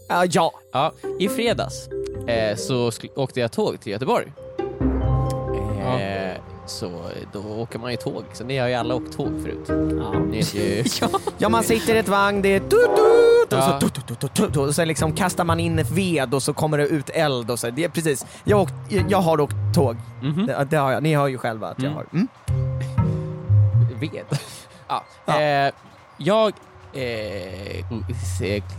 Ja, 0.09 0.25
ja. 0.31 0.53
Ja, 0.73 0.93
i 1.21 1.29
fredags 1.29 1.89
eh, 2.29 2.57
så 2.57 2.91
åkte 3.17 3.41
jag 3.41 3.53
tåg 3.53 3.81
till 3.81 3.93
Göteborg. 3.93 4.33
Eh, 5.85 6.37
Så 6.67 6.91
då 7.33 7.41
åker 7.41 7.79
man 7.79 7.91
ju 7.91 7.97
tåg, 7.97 8.25
så 8.33 8.45
ni 8.45 8.59
har 8.59 8.69
ju 8.69 8.75
alla 8.75 8.95
åkt 8.95 9.13
tåg 9.17 9.29
förut. 9.43 9.69
Ni 10.31 10.37
vet 10.37 10.55
ju... 10.55 10.85
Ja, 11.39 11.49
man 11.49 11.63
sitter 11.65 11.95
i 11.95 11.99
ett 11.99 12.09
vagn, 12.09 12.43
det 12.43 12.49
är 12.49 12.61
tut, 12.61 12.71
tut, 12.71 13.53
och 13.53 13.59
Ja. 13.59 13.81
så 13.81 13.89
tut, 13.89 14.07
tut, 14.07 14.21
tut, 14.21 14.35
tut, 14.35 14.57
och 14.57 14.75
så 14.75 14.85
liksom 14.85 15.13
kastar 15.15 15.45
man 15.45 15.61
in 15.61 15.85
ved 15.91 16.35
och 16.35 16.43
så 16.43 16.53
kommer 16.55 16.79
det 16.79 16.87
ut 16.87 17.11
eld 17.11 17.51
och 17.51 17.59
så. 17.59 17.71
Det 17.71 17.85
är 17.85 17.89
precis. 17.89 18.27
Jag, 18.45 18.57
har 18.57 18.63
åkt, 18.63 18.75
jag 19.09 19.19
har 19.21 19.41
åkt 19.41 19.55
tåg. 19.75 19.97
Mhm. 20.23 20.47
Det, 20.47 20.67
det 20.71 20.77
har 20.77 20.93
jag. 20.93 21.03
Ni 21.03 21.15
hör 21.15 21.27
ju 21.29 21.39
själva 21.39 21.69
att 21.69 21.83
jag 21.83 21.93
Mm. 21.93 21.97
har. 21.97 22.07
Mm. 22.13 22.29
ved. 24.01 24.25
Ja. 24.89 25.05
Ja. 25.27 25.41
Eh, 25.41 25.73
jag 26.17 26.53
eh, 26.95 27.85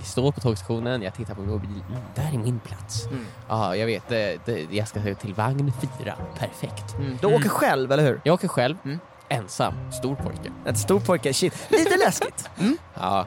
står 0.04 0.32
på 0.32 0.40
tågstationen, 0.40 1.02
jag 1.02 1.14
tittar 1.14 1.36
på 1.36 1.42
min 1.42 1.50
mobil. 1.50 1.84
Mm, 1.90 2.02
där 2.16 2.30
är 2.34 2.38
min 2.38 2.60
plats. 2.60 3.06
Mm. 3.08 3.26
Ja, 3.50 3.76
jag 3.76 3.86
vet. 3.86 4.10
Det, 4.10 4.68
jag 4.72 4.88
ska 4.88 5.00
till 5.16 5.34
vagn 5.34 5.72
fyra. 5.82 6.14
Perfekt. 6.40 6.96
Mm. 6.98 7.18
Du 7.22 7.28
åker 7.28 7.50
själv, 7.50 7.92
eller 7.92 8.04
hur? 8.04 8.22
Jag 8.24 8.34
åker 8.34 8.48
själv, 8.48 8.76
Mm. 8.86 9.00
ensam, 9.30 9.74
stor 9.92 10.16
pojke. 10.16 10.52
Ett 10.66 10.78
stor 10.78 11.00
pojke, 11.00 11.34
shit. 11.34 11.54
Lite 11.70 11.98
läskigt. 12.06 12.50
Mm. 12.60 12.78
Ja. 12.94 13.26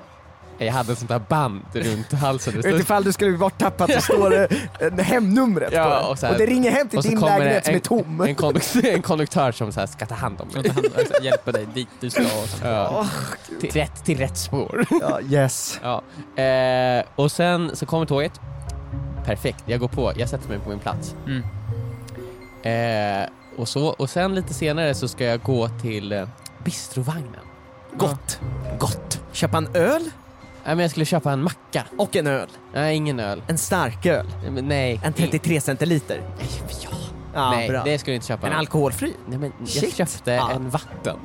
Jag 0.59 0.73
hade 0.73 0.97
sånt 0.97 1.09
där 1.09 1.19
band 1.19 1.63
runt 1.73 2.13
halsen. 2.13 2.55
Utifall 2.65 3.05
du 3.05 3.13
skulle 3.13 3.31
bli 3.31 3.39
borttappad 3.39 3.93
så 3.93 4.01
står 4.01 4.31
det 4.31 4.49
eh, 4.81 5.05
hemnumret 5.05 5.73
Ja, 5.73 5.85
på 5.85 5.91
den. 5.91 6.05
och 6.11 6.19
så 6.19 6.27
här- 6.27 6.33
och 6.33 6.39
det 6.39 6.47
ringer 6.47 6.71
hem 6.71 6.89
till 6.89 7.01
din 7.01 7.21
lägenhet 7.21 7.65
som 7.65 7.75
är 7.75 7.79
tom. 7.79 8.21
En, 8.21 8.35
konduktör, 8.35 8.85
en 8.95 9.03
konduktör 9.03 9.53
som 9.53 9.73
så 9.73 9.81
här 9.81 9.87
ska 9.87 10.07
ta 10.07 10.15
hand 10.15 10.41
om 10.41 10.49
hand- 10.55 10.87
alltså, 10.99 11.23
hjälper 11.23 11.53
dig 11.53 11.67
dit 11.75 11.89
du 12.01 12.11
ska. 12.11 12.23
Och 12.23 12.29
så. 12.49 12.67
Ja. 12.67 13.07
till, 13.61 13.71
rätt, 13.71 14.05
till 14.05 14.19
rätt 14.19 14.37
spår. 14.39 14.85
Ja, 15.01 15.21
yes. 15.21 15.81
Ja. 15.83 16.03
Eh, 16.43 17.05
och 17.17 17.33
sen 17.33 17.71
så 17.77 17.87
kommer 17.87 18.07
tåget. 18.07 18.41
Perfekt, 19.25 19.63
jag 19.67 19.81
går 19.81 19.89
på, 19.89 20.13
jag 20.17 20.29
sätter 20.29 20.49
mig 20.49 20.59
på 20.59 20.69
min 20.71 20.79
plats. 20.79 21.15
Mm. 21.27 21.43
Eh, 22.63 23.29
och, 23.57 23.69
så, 23.69 23.87
och 23.87 24.11
sen 24.11 24.35
lite 24.35 24.55
senare 24.55 24.95
så 24.95 25.09
ska 25.09 25.25
jag 25.25 25.43
gå 25.43 25.69
till 25.83 26.13
eh, 26.13 26.29
bistrovagnen. 26.65 27.41
Gott. 27.97 28.41
Gott! 28.79 29.21
Köpa 29.33 29.57
en 29.57 29.69
öl 29.75 30.11
men 30.75 30.79
jag 30.79 30.91
skulle 30.91 31.07
köpa 31.07 31.33
en 31.33 31.43
macka. 31.43 31.85
och 31.99 32.17
en 32.17 32.27
öl. 32.27 32.49
Nej, 32.75 32.97
ingen 32.97 33.21
öl. 33.21 33.43
En 33.47 33.59
starköl. 33.59 34.27
Nej, 34.43 34.51
men 34.51 34.69
nej. 34.69 35.01
En 35.05 35.13
33 35.13 35.61
centiliter. 35.61 36.23
Nej, 36.39 36.49
ja. 36.85 36.89
Ja, 37.35 37.51
nej, 37.51 37.69
bra. 37.69 37.83
det 37.85 37.99
skulle 37.99 38.13
jag 38.13 38.17
inte 38.17 38.27
köpa. 38.27 38.47
En 38.47 38.53
alkoholfri. 38.53 39.15
Nej, 39.27 39.39
men 39.39 39.53
jag 39.59 39.69
Shit. 39.69 39.95
köpte 39.97 40.31
Ja. 40.33 40.51
en 40.51 40.71
vatten. 40.71 41.17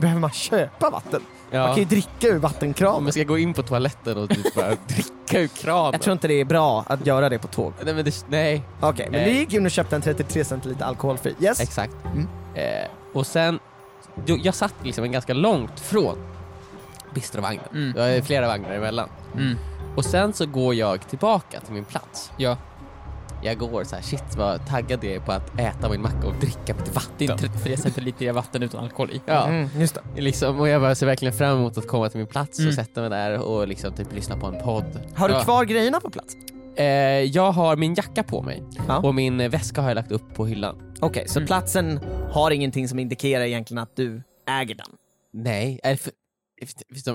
Behöver 0.00 0.20
man 0.20 0.30
köpa 0.30 0.90
vatten? 0.90 1.22
Man 1.50 1.60
Ja. 1.60 1.66
kan 1.66 1.76
ju 1.76 1.84
dricka 1.84 2.26
ur 2.26 2.34
Om 2.34 2.40
vattenkranen. 2.40 3.04
jag 3.04 3.14
ska 3.14 3.24
gå 3.24 3.38
in 3.38 3.54
på 3.54 3.62
toaletten 3.62 4.18
och 4.18 4.30
typ 4.30 4.54
bara 4.54 4.68
dricka 4.88 5.40
ur 5.40 5.46
kranen. 5.48 5.92
Jag 5.92 6.00
tror 6.02 6.12
inte 6.12 6.28
det 6.28 6.40
är 6.40 6.44
bra 6.44 6.84
att 6.86 7.06
göra 7.06 7.28
det 7.28 7.38
på 7.38 7.46
tåg. 7.48 7.72
Nej, 7.84 7.94
men 7.94 8.04
det, 8.04 8.24
nej. 8.28 8.62
Okej, 8.80 9.08
men 9.10 9.20
Nej. 9.20 9.32
du 9.32 9.38
gick 9.38 9.52
in 9.52 9.64
och 9.64 9.70
köpte 9.70 9.96
en 9.96 10.02
33 10.02 10.44
centiliter 10.44 10.84
alkoholfri. 10.84 11.34
Yes? 11.40 11.60
Exakt. 11.60 11.94
Mm. 12.04 12.28
Eh, 12.54 12.88
och 13.12 13.26
sen, 13.26 13.58
jag 14.26 14.54
satt 14.54 14.74
liksom 14.82 15.12
ganska 15.12 15.34
långt 15.34 15.80
från 15.80 16.18
bistrovagnen. 17.14 17.64
Mm. 17.72 17.92
Det 17.92 18.00
var 18.14 18.20
flera 18.20 18.46
vagnar 18.46 18.70
emellan. 18.70 19.08
Mm. 19.34 19.56
Och 19.96 20.04
sen 20.04 20.32
så 20.32 20.46
går 20.46 20.74
jag 20.74 21.08
tillbaka 21.08 21.60
till 21.60 21.74
min 21.74 21.84
plats. 21.84 22.30
Ja, 22.36 22.56
Jag 23.42 23.58
går 23.58 23.84
så 23.84 23.94
här, 23.96 24.02
shit 24.02 24.36
vad 24.36 24.66
taggad 24.66 25.04
jag 25.04 25.12
är 25.12 25.20
på 25.20 25.32
att 25.32 25.60
äta 25.60 25.88
min 25.88 26.02
macka 26.02 26.26
och 26.26 26.34
dricka 26.40 26.74
mitt 26.74 26.84
din 27.18 27.28
vatten. 27.28 27.38
33 27.38 27.76
centiliter 27.76 28.32
vatten 28.32 28.62
utan 28.62 28.84
alkohol 28.84 29.10
i. 29.10 29.20
Ja, 29.26 29.46
Mm, 29.46 29.68
just 29.80 29.94
det. 30.14 30.20
liksom, 30.20 30.60
och 30.60 30.68
jag 30.68 30.80
bara 30.80 30.94
ser 30.94 31.06
verkligen 31.06 31.34
fram 31.34 31.58
emot 31.58 31.78
att 31.78 31.88
komma 31.88 32.08
till 32.08 32.18
min 32.18 32.26
plats 32.26 32.58
Mm. 32.58 32.68
och 32.68 32.74
sätta 32.74 33.00
mig 33.00 33.10
där 33.10 33.38
och 33.38 33.68
liksom 33.68 33.92
typ 33.92 34.12
lyssna 34.12 34.36
på 34.36 34.46
en 34.46 34.62
podd. 34.62 35.00
Har 35.16 35.28
du 35.28 35.34
Ja. 35.34 35.40
kvar 35.42 35.64
grejerna 35.64 36.00
på 36.00 36.10
plats? 36.10 36.34
Eh, 36.76 36.84
jag 37.22 37.52
har 37.52 37.76
min 37.76 37.94
jacka 37.94 38.22
på 38.22 38.42
mig 38.42 38.62
Ja. 38.88 38.96
och 38.98 39.14
min 39.14 39.50
väska 39.50 39.80
har 39.80 39.88
jag 39.88 39.94
lagt 39.94 40.12
upp 40.12 40.34
på 40.34 40.46
hyllan. 40.46 40.94
Okej, 41.00 41.28
så 41.28 41.38
Mm. 41.38 41.46
platsen 41.46 42.00
har 42.30 42.50
ingenting 42.50 42.88
som 42.88 42.98
indikerar 42.98 43.44
egentligen 43.44 43.82
att 43.82 43.96
du 43.96 44.22
äger 44.48 44.74
den? 44.74 44.86
Nej, 45.32 45.80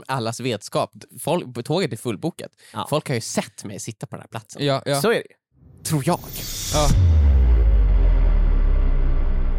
allas 0.07 0.39
vetskap, 0.39 0.91
folk, 1.19 1.65
tåget 1.65 1.93
är 1.93 1.97
fullbokat. 1.97 2.51
Ja. 2.73 2.87
Folk 2.89 3.07
har 3.07 3.15
ju 3.15 3.21
sett 3.21 3.65
mig 3.65 3.79
sitta 3.79 4.07
på 4.07 4.15
den 4.15 4.21
här 4.21 4.27
platsen. 4.27 4.65
Ja, 4.65 4.81
ja. 4.85 5.01
Så 5.01 5.11
är 5.11 5.15
det. 5.15 5.83
Tror 5.83 6.03
jag. 6.05 6.19
ja. 6.73 6.87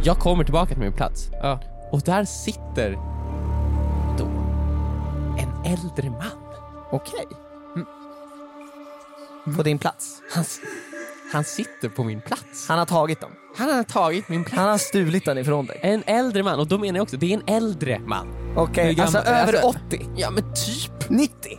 Jag 0.05 0.19
kommer 0.19 0.45
tillbaka 0.45 0.69
till 0.69 0.83
min 0.83 0.93
plats 0.93 1.29
och 1.93 2.01
där 2.01 2.25
sitter 2.25 2.93
då 4.19 4.25
en 5.39 5.73
äldre 5.73 6.11
man. 6.11 6.55
Okej. 6.93 7.27
På 9.57 9.63
din 9.63 9.79
plats. 9.79 10.23
Han 11.33 11.45
sitter 11.45 11.89
på 11.89 12.05
min 12.05 12.21
plats. 12.21 12.69
Han 12.69 12.79
har 12.79 12.87
tagit 12.87 13.21
dem. 13.21 13.31
Han 13.57 13.71
har 13.71 13.83
tagit 13.83 14.29
min 14.29 14.45
plats. 14.45 14.59
Han 14.59 14.69
har 14.69 14.79
stulit 14.79 15.25
den 15.25 15.39
ifrån 15.39 15.67
dig. 15.67 15.81
En 15.83 16.03
äldre 16.07 16.43
man, 16.43 16.59
och 16.61 16.67
då 16.67 16.79
menar 16.79 16.97
jag 16.99 17.03
också, 17.03 17.17
det 17.17 17.33
är 17.33 17.37
en 17.47 17.55
äldre 17.57 17.99
man. 17.99 18.27
Okej, 18.57 18.95
Hur 18.95 19.03
alltså 19.03 19.19
gammal- 19.19 19.33
över 19.41 19.53
alltså- 19.53 19.69
80? 19.89 20.07
Ja 20.17 20.31
men 20.31 20.43
typ 20.55 21.11
90? 21.11 21.59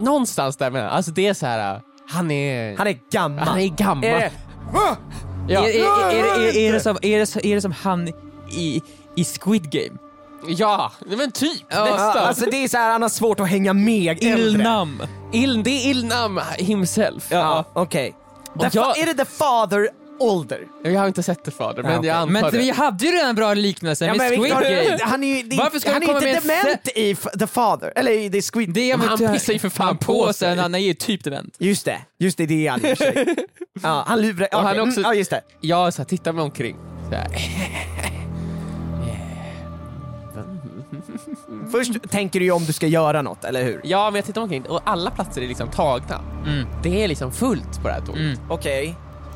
någonstans 0.00 0.56
där 0.56 0.70
mellan. 0.70 0.90
Alltså 0.90 1.10
det 1.10 1.26
är 1.26 1.34
så 1.34 1.46
här. 1.46 1.80
han 2.08 2.30
är... 2.30 2.76
Han 2.76 2.86
är 2.86 2.98
gammal. 3.12 3.48
han 3.48 3.60
är 3.60 3.68
gammal. 3.68 4.04
Är 4.04 4.18
det, 4.18 4.30
Ja. 4.72 4.96
är, 5.48 5.52
är, 5.54 6.14
är, 6.14 6.48
är, 6.48 6.56
är, 6.56 6.72
det 6.72 6.80
som, 6.80 6.98
är, 7.02 7.18
det, 7.18 7.26
så- 7.26 7.40
är 7.40 7.54
det 7.54 7.60
som 7.60 7.72
han 7.72 8.08
i, 8.50 8.82
i 9.16 9.24
Squid 9.24 9.70
Game? 9.70 9.98
Ja, 10.48 10.92
men 11.06 11.30
typ 11.32 11.62
Ja, 11.68 11.76
Ja, 11.76 11.84
nästan. 11.84 12.24
alltså 12.28 12.44
det 12.50 12.64
är 12.64 12.68
så 12.68 12.76
här, 12.76 12.92
han 12.92 13.02
har 13.02 13.08
svårt 13.08 13.40
att 13.40 13.48
hänga 13.48 13.72
med 13.72 14.18
äldre. 14.24 14.40
Ilnam! 14.42 15.02
Il, 15.32 15.62
det 15.62 15.70
är 15.70 15.90
Ilnam 15.90 16.40
himself. 16.58 17.26
Ja, 17.30 17.64
okej. 17.72 18.14
The 18.60 18.70
jag- 18.72 18.98
Är 18.98 19.06
det 19.06 19.14
the 19.14 19.24
father 19.24 19.88
older? 20.18 20.60
Jag 20.84 21.00
har 21.00 21.06
inte 21.06 21.22
sett 21.22 21.44
det 21.44 21.50
fader, 21.50 21.82
men 21.82 21.92
Ja, 21.92 21.98
okej. 21.98 22.08
jag 22.08 22.16
antar 22.16 22.32
Men 22.32 22.42
det. 22.52 22.58
vi 22.58 22.70
hade 22.70 23.04
ju 23.06 23.10
redan 23.12 23.28
en 23.28 23.34
bra 23.36 23.54
liknelse 23.54 24.06
Ja, 24.06 24.14
med 24.14 24.28
Squid 24.30 24.52
Game. 24.52 24.98
han 25.02 25.24
är 25.24 25.36
ju 25.36 25.42
det, 25.42 25.56
Varför 25.56 25.78
ska 25.78 25.92
han 25.92 26.02
är 26.02 26.14
inte 26.14 26.40
dement 26.40 26.88
i 26.94 27.14
the 27.38 27.46
father, 27.46 27.92
eller 27.96 28.12
i 28.12 28.30
the 28.30 28.42
squid. 28.42 28.70
Det 28.72 28.90
är 28.90 28.96
han 28.96 29.18
pissar 29.34 29.52
ju 29.52 29.58
för 29.58 29.68
fan 29.68 29.98
på 29.98 30.32
sig. 30.32 30.56
Han 30.56 30.74
är 30.74 30.78
ju 30.78 30.94
typ 30.94 31.24
dement. 31.24 31.54
Just 31.58 31.84
det, 31.84 31.98
just 32.18 32.38
det, 32.38 32.46
det 32.46 32.66
är 32.66 32.70
han 32.70 32.86
i 32.86 32.92
och 32.92 32.98
för 32.98 33.04
sig. 33.04 33.36
Ja, 33.82 34.04
han 34.06 34.20
lurar, 34.22 34.48
Och 34.54 34.60
han 34.62 34.80
också- 34.80 35.00
mm, 35.00 35.10
ja 35.10 35.14
just 35.14 35.30
det. 35.30 35.40
Jag 35.60 35.94
så 35.94 36.02
här, 36.02 36.06
tittar 36.06 36.32
mig 36.32 36.42
omkring. 36.44 36.76
Så 37.10 37.16
här. 37.16 37.26
Först 41.70 42.10
tänker 42.10 42.40
du 42.40 42.44
ju 42.46 42.52
om 42.52 42.64
du 42.64 42.72
ska 42.72 42.86
göra 42.86 43.22
något, 43.22 43.44
eller 43.44 43.64
hur? 43.64 43.80
Ja, 43.84 44.10
men 44.10 44.16
jag 44.16 44.24
tittar 44.24 44.42
omkring 44.42 44.66
och 44.66 44.80
alla 44.84 45.10
platser 45.10 45.42
är 45.42 45.48
liksom 45.48 45.68
tagna. 45.68 46.20
Mm. 46.46 46.66
Det 46.82 47.04
är 47.04 47.08
liksom 47.08 47.32
fullt 47.32 47.82
på 47.82 47.88
det 47.88 47.94
här 47.94 48.00
tåget. 48.00 48.20
Mm. 48.20 48.38
Okej. 48.48 48.94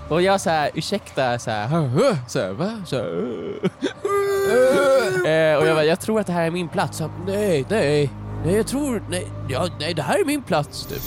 Och 0.08 0.22
jag 0.22 0.40
så 0.40 0.50
här, 0.50 0.70
ursäkta, 0.74 1.38
så 1.38 1.50
här, 1.50 1.68
va? 1.68 2.16
Så 2.26 2.38
här, 2.38 2.50
eh, 5.26 5.56
och 5.58 5.66
jag 5.66 5.76
bara, 5.76 5.84
jag 5.84 6.00
tror 6.00 6.20
att 6.20 6.26
det 6.26 6.32
här 6.32 6.46
är 6.46 6.50
min 6.50 6.68
plats. 6.68 6.98
Så, 6.98 7.04
han, 7.04 7.12
nej, 7.26 7.66
nej, 7.70 8.10
nej, 8.44 8.56
jag 8.56 8.66
tror, 8.66 9.02
nej, 9.10 9.26
ja, 9.48 9.68
nej, 9.80 9.94
det 9.94 10.02
här 10.02 10.20
är 10.20 10.24
min 10.24 10.42
plats 10.42 10.86
typ. 10.86 11.02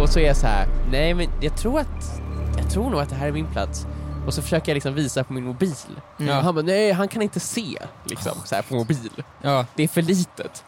Och 0.00 0.08
så 0.08 0.20
är 0.20 0.26
jag 0.26 0.36
så 0.36 0.46
här, 0.46 0.66
nej 0.90 1.14
men 1.14 1.26
jag 1.40 1.56
tror 1.56 1.80
att, 1.80 2.20
jag 2.58 2.70
tror 2.70 2.90
nog 2.90 3.00
att 3.00 3.08
det 3.08 3.14
här 3.14 3.28
är 3.28 3.32
min 3.32 3.46
plats. 3.46 3.86
Och 4.26 4.34
så 4.34 4.42
försöker 4.42 4.72
jag 4.72 4.74
liksom 4.74 4.94
visa 4.94 5.24
på 5.24 5.32
min 5.32 5.44
mobil. 5.44 5.74
Och 6.18 6.24
han 6.24 6.54
bara, 6.54 6.62
nej 6.64 6.92
han 6.92 7.08
kan 7.08 7.22
inte 7.22 7.40
se 7.40 7.78
liksom 8.04 8.32
så 8.44 8.54
här 8.54 8.62
på 8.62 8.74
mobil. 8.74 9.22
Ja, 9.42 9.66
Det 9.74 9.82
är 9.82 9.88
för 9.88 10.02
litet. 10.02 10.64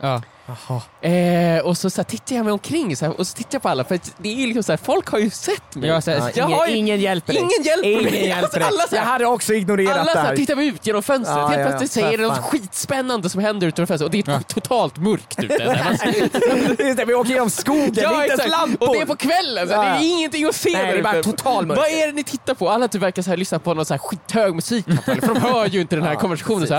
ja. 0.00 0.22
Eh, 1.00 1.58
och 1.66 1.78
så, 1.78 1.90
så 1.90 1.96
här, 2.00 2.04
tittar 2.04 2.36
jag 2.36 2.44
mig 2.44 2.52
omkring 2.52 2.96
så 2.96 3.04
här, 3.04 3.20
och 3.20 3.26
så 3.26 3.36
tittar 3.36 3.54
jag 3.54 3.62
på 3.62 3.68
alla 3.68 3.84
för 3.84 4.00
det 4.18 4.42
är 4.42 4.46
liksom 4.46 4.62
så 4.62 4.72
här, 4.72 4.76
folk 4.82 5.08
har 5.08 5.18
ju 5.18 5.30
sett 5.30 5.74
mig. 5.74 5.88
Ja, 5.88 6.00
så 6.00 6.10
här, 6.10 6.18
Ja, 6.18 6.30
Jag 6.34 6.46
ingen, 6.48 6.58
har 6.58 6.66
ju- 6.66 6.76
ingen 6.76 7.00
hjälper 7.00 7.32
dig. 7.32 7.42
Ingen 7.42 7.62
hjälper 7.64 7.88
ingen 7.88 8.04
mig. 8.04 8.26
Hjälper 8.26 8.42
Alltså, 8.42 8.58
dig. 8.58 8.68
alla 8.68 8.82
så 8.88 8.94
jag 8.96 9.02
hade 9.02 9.26
också 9.26 9.54
ignorerat 9.54 9.96
Alla 9.96 10.12
det 10.12 10.18
här, 10.20 10.26
här. 10.26 10.36
tittar 10.36 10.54
vi 10.54 10.66
ut 10.66 10.86
genom 10.86 11.02
fönstret, 11.02 11.36
Ja, 11.38 11.46
helt 11.46 11.60
ja, 11.60 11.66
plötsligt 11.66 11.90
säger 11.92 12.18
det 12.18 12.24
något 12.24 12.38
skitspännande 12.44 13.30
som 13.30 13.40
händer 13.40 13.66
utanför 13.66 13.86
fönstret 13.86 14.06
och 14.06 14.10
det 14.10 14.18
är 14.28 14.32
Ja. 14.32 14.40
totalt 14.46 14.96
mörkt 14.98 15.42
ute. 15.42 15.54
Just 16.84 16.96
det, 16.96 17.04
vi 17.04 17.14
åker 17.14 17.30
genom 17.30 17.50
skogen, 17.50 18.04
är 18.04 18.22
inte 18.22 18.26
ens 18.42 18.48
lampor. 18.50 18.88
Och 18.88 18.94
det 18.94 19.00
är 19.00 19.06
på 19.06 19.16
kvällen, 19.16 19.66
så 19.68 19.72
Ja, 19.74 19.80
det 19.82 19.86
ja. 19.88 19.94
är 19.94 20.02
ingenting 20.18 20.44
att 20.46 20.54
se 20.54 20.70
Nej, 20.72 20.86
där 20.86 20.92
det 20.92 20.98
är 20.98 21.02
bara 21.02 21.22
total 21.22 21.66
mörker. 21.66 21.82
Vad 21.82 21.90
är 21.90 22.06
det 22.06 22.12
ni 22.12 22.24
tittar 22.24 22.54
på? 22.54 22.70
Alla 22.70 22.88
typ 22.88 23.02
verkar 23.02 23.22
så 23.22 23.30
här, 23.30 23.36
lyssna 23.36 23.58
på 23.58 23.74
någon 23.74 23.84
så 23.84 23.94
här 23.94 23.98
skithög 23.98 24.54
musik 24.54 24.84
för 25.04 25.34
de 25.34 25.36
hör 25.40 25.66
ju 25.66 25.80
inte 25.80 25.96
den 25.96 26.04
här 26.04 26.12
Ja, 26.12 26.20
konversationen. 26.20 26.66
Så 26.68 26.74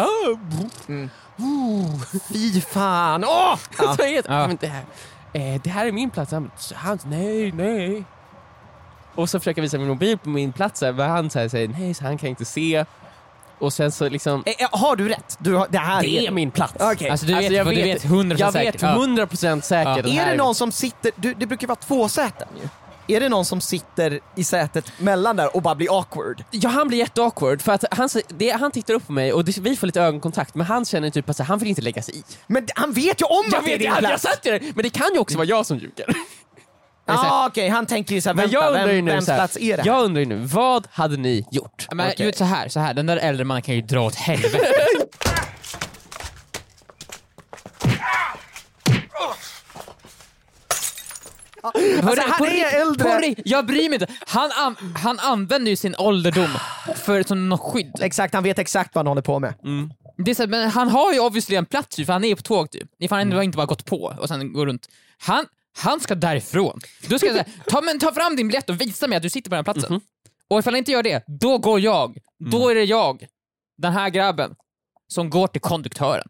Fy 2.33 2.61
fan! 2.61 3.23
Åh! 3.23 3.55
Ja. 3.77 3.95
så 3.97 4.03
är 4.03 4.21
det, 4.23 4.23
Ja. 4.27 4.47
men 4.47 4.57
det, 4.61 4.67
här, 4.67 4.83
eh, 5.33 5.61
det 5.63 5.69
här 5.69 5.85
är 5.85 5.91
min 5.91 6.09
plats. 6.09 6.31
Han, 6.31 6.51
han 6.75 6.99
nej, 7.05 7.51
nej. 7.51 8.03
Och 9.15 9.29
så 9.29 9.39
försöker 9.39 9.59
jag 9.61 9.63
visa 9.63 9.77
min 9.77 9.87
mobil 9.87 10.17
på 10.17 10.29
min 10.29 10.51
plats, 10.53 10.81
men 10.81 10.99
han 10.99 11.29
så 11.29 11.39
här, 11.39 11.47
säger 11.49 11.67
nej, 11.67 11.93
så 11.93 12.03
han 12.03 12.17
kan 12.17 12.29
inte 12.29 12.45
se. 12.45 12.85
Och 13.59 13.73
sen 13.73 13.91
så 13.91 14.09
liksom, 14.09 14.43
Eh, 14.45 14.53
eh, 14.59 14.67
Har 14.71 14.95
du 14.95 15.09
rätt? 15.09 15.37
Du 15.39 15.55
har, 15.55 15.67
det 15.69 15.77
här 15.77 16.01
det 16.01 16.27
är 16.27 16.31
min 16.31 16.51
plats. 16.51 16.73
Okej. 16.79 17.09
Alltså 17.09 17.25
du 17.25 17.35
vet, 17.35 17.51
jag 17.51 17.65
du 17.67 17.75
vet 17.75 18.03
100% 18.05 18.35
jag 18.39 18.53
säkert. 18.53 18.75
vet 18.75 18.81
Ja. 18.81 18.95
100% 18.95 19.61
säkert 19.61 20.05
Ja. 20.07 20.21
Är 20.21 20.31
det 20.31 20.37
någon 20.37 20.55
som 20.55 20.71
sitter, 20.71 21.11
du, 21.15 21.33
det 21.33 21.45
brukar 21.45 21.67
vara 21.67 21.75
två 21.75 22.09
säten 22.09 22.47
ju. 22.61 22.69
Är 23.09 23.19
det 23.19 23.29
någon 23.29 23.45
som 23.45 23.61
sitter 23.61 24.19
i 24.35 24.43
sätet 24.43 24.91
mellan 24.97 25.35
där 25.35 25.55
och 25.55 25.61
bara 25.61 25.75
blir 25.75 25.97
awkward? 25.99 26.43
Ja 26.51 26.69
han 26.69 26.87
blir 26.87 26.97
jätteawkward 26.97 27.61
för 27.61 27.71
att 27.71 27.83
han, 27.91 28.09
det, 28.27 28.49
han 28.49 28.71
tittar 28.71 28.93
upp 28.93 29.07
på 29.07 29.11
mig 29.13 29.33
och 29.33 29.45
det, 29.45 29.57
vi 29.57 29.75
får 29.75 29.87
lite 29.87 30.01
ögonkontakt 30.01 30.55
men 30.55 30.67
han 30.67 30.85
känner 30.85 31.09
typ 31.09 31.29
att 31.29 31.39
han 31.39 31.59
vill 31.59 31.69
inte 31.69 31.81
lägga 31.81 32.01
sig 32.01 32.15
i. 32.15 32.23
Men 32.47 32.67
han 32.75 32.93
vet 32.93 33.21
ju 33.21 33.25
om 33.25 33.43
Jag 33.51 33.59
att 33.59 33.65
det 33.65 33.73
är 33.73 33.77
din 33.77 33.87
jag, 33.87 33.95
jag 33.95 34.09
plats! 34.09 34.23
satt 34.23 34.45
ju 34.45 34.51
där, 34.51 34.61
men 34.75 34.83
det 34.83 34.89
kan 34.89 35.13
ju 35.13 35.19
också 35.19 35.37
vara 35.37 35.47
jag 35.47 35.65
som 35.65 35.77
ljuger. 35.77 36.05
Ja 37.05 37.29
ah, 37.31 37.47
okej, 37.47 37.69
han 37.69 37.85
tänker 37.85 38.15
ju 38.15 38.21
såhär, 38.21 38.33
Men 38.35 38.49
jag 38.49 38.61
vänta, 38.61 38.79
undrar 38.79 38.93
ju 38.93 38.95
vem, 38.95 39.05
nu, 39.05 39.11
vems 39.11 39.25
plats 39.25 39.57
är 39.57 39.77
det 39.77 39.83
här? 39.83 39.87
jag 39.89 40.03
undrar 40.03 40.19
ju 40.19 40.25
nu, 40.25 40.35
vad 40.35 40.87
hade 40.91 41.17
ni 41.17 41.45
gjort? 41.51 41.87
Men 41.91 42.11
vet 42.17 42.37
så 42.37 42.43
här, 42.43 42.69
så 42.69 42.79
här, 42.79 42.93
den 42.93 43.05
där 43.05 43.17
äldre 43.17 43.45
mannen 43.45 43.61
kan 43.61 43.75
ju 43.75 43.81
dra 43.81 44.01
åt 44.05 44.15
helvete. 44.15 44.59
Alltså, 51.63 52.21
han 52.27 52.47
är 52.47 52.81
äldre. 52.81 53.35
jag 53.45 53.65
bryr 53.65 53.89
mig 53.89 54.01
inte. 54.01 54.13
Han, 54.27 54.51
an, 54.51 54.75
han 54.95 55.19
använder 55.19 55.69
ju 55.69 55.75
sin 55.75 55.95
ålderdom 55.97 56.49
för 56.95 57.23
som 57.23 57.49
något 57.49 57.59
skydd. 57.61 57.91
Exakt, 58.01 58.33
han 58.33 58.43
vet 58.43 58.59
exakt 58.59 58.95
vad 58.95 58.99
han 58.99 59.07
håller 59.07 59.21
på 59.21 59.39
med. 59.39 59.53
Det 60.25 60.31
är 60.31 60.35
så, 60.35 60.47
men 60.47 60.69
han 60.69 60.87
har 60.89 61.13
ju 61.13 61.19
obviously 61.19 61.55
en 61.55 61.65
plats 61.65 61.99
ju, 61.99 62.05
för 62.05 62.13
han 62.13 62.23
är 62.23 62.35
på 62.35 62.41
tåg 62.41 62.71
typ. 62.71 62.89
Ifall 62.99 63.17
han 63.17 63.27
ändå 63.31 63.43
inte 63.43 63.55
bara 63.55 63.65
gått 63.65 63.85
på 63.85 64.15
och 64.19 64.27
sen 64.27 64.53
går 64.53 64.65
runt. 64.65 64.89
Han, 65.17 65.45
han 65.77 65.99
ska 65.99 66.15
därifrån. 66.15 66.79
Då 67.07 67.19
ska 67.19 67.27
säga, 67.29 67.45
ta, 67.67 67.81
men, 67.81 67.99
ta 67.99 68.11
fram 68.13 68.35
din 68.35 68.47
biljett 68.47 68.69
och 68.69 68.81
visa 68.81 69.07
mig 69.07 69.15
att 69.17 69.23
du 69.23 69.29
sitter 69.29 69.49
på 69.49 69.55
den 69.55 69.65
här 69.65 69.73
platsen. 69.73 70.01
Och 70.49 70.59
ifall 70.59 70.73
han 70.73 70.77
inte 70.77 70.91
gör 70.91 71.03
det, 71.03 71.23
då 71.27 71.57
går 71.57 71.79
jag. 71.79 72.17
Då 72.51 72.69
är 72.69 72.75
det 72.75 72.83
jag, 72.83 73.25
den 73.77 73.93
här 73.93 74.09
grabben, 74.09 74.55
som 75.07 75.29
går 75.29 75.47
till 75.47 75.61
konduktören. 75.61 76.27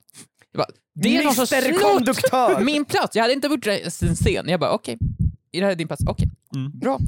Jag 0.52 0.58
bara, 0.60 0.68
det 1.01 1.17
är 1.17 1.23
någon 1.23 1.33
som 1.35 1.47
Konduktör! 1.81 2.59
min 2.65 2.85
plats. 2.85 3.15
Jag 3.15 3.23
hade 3.23 3.33
inte 3.33 3.47
gjort 3.47 3.63
det 3.63 3.91
sen. 3.91 4.49
Jag 4.49 4.59
bara 4.59 4.71
okej, 4.71 4.97
är 5.51 5.62
det 5.62 5.67
här 5.67 5.75
din 5.75 5.88
plats? 5.88 6.03
Okej, 6.07 6.29
bra. 6.81 6.99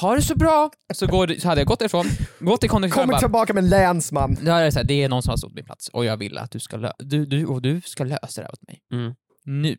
Ha 0.00 0.14
det 0.14 0.22
så 0.22 0.34
bra. 0.34 0.70
Så, 0.94 1.06
går, 1.06 1.26
det- 1.26 1.40
så 1.40 1.48
hade 1.48 1.60
jag 1.60 1.68
gått 1.68 1.78
därifrån, 1.78 2.06
gått 2.40 2.60
till 2.60 2.70
konduktören 2.70 3.08
bara, 3.08 3.18
tillbaka 3.18 3.54
med 3.54 3.64
länsman. 3.64 4.36
då 4.42 4.52
är 4.52 4.64
det, 4.64 4.72
så 4.72 4.78
här, 4.78 4.86
det 4.86 5.02
är 5.02 5.08
någon 5.08 5.22
som 5.22 5.30
har 5.30 5.36
snott 5.36 5.54
min 5.54 5.64
plats 5.64 5.88
och 5.88 6.04
jag 6.04 6.16
vill 6.16 6.38
att 6.38 6.50
du 6.50 6.60
ska, 6.60 6.76
lö- 6.76 6.92
du, 6.98 7.26
du, 7.26 7.46
och 7.46 7.62
du 7.62 7.80
ska 7.80 8.04
lösa 8.04 8.40
det 8.40 8.42
här 8.46 8.52
åt 8.52 8.66
mig. 8.66 8.80
Mm. 8.92 9.14
Nu. 9.44 9.76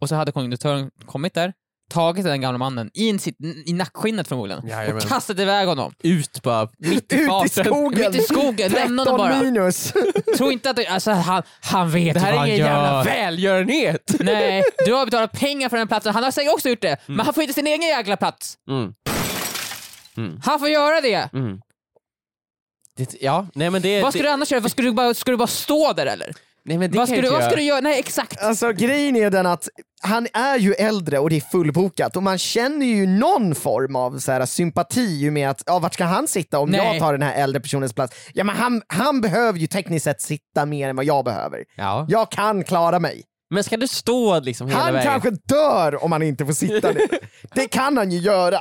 Och 0.00 0.08
så 0.08 0.14
hade 0.14 0.32
konduktören 0.32 0.90
kommit 1.06 1.34
där, 1.34 1.52
tagit 1.90 2.24
den 2.24 2.40
gamla 2.40 2.58
mannen 2.58 2.90
i, 2.94 3.10
en, 3.10 3.18
sitt, 3.18 3.36
i 3.66 3.72
nackskinnet 3.72 4.28
förmodligen 4.28 4.68
Jajamän. 4.68 4.96
och 4.96 5.08
kastat 5.08 5.38
iväg 5.38 5.68
honom. 5.68 5.94
Ut 6.02 6.42
bara, 6.42 6.68
mitt 6.78 7.12
i 7.12 7.16
Ut 7.16 7.44
i 7.44 7.48
skogen! 7.48 8.12
Mitt 8.12 8.20
i 8.20 8.24
skogen, 8.24 8.72
lämna 8.72 9.04
honom 9.04 9.18
13 9.28 9.38
bara. 9.38 9.42
minus! 9.42 9.92
Tro 10.36 10.50
inte 10.50 10.70
att 10.70 10.76
det, 10.76 10.86
alltså, 10.86 11.10
han, 11.10 11.42
han 11.60 11.90
vet 11.90 12.14
Det 12.14 12.20
här 12.20 12.26
vad 12.26 12.34
är 12.34 12.38
han 12.38 12.46
ingen 12.48 12.58
gör. 12.60 12.66
jävla 12.66 13.02
välgörenhet. 13.02 14.02
Nej, 14.20 14.62
du 14.86 14.92
har 14.94 15.04
betalat 15.04 15.32
pengar 15.32 15.68
för 15.68 15.76
den 15.76 15.88
platsen, 15.88 16.14
han 16.14 16.24
har 16.24 16.30
säkert 16.30 16.52
också 16.52 16.68
gjort 16.68 16.82
det, 16.82 16.96
men 17.06 17.20
han 17.20 17.34
får 17.34 17.42
inte 17.42 17.54
sin 17.54 17.66
egen 17.66 17.88
jäkla 17.88 18.16
plats. 18.16 18.54
Mm. 18.68 20.40
Han 20.44 20.58
får 20.60 20.68
göra 20.68 21.00
det! 21.00 21.28
Mm. 21.32 21.60
Det, 22.96 23.14
ja, 23.20 23.46
nej 23.54 23.70
men 23.70 23.82
det... 23.82 24.02
Vad 24.02 24.12
ska 24.12 24.22
det, 24.22 24.28
du 24.28 24.32
annars 24.32 24.52
göra? 24.52 24.60
Vad 24.60 24.70
ska, 24.70 24.82
du 24.82 24.92
bara, 24.92 25.14
ska 25.14 25.30
du 25.30 25.36
bara 25.36 25.46
stå 25.46 25.92
där 25.92 26.06
eller? 26.06 26.34
Nej, 26.64 26.78
men 26.78 26.90
det 26.90 26.98
Vad 26.98 27.08
ska, 27.08 27.20
du, 27.20 27.30
vad 27.30 27.44
ska 27.44 27.56
du 27.56 27.62
göra? 27.62 27.80
Nej 27.80 27.98
exakt! 27.98 28.42
Alltså 28.42 28.72
grejen 28.72 29.16
är 29.16 29.30
den 29.30 29.46
att 29.46 29.68
han 30.02 30.26
är 30.32 30.58
ju 30.58 30.72
äldre 30.72 31.18
och 31.18 31.30
det 31.30 31.36
är 31.36 31.40
fullbokat 31.40 32.16
och 32.16 32.22
man 32.22 32.38
känner 32.38 32.86
ju 32.86 33.06
någon 33.06 33.54
form 33.54 33.96
av 33.96 34.18
så 34.18 34.32
här, 34.32 34.46
sympati 34.46 35.16
ju 35.16 35.30
med 35.30 35.50
att, 35.50 35.62
ja 35.66 35.78
vart 35.78 35.94
ska 35.94 36.04
han 36.04 36.28
sitta 36.28 36.58
om 36.58 36.70
Nej. 36.70 36.80
jag 36.86 36.98
tar 36.98 37.12
den 37.12 37.22
här 37.22 37.42
äldre 37.42 37.60
personens 37.60 37.92
plats? 37.92 38.16
Ja 38.34 38.44
men 38.44 38.56
han, 38.56 38.82
han 38.86 39.20
behöver 39.20 39.58
ju 39.58 39.66
tekniskt 39.66 40.04
sett 40.04 40.20
sitta 40.20 40.66
mer 40.66 40.88
än 40.88 40.96
vad 40.96 41.04
jag 41.04 41.24
behöver. 41.24 41.64
Ja. 41.76 42.06
Jag 42.08 42.30
kan 42.30 42.64
klara 42.64 42.98
mig. 42.98 43.22
Men 43.54 43.64
ska 43.64 43.76
du 43.76 43.88
stå 43.88 44.40
liksom 44.40 44.68
hela 44.68 44.80
Han 44.80 44.92
vägen? 44.92 45.10
kanske 45.10 45.30
dör 45.30 46.04
om 46.04 46.12
han 46.12 46.22
inte 46.22 46.46
får 46.46 46.52
sitta 46.52 46.92
ner. 46.92 47.08
Det 47.54 47.68
kan 47.68 47.96
han 47.96 48.10
ju 48.10 48.18
göra. 48.18 48.60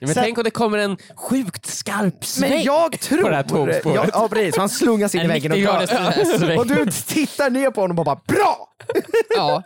Men 0.00 0.08
Sen- 0.14 0.22
tänk 0.24 0.38
om 0.38 0.44
det 0.44 0.50
kommer 0.50 0.78
en 0.78 0.96
sjukt 1.16 1.66
skarp 1.66 2.24
sväng 2.24 2.50
Men 2.50 2.62
jag 2.62 3.00
tror... 3.00 3.22
på 3.22 3.28
det 3.28 3.36
här 3.36 3.42
tågspåret. 3.42 3.96
Ja, 3.96 4.06
ja 4.12 4.28
precis, 4.28 4.56
han 4.56 4.68
slungas 4.68 5.14
in 5.14 5.20
i 5.20 5.24
En 5.24 5.28
väggen 5.30 5.52
och 5.52 5.58
90 5.58 5.72
graders 5.72 5.90
dör. 5.90 6.38
sväng. 6.38 6.58
Och 6.58 6.66
du 6.66 6.86
tittar 7.06 7.50
ner 7.50 7.70
på 7.70 7.80
honom 7.80 7.98
och 7.98 8.04
bara 8.04 8.20
bra! 8.26 8.68
Ja. 9.36 9.62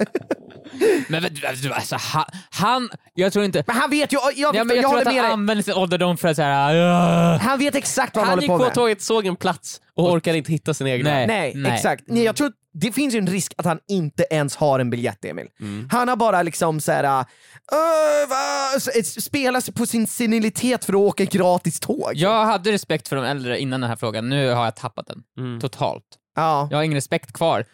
Men 1.08 1.22
du, 1.22 1.28
du, 1.62 1.72
alltså, 1.72 1.96
han, 2.00 2.24
han, 2.50 2.88
jag 3.14 3.32
tror 3.32 3.44
inte... 3.44 3.64
Men 3.66 3.76
han 3.76 3.90
vet 3.90 4.12
ju, 4.12 4.18
jag, 4.22 4.32
jag, 4.36 4.54
Ja, 4.56 4.64
men 4.64 4.76
jag, 4.76 4.84
jag 4.84 4.90
tror 4.90 5.00
att 5.08 5.16
han 5.16 5.32
använder 5.32 5.62
sin 5.64 5.74
ålderdom 5.74 6.16
för 6.16 6.28
att 6.28 6.36
säga... 6.36 7.38
Han 7.42 7.58
vet 7.58 7.74
exakt 7.74 8.16
vad 8.16 8.24
han, 8.24 8.28
Han 8.28 8.38
håller 8.38 8.42
gick 8.42 8.48
på 8.50 8.58
på 8.58 8.64
med. 8.64 8.74
tåget, 8.74 9.02
såg 9.02 9.26
en 9.26 9.36
plats 9.36 9.80
och 9.96 10.12
orkade 10.12 10.38
inte 10.38 10.52
hitta 10.52 10.74
sin 10.74 10.86
egen. 10.86 11.04
Nej. 11.04 11.26
Nej, 11.26 11.52
Nej. 11.56 11.72
exakt. 11.72 12.04
Nej, 12.06 12.22
jag 12.24 12.36
tror 12.36 12.52
det 12.72 12.92
finns 12.92 13.14
ju 13.14 13.18
en 13.18 13.26
risk 13.26 13.52
att 13.56 13.64
han 13.64 13.78
inte 13.88 14.26
ens 14.30 14.56
har 14.56 14.80
en 14.80 14.90
biljett 14.90 15.24
Emil. 15.24 15.46
Mm. 15.60 15.88
Han 15.92 16.08
har 16.08 16.16
bara 16.16 16.42
liksom 16.42 16.80
såhär, 16.80 17.24
uh, 17.72 18.28
va? 18.30 18.72
S- 18.76 18.88
s- 18.94 19.24
spelar 19.24 19.60
sig 19.60 19.74
på 19.74 19.86
sin 19.86 20.06
senilitet 20.06 20.84
för 20.84 20.92
att 20.92 20.98
åka 20.98 21.24
gratis 21.24 21.80
tåg. 21.80 22.12
Jag 22.14 22.44
hade 22.44 22.72
respekt 22.72 23.08
för 23.08 23.16
de 23.16 23.24
äldre 23.24 23.58
innan 23.60 23.80
den 23.80 23.90
här 23.90 23.96
frågan, 23.96 24.28
nu 24.28 24.50
har 24.50 24.64
jag 24.64 24.76
tappat 24.76 25.06
den. 25.06 25.22
Mm. 25.38 25.60
Totalt. 25.60 26.04
Ja. 26.34 26.68
Jag 26.70 26.78
har 26.78 26.82
ingen 26.82 26.94
respekt 26.96 27.32
kvar. 27.32 27.64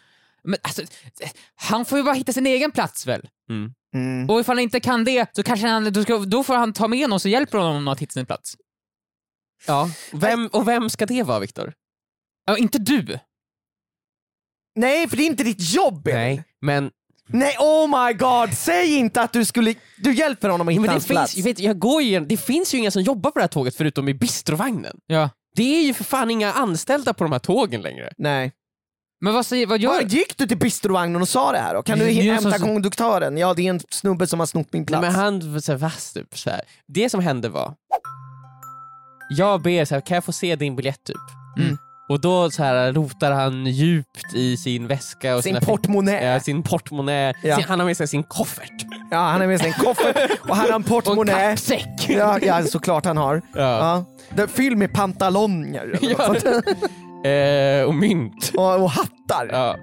Men 0.43 0.59
alltså, 0.61 0.81
han 1.55 1.85
får 1.85 1.97
ju 1.97 2.03
bara 2.03 2.15
hitta 2.15 2.33
sin 2.33 2.47
egen 2.47 2.71
plats 2.71 3.07
väl? 3.07 3.29
Mm. 3.49 3.73
Mm. 3.95 4.29
Och 4.29 4.39
ifall 4.39 4.55
han 4.57 4.63
inte 4.63 4.79
kan 4.79 5.03
det, 5.03 5.35
så 5.35 5.43
kanske 5.43 5.67
han, 5.67 5.93
då, 5.93 6.03
ska, 6.03 6.17
då 6.17 6.43
får 6.43 6.55
han 6.55 6.73
ta 6.73 6.87
med 6.87 7.09
någon 7.09 7.19
som 7.19 7.31
hjälper 7.31 7.57
honom 7.57 7.87
att 7.87 7.99
hitta 7.99 8.11
sin 8.13 8.25
plats. 8.25 8.55
Ja. 9.67 9.89
Vem, 10.13 10.47
och 10.47 10.67
vem 10.67 10.89
ska 10.89 11.05
det 11.05 11.23
vara 11.23 11.39
Viktor? 11.39 11.73
Ja, 12.45 12.57
inte 12.57 12.77
du! 12.77 13.19
Nej, 14.75 15.07
för 15.09 15.17
det 15.17 15.23
är 15.23 15.27
inte 15.27 15.43
ditt 15.43 15.73
jobb. 15.73 16.01
Nej, 16.05 16.43
men, 16.61 16.91
Nej, 17.27 17.55
oh 17.59 17.87
my 18.07 18.13
god, 18.13 18.53
säg 18.57 18.95
inte 18.95 19.21
att 19.21 19.33
du 19.33 19.45
skulle, 19.45 19.73
du 19.97 20.13
hjälper 20.13 20.49
honom 20.49 20.67
att 20.67 20.73
hitta 20.73 20.91
hans 20.91 21.07
plats. 21.07 21.33
finns, 21.33 21.45
jag 21.45 21.53
vet, 21.53 21.59
jag 21.59 21.79
går 21.79 22.01
ju, 22.01 22.19
det 22.19 22.37
finns 22.37 22.73
ju 22.73 22.77
inga 22.77 22.91
som 22.91 23.01
jobbar 23.01 23.31
på 23.31 23.39
det 23.39 23.43
här 23.43 23.47
tåget 23.47 23.75
förutom 23.75 24.09
i 24.09 24.13
bistrovagnen. 24.13 24.97
Ja. 25.07 25.29
Det 25.55 25.77
är 25.79 25.83
ju 25.83 25.93
för 25.93 26.03
fan 26.03 26.31
inga 26.31 26.53
anställda 26.53 27.13
på 27.13 27.23
de 27.23 27.31
här 27.33 27.39
tågen 27.39 27.81
längre. 27.81 28.13
Nej. 28.17 28.51
Men 29.21 29.33
vad 29.33 29.45
säger, 29.45 29.67
vad 29.67 29.79
gör... 29.79 29.93
Var 29.93 30.01
gick 30.01 30.37
du 30.37 30.47
till 30.47 30.57
bistrovagnen 30.57 31.21
och 31.21 31.29
sa 31.29 31.51
det 31.51 31.57
här 31.57 31.73
då? 31.73 31.83
Kan 31.83 31.99
du 31.99 32.05
hämta 32.05 32.51
som- 32.51 32.67
konduktören? 32.67 33.37
Ja, 33.37 33.53
det 33.53 33.65
är 33.65 33.69
en 33.69 33.79
snubbe 33.89 34.27
som 34.27 34.39
har 34.39 34.47
snott 34.47 34.73
min 34.73 34.81
Nej, 34.81 34.85
plats. 34.87 35.01
men 35.01 35.15
han 35.15 35.53
var 35.53 35.59
så 35.59 35.71
här, 35.71 35.79
vass 35.79 36.13
typ. 36.13 36.37
Så 36.37 36.49
här. 36.49 36.61
Det 36.87 37.09
som 37.09 37.19
hände 37.19 37.49
var, 37.49 37.73
jag 39.29 39.61
ber 39.61 39.85
så 39.85 39.93
här, 39.95 40.01
kan 40.01 40.15
jag 40.15 40.23
få 40.23 40.31
se 40.31 40.55
din 40.55 40.75
biljett 40.75 41.03
typ? 41.03 41.15
Mm. 41.57 41.77
Och 42.09 42.21
då 42.21 42.51
så 42.51 42.63
här, 42.63 42.93
rotar 42.93 43.31
han 43.31 43.65
djupt 43.65 44.33
i 44.33 44.57
sin 44.57 44.87
väska 44.87 45.35
och 45.35 45.43
Sin 45.43 45.49
sina 45.55 45.65
portmonnä. 45.65 46.21
Ja, 46.33 46.39
sin 46.39 46.63
portmonnä. 46.63 47.33
Ja. 47.43 47.55
Sin, 47.55 47.65
han 47.65 47.79
har 47.79 47.85
med 47.87 47.97
sig 47.97 48.07
sin 48.07 48.23
koffert. 48.23 48.85
Ja, 49.11 49.17
han 49.17 49.41
har 49.41 49.47
med 49.47 49.59
sig 49.59 49.67
en 49.67 49.83
koffert 49.85 50.31
och 50.49 50.55
han 50.55 50.65
har 50.69 50.75
en 50.75 50.81
Och 50.81 50.87
portmonnä. 50.87 51.31
kappsäck. 51.49 52.05
Ja, 52.09 52.39
ja, 52.41 52.63
såklart 52.63 53.05
han 53.05 53.17
har. 53.17 53.41
Ja. 53.55 54.05
Ja. 54.35 54.47
Fylld 54.47 54.77
med 54.77 54.93
pantalonger 54.93 55.99
Ja. 56.01 56.35
Eh, 57.29 57.83
och 57.83 57.95
mynt. 57.95 58.51
och, 58.57 58.81
och 58.81 58.89
hattar. 58.91 59.49
Ja. 59.51 59.75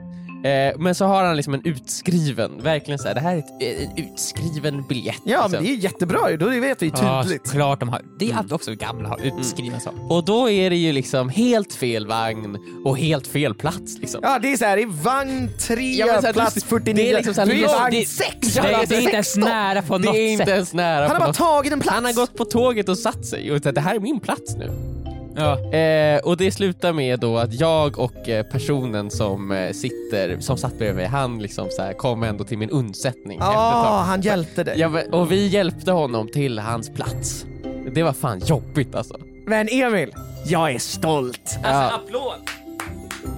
Eh, 0.45 0.73
men 0.79 0.95
så 0.95 1.05
har 1.05 1.25
han 1.25 1.37
liksom 1.37 1.55
en 1.55 1.63
utskriven, 1.65 2.63
verkligen 2.63 2.99
så 2.99 3.09
här, 3.09 3.15
det 3.15 3.21
här 3.21 3.35
är 3.35 3.39
ett, 3.39 3.45
eh, 3.81 3.85
en 3.99 4.13
utskriven 4.13 4.85
biljett. 4.89 5.17
Ja, 5.25 5.39
men 5.43 5.51
liksom. 5.51 5.65
det 5.67 5.71
är 5.73 5.77
jättebra 5.77 6.31
ju, 6.31 6.37
då 6.37 6.47
vet 6.49 6.83
vi 6.83 6.93
Ja, 7.03 7.23
tydligt. 7.23 7.51
klart 7.51 7.81
de 7.81 7.89
har. 7.89 8.01
Det 8.19 8.31
är 8.31 8.37
alltid 8.37 8.53
också 8.53 8.75
gamla 8.75 9.09
har 9.09 9.21
utskrivna 9.39 9.81
saker. 9.81 10.13
Och 10.13 10.25
då 10.25 10.51
är 10.51 10.71
det 10.71 10.77
ju 10.77 10.93
liksom 10.93 11.29
helt 11.29 11.73
fel 11.73 12.07
vagn 12.07 12.57
och 12.85 12.99
helt 12.99 13.27
fel 13.27 13.55
plats 13.55 13.99
liksom. 14.01 14.21
Ja, 14.23 14.39
det 14.39 14.53
är 14.53 14.57
såhär, 14.57 14.77
det 14.77 14.83
är 14.83 15.03
vagn 15.05 15.51
3, 15.61 15.93
Ja, 15.95 16.07
men 16.07 16.21
så 16.21 16.27
här, 16.27 16.33
plats 16.33 16.55
det- 16.55 16.61
49, 16.61 16.95
det 16.95 17.11
är 17.11 17.17
liksom 17.17 17.35
så 17.35 17.41
här, 17.41 17.49
du 17.49 17.65
är 17.65 17.69
vagn 17.69 17.91
det- 17.95 18.09
6, 18.09 18.57
Ja, 18.57 18.63
Det, 18.63 18.77
alltså, 18.77 18.89
det 18.95 18.97
är 18.97 19.01
inte 19.01 19.13
ens 19.13 19.27
16. 19.33 19.51
nära 19.51 19.83
på 19.83 19.99
Det 19.99 20.05
något 20.07 20.15
är 20.17 20.27
inte 20.29 20.45
sätt. 20.45 20.55
ens 20.55 20.73
nära 20.75 21.01
Han 21.01 21.17
på 21.17 21.23
har 21.23 21.27
bara 21.27 21.33
tagit 21.33 21.73
en 21.73 21.81
plats. 21.81 21.95
Han 21.95 22.05
har 22.05 22.13
gått 22.13 22.37
på 22.37 22.45
tåget 22.45 22.89
och 22.89 22.99
satt 22.99 23.27
sig 23.27 23.53
och 23.53 23.63
sagt 23.63 23.75
det 23.75 23.81
här 23.81 23.95
är 23.95 24.01
min 24.01 24.21
plats 24.21 24.57
nu. 24.57 24.94
Ja. 25.37 25.73
Eh, 25.79 26.21
och 26.21 26.37
det 26.37 26.53
slutar 26.53 26.93
med 26.93 27.21
då 27.21 27.39
att 27.39 27.61
jag 27.61 27.99
och 27.99 28.29
eh, 28.29 28.43
personen 28.47 29.11
som 29.11 29.53
eh, 29.53 29.73
sitter, 29.73 30.41
som 30.41 30.57
satt 30.57 30.79
bredvid 30.79 30.97
mig, 30.97 31.07
han 31.07 31.39
liksom 31.39 31.69
så 31.71 31.83
här 31.83 31.93
kom 31.93 32.23
ändå 32.23 32.45
till 32.45 32.59
min 32.59 32.71
undsättning 32.71 33.39
efter 33.39 33.51
ett 33.53 33.57
Ja, 33.57 34.05
han 34.07 34.21
hjälpte 34.21 34.65
dig. 34.65 34.75
Ja, 34.79 34.89
men- 34.89 35.13
och 35.13 35.33
vi 35.33 35.47
hjälpte 35.47 35.93
honom 35.93 36.29
till 36.29 36.59
hans 36.59 36.91
plats. 36.91 37.47
Det 37.95 38.03
var 38.03 38.13
fan 38.13 38.39
jobbigt 38.39 38.95
alltså. 38.95 39.17
Men 39.47 39.69
Emil, 39.71 40.13
jag 40.47 40.71
är 40.75 40.79
stolt. 40.79 41.59
Ja. 41.63 41.91
applåd! 41.91 42.51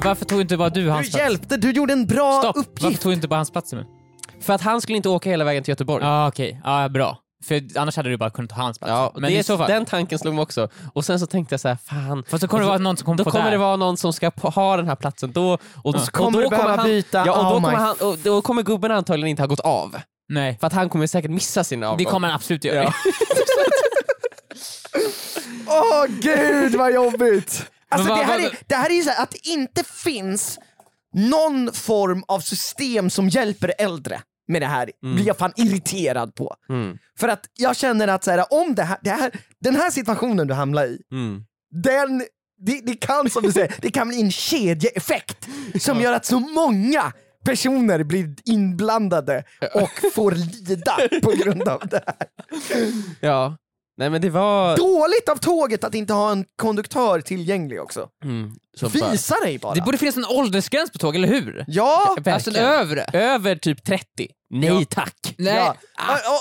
Varför 0.04 0.24
tog 0.24 0.40
inte 0.40 0.56
bara 0.56 0.68
du 0.68 0.82
Du 0.84 0.90
hans 0.90 1.10
plats? 1.10 1.24
hjälpte, 1.24 1.56
du 1.56 1.70
gjorde 1.70 1.92
en 1.92 2.06
bra 2.06 2.40
Stopp! 2.42 2.56
Varför 2.56 2.70
uppgift. 2.70 3.02
tog 3.02 3.12
inte 3.12 3.28
bara 3.28 3.36
hans 3.36 3.50
plats 3.50 3.72
nu? 3.72 3.84
För 4.40 4.52
att 4.52 4.60
han 4.62 4.80
skulle 4.80 4.96
inte 4.96 5.08
åka 5.08 5.30
hela 5.30 5.44
vägen 5.44 5.62
till 5.64 5.72
Göteborg. 5.72 6.04
Ja 6.04 6.28
okej, 6.28 6.60
ja 6.64 6.88
bra. 6.88 7.18
För 7.44 7.78
annars 7.78 7.96
hade 7.96 8.08
du 8.10 8.16
bara 8.16 8.30
kunnat 8.30 8.50
ta 8.50 8.56
hans 8.56 8.78
plats. 8.78 8.90
Ja, 8.90 9.12
men 9.14 9.30
det, 9.30 9.38
i 9.38 9.42
så 9.42 9.58
fall. 9.58 9.68
den 9.70 9.84
tanken 9.84 10.18
slog 10.18 10.34
mig 10.34 10.42
också. 10.42 10.68
Och 10.94 11.04
sen 11.04 11.20
så 11.20 11.26
tänkte 11.26 11.52
jag 11.52 11.60
så 11.60 11.68
här, 11.68 11.76
fan. 11.84 12.24
Fast 12.28 12.40
så 12.40 12.48
kommer 12.48 12.62
det 12.62 12.68
vara 12.68 12.78
någon 12.78 12.96
som 12.96 13.04
kommer 13.04 13.24
Då 13.24 13.30
kommer 13.30 13.50
det 13.50 13.56
vara 13.58 13.76
någon 13.76 13.96
som 13.96 14.12
ska 14.12 14.30
ha 14.42 14.76
den 14.76 14.88
här 14.88 14.96
platsen 14.96 15.32
då, 15.32 15.52
och, 15.52 15.94
och, 15.94 16.00
Så 16.00 16.10
kommer 16.10 16.38
då 16.38 16.40
du 16.44 16.48
behöva 16.48 16.76
han, 16.76 16.86
byta. 16.86 17.22
Ja, 17.26 17.32
och 17.32 17.44
då, 17.44 17.48
Oh 17.48 17.54
kommer 17.54 17.70
my 17.70 17.74
han, 17.76 17.96
och 18.00 18.18
då 18.18 18.42
kommer 18.42 18.62
gubben 18.62 18.90
antagligen 18.90 19.28
inte 19.30 19.42
ha 19.42 19.46
gått 19.46 19.60
av. 19.60 19.96
Nej, 20.28 20.58
För 20.60 20.66
att 20.66 20.72
han 20.72 20.88
kommer 20.88 21.06
säkert 21.06 21.30
missa 21.30 21.64
sin 21.64 21.82
avgång. 21.82 21.98
det 21.98 22.04
kommer 22.04 22.28
han 22.28 22.34
absolut 22.34 22.64
göra. 22.64 22.82
Ja. 22.82 22.92
Åh 25.66 26.06
gud 26.20 26.74
vad 26.74 26.92
jobbigt! 26.94 27.66
Alltså, 27.88 28.08
Men 28.08 28.18
det, 28.18 28.24
vad- 28.24 28.26
här 28.26 28.42
vad- 28.42 28.52
är, 28.52 28.58
det 28.66 28.74
här 28.74 28.90
är 28.90 28.94
ju 28.94 29.02
så 29.02 29.10
här, 29.10 29.22
att 29.22 29.30
det 29.30 29.46
inte 29.48 29.84
finns 29.84 30.58
någon 31.14 31.72
form 31.72 32.24
av 32.28 32.40
system 32.40 33.10
som 33.10 33.28
hjälper 33.28 33.72
äldre 33.78 34.20
med 34.48 34.62
det 34.62 34.66
här 34.66 34.90
blir 35.14 35.26
jag 35.26 35.38
fan 35.38 35.52
irriterad 35.56 36.34
på. 36.34 36.56
Mm. 36.68 36.98
För 37.18 37.28
att 37.28 37.44
jag 37.54 37.76
känner 37.76 38.08
att 38.08 38.24
så 38.24 38.30
här, 38.30 38.44
om 38.52 38.74
det 38.74 38.82
här, 38.82 38.98
det 39.02 39.10
här, 39.10 39.30
den 39.60 39.76
här 39.76 39.90
situationen 39.90 40.46
du 40.46 40.54
hamnar 40.54 40.84
i, 40.84 40.98
Mm. 41.12 41.44
den, 41.70 42.18
det, 42.58 42.80
det 42.86 42.94
kan 42.94 43.30
som 43.30 43.42
du 43.42 43.52
säger, 43.52 43.74
det 43.80 43.90
kan 43.90 44.08
bli 44.08 44.20
en 44.20 44.30
kedjeeffekt 44.30 45.48
som 45.80 46.00
gör 46.00 46.12
att 46.12 46.24
så 46.24 46.40
många 46.40 47.12
personer 47.44 48.02
blir 48.04 48.34
inblandade 48.44 49.44
och 49.74 49.90
får 50.14 50.32
lida 50.32 50.96
på 51.22 51.30
grund 51.30 51.68
av 51.68 51.82
det 51.88 52.02
här. 52.06 52.26
Ja. 53.20 53.56
Nej 53.98 54.10
men 54.10 54.20
det 54.20 54.30
var... 54.30 54.76
Dåligt 54.76 55.28
av 55.28 55.36
tåget 55.36 55.84
att 55.84 55.94
inte 55.94 56.12
ha 56.12 56.32
en 56.32 56.44
konduktör 56.56 57.20
tillgänglig 57.20 57.80
också. 57.82 58.08
Mm. 58.24 58.52
Så 58.76 58.88
bara- 58.88 59.10
Visa 59.10 59.34
dig 59.44 59.58
bara. 59.58 59.74
Det 59.74 59.80
borde 59.82 59.98
finnas 59.98 60.16
en 60.16 60.24
åldersgräns 60.24 60.90
på 60.90 60.98
tåg, 60.98 61.16
eller 61.16 61.28
hur? 61.28 61.64
Ja! 61.68 62.00
Alltså 62.08 62.20
en 62.20 62.22
Verkligen. 62.54 62.64
övre. 62.66 63.04
Över 63.12 63.56
typ 63.56 63.84
30. 63.84 64.04
Nej 64.50 64.68
Ja. 64.68 64.84
tack. 64.90 65.34
Nej. 65.38 65.54
ja. 65.54 65.76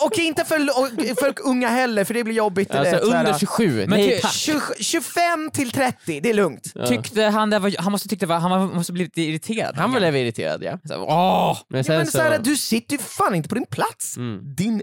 Och, 0.01 0.07
och 0.07 0.19
inte 0.19 0.45
för, 0.45 0.59
och, 0.79 0.89
för 1.19 1.33
unga 1.43 1.67
heller 1.69 2.03
för 2.03 2.13
det 2.13 2.23
blir 2.23 2.35
jobbigt. 2.35 2.71
Alltså 2.75 2.95
det, 2.95 3.01
under 3.01 3.37
27. 3.39 3.75
Men 3.87 3.89
Nej 3.89 4.19
tack. 4.21 4.33
20, 4.33 4.59
25 4.79 5.51
till 5.53 5.71
30, 5.71 6.19
det 6.19 6.29
är 6.29 6.33
lugnt. 6.33 6.71
Ja. 6.75 6.87
Tyckte 6.87 7.21
han 7.23 7.49
där 7.49 7.59
var, 7.59 7.75
han 7.81 7.91
måste 7.91 8.07
tyckte 8.09 8.25
var, 8.25 8.37
han 8.39 8.75
måste 8.75 8.93
blivit 8.93 9.17
irriterad. 9.17 9.75
Han 9.77 9.91
blev 9.91 10.15
irriterad 10.15 10.63
ja. 10.63 10.79
Så, 10.87 10.95
Åh! 10.95 11.57
Men 11.69 11.77
Ja, 11.77 11.83
sen 11.83 11.97
men 11.97 12.05
så... 12.05 12.11
så 12.11 12.17
här, 12.23 12.39
du 12.39 12.57
sitter 12.57 12.91
ju 12.95 12.97
fan 13.01 13.35
inte 13.35 13.49
på 13.49 13.55
din 13.55 13.65
plats. 13.65 14.17
Mm. 14.17 14.55
Din... 14.55 14.81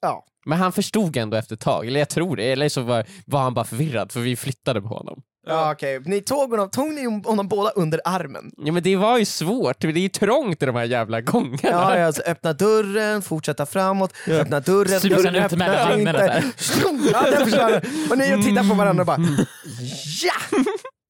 Ja. 0.00 0.24
Men 0.46 0.58
han 0.58 0.72
förstod 0.72 1.16
ändå 1.16 1.36
efter 1.36 1.54
ett 1.54 1.60
tag, 1.60 1.86
eller 1.86 2.00
jag 2.00 2.08
tror 2.08 2.36
det, 2.36 2.52
eller 2.52 2.68
så 2.68 2.82
var, 2.82 3.04
var 3.26 3.40
han 3.40 3.54
bara 3.54 3.64
förvirrad 3.64 4.12
för 4.12 4.20
vi 4.20 4.36
flyttade 4.36 4.82
på 4.82 4.88
honom. 4.88 5.22
Ja, 5.46 5.72
okej. 5.72 6.00
Ni 6.04 6.20
tog 6.20 6.50
honom, 6.50 6.70
tog 6.70 6.92
ni 6.94 7.04
honom 7.24 7.48
båda 7.48 7.70
under 7.70 8.00
armen? 8.04 8.50
Ja 8.56 8.72
men 8.72 8.82
det 8.82 8.96
var 8.96 9.18
ju 9.18 9.24
svårt, 9.24 9.80
det 9.80 9.88
är 9.88 9.92
ju 9.98 10.08
trångt 10.08 10.62
i 10.62 10.66
de 10.66 10.76
här 10.76 10.84
jävla 10.84 11.20
gångarna. 11.20 11.58
Ja, 11.62 11.98
ja, 11.98 12.06
alltså, 12.06 12.22
öppna 12.22 12.52
dörren, 12.52 13.22
fortsätta 13.22 13.66
framåt, 13.66 14.12
öppna 14.28 14.60
dörren, 14.60 15.00
dörren 15.08 15.36
ut 15.44 15.52
mellan 15.58 16.00
inte. 16.00 16.44
Ja, 17.12 17.44
försvann 17.44 17.72
den. 17.72 17.82
Och 18.10 18.18
ni 18.18 18.44
tittar 18.44 18.68
på 18.68 18.74
varandra 18.74 19.02
och 19.02 19.06
bara 19.06 19.18
ja! 20.22 20.58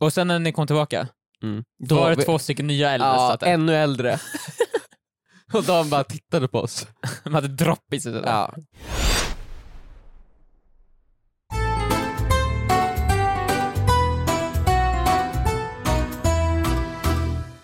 Och 0.01 0.13
sen 0.13 0.29
när 0.29 0.39
ni 0.39 0.53
kom 0.53 0.67
tillbaka, 0.67 1.09
Mm. 1.43 1.65
då 1.89 1.95
var 1.95 2.11
det 2.17 2.23
två 2.23 2.39
stycken 2.39 2.67
nya 2.67 2.91
äldre 2.91 3.09
Ja, 3.09 3.37
ännu 3.43 3.77
äldre. 3.77 4.19
Och 5.53 5.65
de 5.65 5.91
bara 5.91 6.05
tittade 6.05 6.49
på 6.49 6.59
oss. 6.59 6.87
De 7.25 7.35
hade 7.35 7.49
dropp 7.49 7.93
i 7.93 8.01
sig. 8.01 8.13
sådär. 8.13 8.29
Ja. 8.31 8.55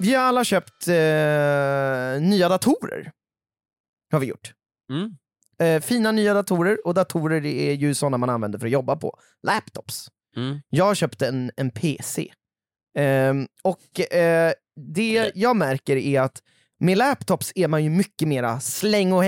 Vi 0.01 0.15
har 0.15 0.25
alla 0.25 0.45
köpt 0.45 0.89
eh, 0.89 2.21
nya 2.21 2.49
datorer. 2.49 3.13
Har 4.13 4.21
vi 4.21 4.27
gjort. 4.27 4.53
Mm. 4.93 5.17
Eh, 5.59 5.83
fina 5.83 6.13
nya 6.13 6.35
datorer, 6.35 6.87
och 6.87 6.95
datorer 6.95 7.47
är 7.47 7.73
ju 7.73 7.95
sådana 7.95 8.19
man 8.19 8.31
använder 8.31 8.59
för 8.59 8.67
att 8.67 8.73
jobba 8.73 8.97
på. 8.97 9.19
Laptops. 9.43 10.09
Mm. 10.37 10.61
Jag 10.69 10.97
köpte 10.97 11.29
en, 11.29 11.51
en 11.57 11.71
PC. 11.71 12.33
Ehm, 12.99 13.47
och 13.63 14.13
eh, 14.13 14.53
det 14.77 15.33
jag 15.35 15.57
märker 15.57 15.97
är 15.97 16.21
att 16.21 16.43
med 16.81 16.99
laptops 16.99 17.53
är 17.55 17.69
man 17.69 17.85
ju 17.85 17.91
mycket 17.91 18.29
mera 18.29 18.61
släng 18.61 19.13
och 19.13 19.25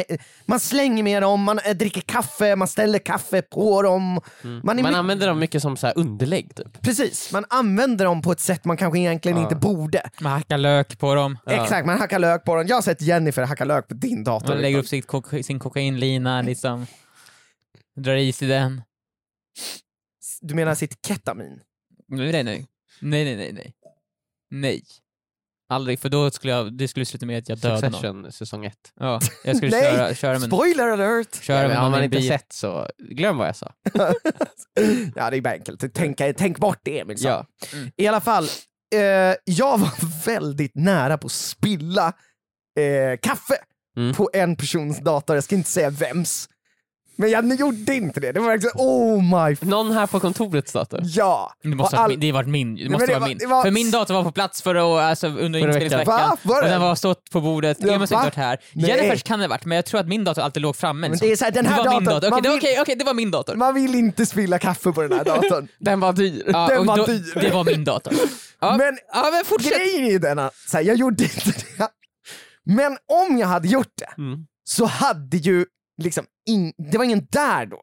Man 0.47 0.61
slänger 0.61 1.03
med 1.03 1.23
dem, 1.23 1.43
man 1.43 1.59
eh, 1.59 1.77
dricker 1.77 2.01
kaffe, 2.01 2.57
man 2.57 2.69
ställer 2.69 2.99
kaffe 2.99 3.43
på 3.43 3.83
dem. 3.83 4.21
Mm. 4.45 4.61
Man 4.65 4.83
Man 4.83 4.95
använder 4.95 5.27
dem 5.27 5.39
mycket 5.39 5.63
som 5.63 5.77
så 5.77 5.87
här 5.87 5.99
underlägg 5.99 6.55
typ. 6.55 6.83
Precis, 6.83 7.33
man 7.33 7.45
använder 7.49 8.05
dem 8.05 8.23
på 8.23 8.33
ett 8.33 8.41
sätt 8.41 8.65
man 8.65 8.77
kanske 8.77 8.99
egentligen 8.99 9.37
Ja. 9.39 9.43
inte 9.43 9.57
borde. 9.57 10.11
Man 10.21 10.33
hackar 10.33 10.59
lök 10.59 10.99
på 10.99 11.15
dem, 11.15 11.39
Ja. 11.47 11.53
Exakt, 11.53 11.87
man 11.87 11.99
hackar 11.99 12.19
lök 12.19 12.45
på 12.45 12.55
dem. 12.55 12.67
Jag 12.67 12.77
har 12.77 12.83
sett 12.83 13.03
Jennifer 13.03 13.43
hacka 13.43 13.65
lök 13.65 13.89
på 13.89 13.95
din 13.95 14.25
dator. 14.25 14.49
man 14.49 14.59
lägger 14.59 14.79
upp 14.79 14.87
sitt 14.89 15.07
koka, 15.07 15.43
sin 15.43 15.59
kokainlina 15.59 16.43
liksom, 16.43 16.87
drar 17.97 18.15
i 18.17 18.33
sig 18.33 18.49
den. 18.49 18.83
Du 20.41 20.55
menar 20.55 20.75
sitt 20.75 21.07
ketamin? 21.07 21.61
Nej 22.09 22.33
nej 22.33 22.43
nej. 22.45 22.67
Nej 23.01 23.25
nej 23.25 23.37
nej 23.37 23.53
nej. 23.53 23.73
Nej. 24.51 24.83
Aldrig, 25.71 26.01
för 26.01 26.09
då 26.09 26.31
skulle 26.31 26.53
jag, 26.53 26.73
det 26.79 26.89
skulle 26.89 27.07
sluta 27.07 27.27
med 27.27 27.39
att 27.39 27.49
jag 27.49 27.59
dödade 27.59 27.81
någon. 27.89 27.93
Succession 27.93 28.33
säsong 28.33 28.65
1. 28.65 28.75
Ja, 29.01 29.21
jag 29.45 29.57
skulle 29.57 29.71
Nej! 29.77 29.83
köra, 29.97 30.15
köra 30.15 30.33
med, 30.39 30.43
Spoiler 30.49 30.89
alert! 30.89 31.43
köra 31.43 31.69
med 31.69 31.77
har 31.77 31.91
man 31.91 32.05
inte 32.05 32.23
sett 32.23 32.53
så, 32.53 32.89
glöm 32.99 33.37
vad 33.37 33.49
jag 33.49 33.57
sa. 33.57 33.73
Ja, 35.15 35.31
det 35.31 35.37
är 35.37 35.41
bara 35.41 35.55
enkelt. 35.55 35.85
Tänk, 35.95 36.19
tänk 36.37 36.59
bort 36.59 36.79
det 36.83 37.01
Emil. 37.01 37.17
Ja. 37.21 37.47
I 37.97 38.07
alla 38.07 38.21
fall, 38.21 38.45
eh, 38.95 39.01
jag 39.45 39.79
var 39.79 40.25
väldigt 40.27 40.75
nära 40.75 41.19
på 41.19 41.27
att 41.27 41.33
spilla 41.33 42.07
eh, 42.81 43.19
kaffe 43.23 43.55
Mm. 43.97 44.15
på 44.15 44.31
en 44.33 44.57
persons 44.57 44.99
dator, 45.01 45.37
jag 45.37 45.45
ska 45.45 45.55
inte 45.55 45.71
säga 45.71 45.91
vems. 45.91 46.49
Men 47.21 47.31
jag 47.31 47.55
gjorde 47.61 47.95
inte 47.95 48.21
det, 48.21 48.33
det 48.33 48.41
var 48.41 48.47
verkligen 48.49 48.73
oh 48.77 49.23
my 49.23 49.57
Någon 49.61 49.93
här 49.93 50.07
på 50.07 50.21
kontorets 50.21 50.73
dator? 50.73 51.01
ja. 51.05 51.53
Det 51.63 51.69
måste, 51.69 51.97
ha 51.97 52.05
all- 52.05 52.11
varit 52.11 52.19
min, 52.19 52.21
det 52.21 52.33
varit 52.33 52.49
min. 52.49 52.77
Det 52.77 52.89
måste 52.91 53.07
det 53.07 53.13
vara 53.13 53.21
var- 53.21 53.29
min. 53.29 53.39
det 53.39 53.47
var- 53.47 53.63
För 53.63 53.71
min 53.71 53.91
dator 53.91 54.15
var 54.15 54.23
på 54.23 54.33
plats 54.33 54.63
för 54.63 54.75
att, 54.75 54.83
alltså, 55.11 55.27
under 55.27 55.59
inspelningsveckan. 55.61 56.07
Va? 56.07 56.37
Var 56.43 56.57
och 56.59 56.63
det? 56.65 56.69
den 56.71 56.81
var 56.81 56.95
stått 56.95 57.31
på 57.31 57.41
bordet. 57.41 57.79
Ja, 57.81 57.87
va? 57.97 58.03
inte 58.03 58.15
varit 58.15 58.35
här. 58.35 58.59
Nej. 58.73 58.91
Jennifers 58.91 59.23
kan 59.23 59.39
det 59.39 59.45
ha 59.45 59.49
varit, 59.51 59.65
men 59.65 59.77
jag 59.77 59.85
tror 59.85 60.01
att 60.01 60.09
min 60.09 60.25
dator 60.25 60.43
alltid 60.43 60.63
låg 60.63 60.77
framme. 60.77 61.01
Men 61.01 61.11
liksom. 61.11 61.27
det 61.29 61.33
är 61.33 61.37
så 61.37 61.45
här, 61.45 61.53
den 61.53 61.67
här 61.67 61.83
det 61.85 61.89
var 61.91 61.97
min 62.01 62.05
datorn, 62.05 62.21
dator. 62.31 62.39
Okej, 62.39 62.43
det, 62.43 62.49
vill- 62.49 62.59
okej, 62.59 62.81
okej, 62.81 62.97
det 62.97 63.05
var 63.05 63.15
min 63.15 63.31
dator. 63.31 63.55
Man 63.57 63.75
vill 63.75 63.95
inte 63.95 64.27
spilla 64.27 64.59
kaffe 64.59 64.93
på 64.93 65.03
den 65.03 65.13
här 65.13 65.25
datorn. 65.25 65.69
Den 65.81 66.01
var 66.01 66.13
dyr. 66.13 66.43
Ja, 66.47 66.69
den 66.69 66.87
var 66.87 66.97
då- 66.97 67.07
dyr. 67.07 67.33
Det 67.41 67.51
var 67.51 67.65
min 67.65 67.85
dator. 67.85 68.13
Ja, 68.63 68.77
Men 68.77 68.99
ja, 69.13 69.31
men 69.33 69.45
fortsätt. 69.45 69.77
grejen 69.77 70.05
är 70.07 70.11
ju 70.11 70.19
den 70.19 70.39
att, 70.39 70.55
så 70.69 70.77
här, 70.77 70.85
jag 70.85 70.97
gjorde 70.97 71.25
inte 71.25 71.51
det. 71.79 71.89
Men 72.67 72.97
om 73.29 73.39
jag 73.39 73.47
hade 73.47 73.69
gjort 73.69 73.93
det, 73.99 74.23
Mm. 74.23 74.39
så 74.65 74.85
hade 74.87 75.37
ju 75.37 75.65
liksom, 76.01 76.27
in, 76.49 76.73
det 76.91 76.99
var 76.99 77.05
ingen 77.05 77.27
där 77.31 77.67
då. 77.67 77.81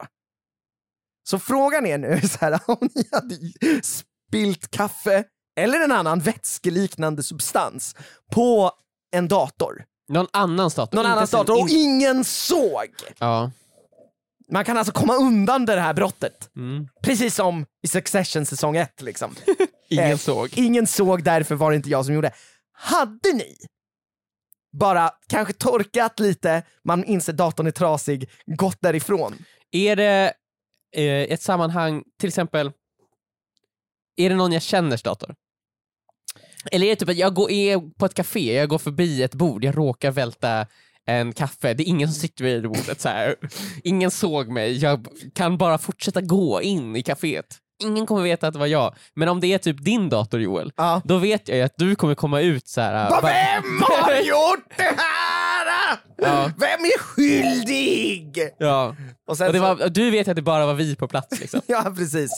Så 1.30 1.40
frågan 1.40 1.86
är 1.86 1.98
nu 1.98 2.22
så 2.22 2.38
här, 2.42 2.60
om 2.68 2.90
ni 2.96 3.08
hade 3.12 3.36
spilt 3.84 4.72
kaffe 4.72 5.24
eller 5.60 5.80
en 5.80 5.92
annan 5.92 6.20
vätskeliknande 6.20 7.24
substans 7.24 7.96
på 8.32 8.72
en 9.16 9.28
dator, 9.28 9.84
Någon 10.10 10.28
annans 10.34 10.76
dator. 10.76 10.96
någon 10.98 11.06
annans 11.06 11.32
dator 11.32 11.62
och 11.62 11.70
in- 11.70 11.78
ingen 11.78 12.24
såg. 12.24 12.88
Ja. 13.20 13.52
Man 14.52 14.66
kan 14.66 14.78
alltså 14.78 14.94
komma 14.94 15.16
undan 15.16 15.66
det 15.66 15.80
här 15.80 15.94
brottet. 15.94 16.50
Mm. 16.56 16.88
Precis 17.04 17.36
som 17.36 17.66
i 17.84 17.88
Succession 17.88 18.46
säsong 18.46 18.76
1 18.78 19.02
liksom. 19.02 19.36
Ingen 19.90 20.12
Eh, 20.12 20.18
såg. 20.18 20.50
Ingen 20.58 20.88
såg, 20.88 21.24
därför 21.24 21.56
var 21.56 21.70
det 21.72 21.76
inte 21.78 21.90
jag 21.90 22.06
som 22.06 22.14
gjorde. 22.14 22.32
Hade 22.74 23.34
ni 23.34 23.58
bara 24.80 25.12
kanske 25.28 25.54
torkat 25.54 26.20
lite, 26.20 26.64
man 26.84 27.04
inser 27.04 27.34
datorn 27.34 27.68
är 27.68 27.72
trasig, 27.72 28.30
gått 28.46 28.78
därifrån? 28.82 29.36
Är 29.72 29.96
det 29.96 30.34
eh, 30.96 31.22
ett 31.34 31.42
sammanhang, 31.42 32.04
till 32.20 32.28
exempel, 32.28 32.72
är 34.16 34.30
det 34.30 34.36
någon 34.36 34.52
jag 34.52 34.62
känners 34.62 35.04
dator? 35.04 35.36
Eller 36.72 36.86
är 36.86 36.90
det 36.90 36.96
typ 36.96 37.10
att 37.10 37.18
jag 37.18 37.34
går, 37.34 37.52
är 37.52 37.98
på 37.98 38.06
ett 38.06 38.14
café, 38.14 38.54
jag 38.54 38.70
går 38.70 38.78
förbi 38.78 39.24
ett 39.24 39.36
bord, 39.36 39.64
jag 39.64 39.78
råkar 39.78 40.12
välta 40.12 40.68
en 41.06 41.34
kaffe, 41.34 41.74
det 41.74 41.84
är 41.84 41.88
ingen 41.88 42.08
som 42.08 42.22
sitter 42.22 42.44
vid 42.44 42.64
bordet 42.64 43.02
så 43.02 43.10
här. 43.10 43.36
Ingen 43.84 44.12
såg 44.12 44.48
mig, 44.48 44.78
jag 44.78 45.08
kan 45.34 45.58
bara 45.58 45.78
fortsätta 45.78 46.22
gå 46.22 46.62
in 46.62 46.96
i 46.96 47.04
kaféet. 47.04 47.60
Ingen 47.80 48.06
kommer 48.06 48.22
veta 48.24 48.48
att 48.48 48.54
det 48.54 48.60
var 48.60 48.66
jag. 48.68 48.96
Men 49.14 49.28
om 49.30 49.40
det 49.40 49.48
är 49.48 49.58
typ 49.58 49.84
din 49.84 50.10
dator 50.10 50.42
Joel, 50.42 50.72
Ja. 50.76 51.02
då 51.06 51.18
vet 51.18 51.48
jag 51.48 51.58
ju 51.58 51.64
att 51.64 51.74
du 51.78 51.96
kommer 51.96 52.16
komma 52.16 52.42
ut 52.42 52.68
så 52.68 52.82
här. 52.82 53.10
Vem 53.22 53.82
har 53.82 54.12
gjort 54.22 54.66
det 54.78 54.84
här? 54.84 55.98
Ja. 56.18 56.52
Vem 56.58 56.80
är 56.86 57.00
skyldig? 57.00 58.40
Ja. 58.58 58.96
Och 59.28 59.32
Och 59.32 59.38
det 59.38 59.54
så- 59.54 59.60
var, 59.60 59.90
du 59.90 60.12
vet 60.12 60.28
att 60.28 60.36
det 60.36 60.42
bara 60.42 60.66
var 60.66 60.74
vi 60.74 60.96
på 60.96 61.08
plats 61.08 61.40
liksom. 61.40 61.62
Ja, 61.68 61.94
precis. 61.98 62.32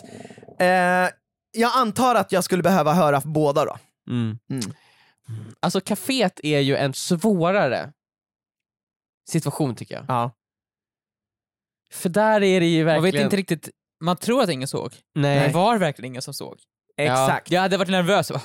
Eh, 0.59 1.09
jag 1.51 1.71
antar 1.75 2.15
att 2.15 2.31
jag 2.31 2.43
skulle 2.43 2.63
behöva 2.63 2.93
höra 2.93 3.21
båda 3.25 3.65
då. 3.65 3.77
Mm. 4.09 4.37
Mm. 4.51 4.73
Alltså 5.59 5.79
kaféet 5.81 6.39
är 6.43 6.59
ju 6.59 6.75
en 6.75 6.93
svårare 6.93 7.91
situation 9.29 9.75
tycker 9.75 9.95
jag. 9.95 10.05
Ja. 10.07 10.31
För 11.93 12.09
där 12.09 12.43
är 12.43 12.59
det 12.59 12.65
ju 12.65 12.85
Man 12.85 12.93
verkligen... 12.93 13.13
vet 13.13 13.23
inte 13.23 13.37
riktigt, 13.37 13.69
man 13.99 14.17
tror 14.17 14.43
att 14.43 14.49
ingen 14.49 14.67
såg. 14.67 14.93
Nej. 15.15 15.47
Det 15.47 15.53
var 15.53 15.77
verkligen 15.77 16.11
ingen 16.11 16.21
som 16.21 16.33
såg. 16.33 16.59
Exakt. 16.99 17.51
Jag 17.51 17.61
hade 17.61 17.77
varit 17.77 17.91
nervös. 17.91 18.31
Oh. 18.39 18.41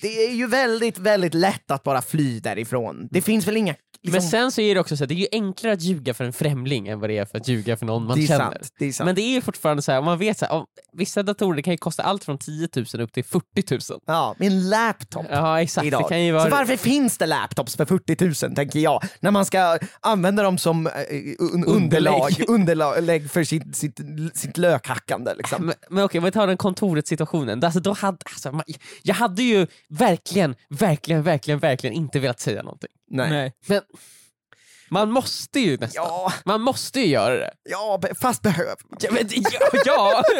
Det 0.00 0.26
är 0.26 0.34
ju 0.34 0.46
väldigt, 0.46 0.98
väldigt 0.98 1.34
lätt 1.34 1.70
att 1.70 1.82
bara 1.82 2.02
fly 2.02 2.40
därifrån. 2.40 3.08
Det 3.10 3.22
finns 3.22 3.46
väl 3.46 3.56
inga... 3.56 3.74
Liksom, 4.02 4.12
Men 4.12 4.22
sen 4.22 4.52
så 4.52 4.60
är 4.60 4.74
det 4.74 4.80
också 4.80 4.96
så 4.96 5.04
att 5.04 5.08
det 5.08 5.14
är 5.14 5.16
ju 5.16 5.26
enklare 5.32 5.72
att 5.72 5.82
ljuga 5.82 6.14
för 6.14 6.24
en 6.24 6.32
främling 6.32 6.88
än 6.88 7.00
vad 7.00 7.10
det 7.10 7.18
är 7.18 7.24
för 7.24 7.38
att 7.38 7.48
ljuga 7.48 7.76
för 7.76 7.86
någon 7.86 8.06
man 8.06 8.20
det 8.20 8.26
känner. 8.26 8.44
sant. 8.44 8.72
Det 8.78 8.86
är 8.86 8.92
sant. 8.92 9.06
Men 9.06 9.14
det 9.14 9.22
är 9.22 9.34
ju 9.34 9.40
fortfarande 9.40 9.82
så 9.82 9.92
här, 9.92 10.02
man 10.02 10.18
vet 10.18 10.38
så 10.38 10.46
här, 10.46 10.64
vissa 10.92 11.22
datorer 11.22 11.62
kan 11.62 11.72
ju 11.74 11.78
kosta 11.78 12.02
allt 12.02 12.24
från 12.24 12.38
10 12.38 12.68
000 12.94 13.02
upp 13.02 13.12
till 13.12 13.24
40 13.24 13.92
000. 13.92 14.00
Ja, 14.06 14.34
en 14.38 14.68
laptop. 14.68 15.26
Ja 15.30 15.60
exakt, 15.60 15.86
idag. 15.86 16.02
det 16.02 16.08
kan 16.08 16.24
ju 16.24 16.32
vara... 16.32 16.44
Så 16.44 16.50
varför 16.50 16.76
finns 16.76 17.18
det 17.18 17.26
laptops 17.26 17.76
för 17.76 17.84
40 17.84 18.46
000 18.46 18.54
tänker 18.56 18.78
jag, 18.78 19.02
när 19.20 19.30
man 19.30 19.44
ska 19.44 19.78
använda 20.00 20.42
dem 20.42 20.58
som 20.58 20.86
eh, 20.86 20.92
un 21.38 21.64
underlag, 21.64 22.44
underlag 22.48 23.30
för 23.30 23.44
sitt, 23.44 23.76
sitt, 23.76 24.00
sitt 24.34 24.56
lökhackande. 24.56 25.34
Liksom. 25.34 25.66
Men, 25.66 25.74
men 25.90 26.04
okej, 26.04 26.18
om 26.18 26.24
vi 26.24 26.30
tar 26.30 26.46
den 26.46 26.56
kontoret 26.56 27.06
situationen. 27.06 27.64
Alltså, 27.64 27.80
då 27.94 27.98
hade, 28.06 28.18
alltså, 28.24 28.52
man, 28.52 28.64
jag 29.02 29.14
hade 29.14 29.42
ju 29.42 29.66
verkligen, 29.88 30.54
verkligen, 30.68 31.22
verkligen, 31.22 31.58
verkligen 31.60 31.94
inte 31.96 32.18
velat 32.20 32.40
säga 32.40 32.62
någonting. 32.62 32.90
Nej. 33.10 33.30
Nej. 33.30 33.52
Men 33.66 33.82
man 34.90 35.10
måste 35.10 35.60
ju 35.60 35.76
nästan. 35.78 36.04
Ja, 36.04 36.32
Man 36.44 36.60
måste 36.60 37.00
ju 37.00 37.06
göra 37.06 37.34
det. 37.34 37.50
ja, 37.64 38.00
fast 38.20 38.42
behöver 38.42 38.76
man. 38.90 38.98
Ja, 39.02 39.10
men, 39.12 39.28
ja, 39.32 39.80
ja. 39.84 40.22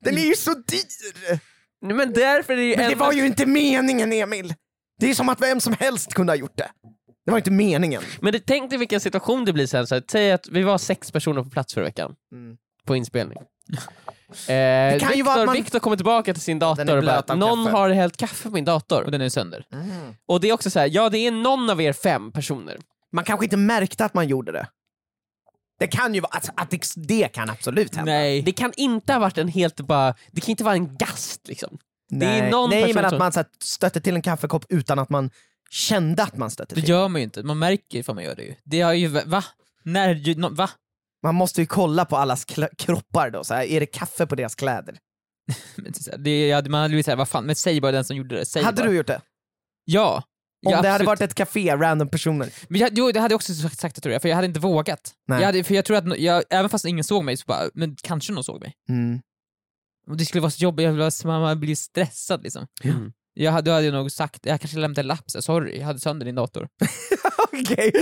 Den 0.00 0.18
är 0.18 0.24
ju 0.26 0.34
så 0.36 0.54
dyr! 0.54 1.38
Men 1.94 2.12
därför 2.12 2.52
är 2.52 2.56
det 2.56 2.62
ju 2.62 2.76
Men 2.76 2.88
det 2.90 2.94
var 2.96 3.12
ju 3.12 3.26
inte 3.26 3.46
meningen 3.46 4.12
Emil! 4.12 4.54
Det 5.00 5.10
är 5.10 5.14
som 5.14 5.28
att 5.28 5.42
vem 5.42 5.60
som 5.60 5.76
helst 5.80 6.14
kunde 6.14 6.32
ha 6.32 6.36
gjort 6.36 6.56
det. 6.56 6.70
Det 7.24 7.30
var 7.30 7.38
inte 7.38 7.50
meningen. 7.50 8.02
Men 8.20 8.32
det, 8.32 8.38
tänk 8.46 8.70
dig 8.70 8.78
vilken 8.78 9.00
situation 9.00 9.44
det 9.44 9.52
blir 9.52 9.66
sen. 9.66 9.86
Så 9.86 9.94
här, 9.94 10.02
säg 10.10 10.32
att 10.32 10.48
vi 10.48 10.62
var 10.62 10.78
sex 10.78 11.12
personer 11.12 11.42
på 11.42 11.50
plats 11.50 11.74
förra 11.74 11.84
veckan 11.84 12.14
Mm. 12.32 12.56
på 12.84 12.96
inspelning. 12.96 13.38
Eh, 14.28 14.98
kan 14.98 15.10
ju 15.10 15.16
Victor, 15.16 15.24
vara 15.24 15.40
att 15.40 15.46
man- 15.46 15.54
Victor 15.56 15.78
kommer 15.78 15.96
tillbaka 15.96 16.32
till 16.34 16.42
sin 16.42 16.58
dator 16.58 16.96
och 16.96 17.04
bara, 17.04 17.34
någon 17.34 17.64
kaffe." 17.64 17.76
har 17.76 17.90
hällt 17.90 18.16
kaffe 18.16 18.42
på 18.48 18.54
min 18.54 18.64
dator. 18.64 19.02
Och 19.04 19.10
den 19.10 19.20
är 19.20 19.28
sönder. 19.28 19.64
Och 20.28 20.40
det 20.40 20.48
är 20.48 20.52
också 20.52 20.70
så 20.70 20.78
här, 20.78 20.88
ja 20.92 21.08
det 21.08 21.18
är 21.18 21.30
någon 21.30 21.70
av 21.70 21.80
er 21.80 21.92
fem 21.92 22.32
personer. 22.32 22.78
Man 23.12 23.24
kanske 23.24 23.46
inte 23.46 23.56
märkte 23.56 24.04
att 24.04 24.14
man 24.14 24.28
gjorde 24.28 24.52
det. 24.52 24.68
Det 25.78 25.86
kan 25.86 26.14
ju 26.14 26.20
vara, 26.20 26.30
alltså, 26.32 26.52
att 26.56 26.70
det, 26.70 26.80
det 26.96 27.28
kan 27.28 27.50
absolut 27.50 27.94
hända. 27.94 28.12
Nej. 28.12 28.42
Det 28.42 28.52
kan 28.52 28.72
inte 28.76 29.12
ha 29.12 29.20
varit 29.20 29.38
en 29.38 29.48
helt 29.48 29.80
bara, 29.80 30.14
det 30.32 30.40
kan 30.40 30.50
inte 30.50 30.64
vara 30.64 30.74
en 30.74 30.96
gast 30.96 31.48
liksom. 31.48 31.78
det 32.08 32.26
är 32.26 32.40
Nej, 32.42 32.50
någon 32.50 32.70
Nej 32.70 32.94
men 32.94 33.04
att 33.04 33.18
man 33.18 33.32
så 33.32 33.38
här, 33.38 33.46
stötte 33.62 34.00
till 34.00 34.14
en 34.14 34.22
kaffekopp 34.22 34.64
utan 34.68 34.98
att 34.98 35.08
man 35.10 35.30
kände 35.70 36.22
att 36.22 36.36
man 36.36 36.50
stötte 36.50 36.74
Det 36.74 36.80
till. 36.80 36.90
gör 36.90 37.08
man 37.08 37.20
ju 37.20 37.24
inte. 37.24 37.42
Man 37.42 37.58
märker 37.58 37.98
ifall 37.98 38.14
man 38.14 38.24
gör 38.24 38.34
det 38.34 38.42
ju. 38.42 38.54
Det 38.64 38.80
har 38.80 38.92
ju, 38.92 39.08
va? 39.08 39.44
När, 39.82 40.50
va? 40.56 40.70
Man 41.26 41.34
måste 41.34 41.60
ju 41.60 41.66
kolla 41.66 42.04
på 42.04 42.16
allas 42.16 42.44
kroppar 42.78 43.30
då, 43.30 43.44
så 43.44 43.54
här, 43.54 43.64
är 43.64 43.80
det 43.80 43.86
kaffe 43.86 44.26
på 44.26 44.34
deras 44.34 44.54
kläder? 44.54 44.98
Det 45.76 46.16
Det, 46.24 46.48
ja, 46.48 46.62
man 46.68 46.80
hade 46.80 46.88
blivit 46.88 47.06
såhär, 47.06 47.16
vad 47.16 47.28
fan, 47.28 47.44
men 47.44 47.56
säg 47.56 47.80
bara 47.80 47.92
den 47.92 48.04
som 48.04 48.16
gjorde 48.16 48.36
det. 48.36 48.46
Säg 48.46 48.62
hade 48.62 48.82
bara. 48.82 48.88
du 48.88 48.96
gjort 48.96 49.06
det? 49.06 49.20
Ja. 49.84 50.16
Om 50.16 50.22
ja, 50.62 50.70
det 50.70 50.76
hade 50.76 50.90
absolut. 50.90 51.06
varit 51.06 51.20
ett 51.20 51.34
café, 51.34 51.76
random 51.76 52.08
personer? 52.08 52.52
Men 52.68 52.80
jag, 52.80 52.90
jo, 52.92 53.12
det 53.12 53.20
hade 53.20 53.32
jag 53.32 53.36
också 53.36 53.54
sagt, 53.54 53.78
sagt 53.78 54.02
tror 54.02 54.12
jag, 54.12 54.22
för 54.22 54.28
jag 54.28 54.36
hade 54.36 54.46
inte 54.46 54.60
vågat. 54.60 55.14
Nej. 55.28 55.38
Jag 55.38 55.46
hade, 55.46 55.64
för 55.64 55.74
jag 55.74 55.84
tror 55.84 55.96
att, 55.96 56.18
jag, 56.18 56.44
även 56.50 56.70
fast 56.70 56.84
ingen 56.84 57.04
såg 57.04 57.24
mig, 57.24 57.36
så 57.36 57.44
bara, 57.46 57.70
men 57.74 57.96
kanske 58.02 58.32
någon 58.32 58.44
såg 58.44 58.60
mig. 58.60 58.74
Mm. 58.88 59.20
Och 60.06 60.16
det 60.16 60.24
skulle 60.24 60.40
vara 60.40 60.50
så 60.50 60.62
jobbigt, 60.62 60.84
jag 60.84 61.12
man 61.24 61.60
blir 61.60 61.76
stressad 61.76 62.42
liksom. 62.42 62.66
Mm. 62.84 63.12
Jag 63.38 63.52
hade, 63.52 63.70
då 63.70 63.74
hade 63.74 63.84
jag 63.86 63.94
nog 63.94 64.12
sagt, 64.12 64.46
jag 64.46 64.60
kanske 64.60 64.78
lämnade 64.78 65.00
en 65.00 65.06
lapp, 65.06 65.30
så 65.30 65.42
sorry, 65.42 65.78
jag 65.78 65.86
hade 65.86 65.98
sönder 66.00 66.26
din 66.26 66.34
dator. 66.34 66.68
Okej, 67.52 67.92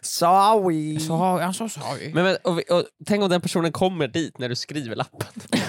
sorry. 0.00 1.00
Så, 1.00 1.38
jag 1.40 1.54
så 1.54 1.68
sorry. 1.68 2.14
Men, 2.14 2.24
men, 2.24 2.36
och, 2.44 2.58
vi- 2.58 2.64
och, 2.70 2.84
tänk 3.06 3.22
om 3.22 3.30
den 3.30 3.40
personen 3.40 3.72
kommer 3.72 4.08
dit 4.08 4.38
när 4.38 4.48
du 4.48 4.54
skriver 4.56 4.96
lappen. 4.96 5.28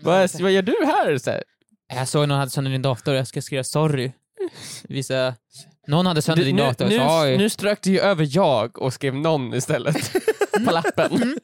vad, 0.00 0.40
vad 0.40 0.52
gör 0.52 0.62
du 0.62 0.76
här? 0.86 1.18
Så 1.18 1.30
här, 1.30 1.44
Jag 1.88 2.08
såg 2.08 2.28
någon 2.28 2.38
hade 2.38 2.50
sönder 2.50 2.70
din 2.70 2.82
dator, 2.82 3.14
jag 3.14 3.26
ska 3.28 3.42
skriva 3.42 3.64
sorry. 3.64 4.12
Visa, 4.82 5.34
någon 5.92 6.06
hade 6.06 6.22
sönder 6.22 6.42
du, 6.42 6.46
din 6.46 6.56
nu, 6.56 6.62
dator, 6.62 6.84
nu, 6.86 6.98
sorry. 6.98 7.36
nu 7.36 7.50
strök 7.50 7.82
du 7.82 7.90
ju 7.90 8.00
över 8.00 8.28
jag 8.30 8.78
och 8.82 8.92
skrev 8.92 9.14
någon 9.14 9.54
istället 9.54 10.12
på 10.66 10.70
lappen. 10.72 11.38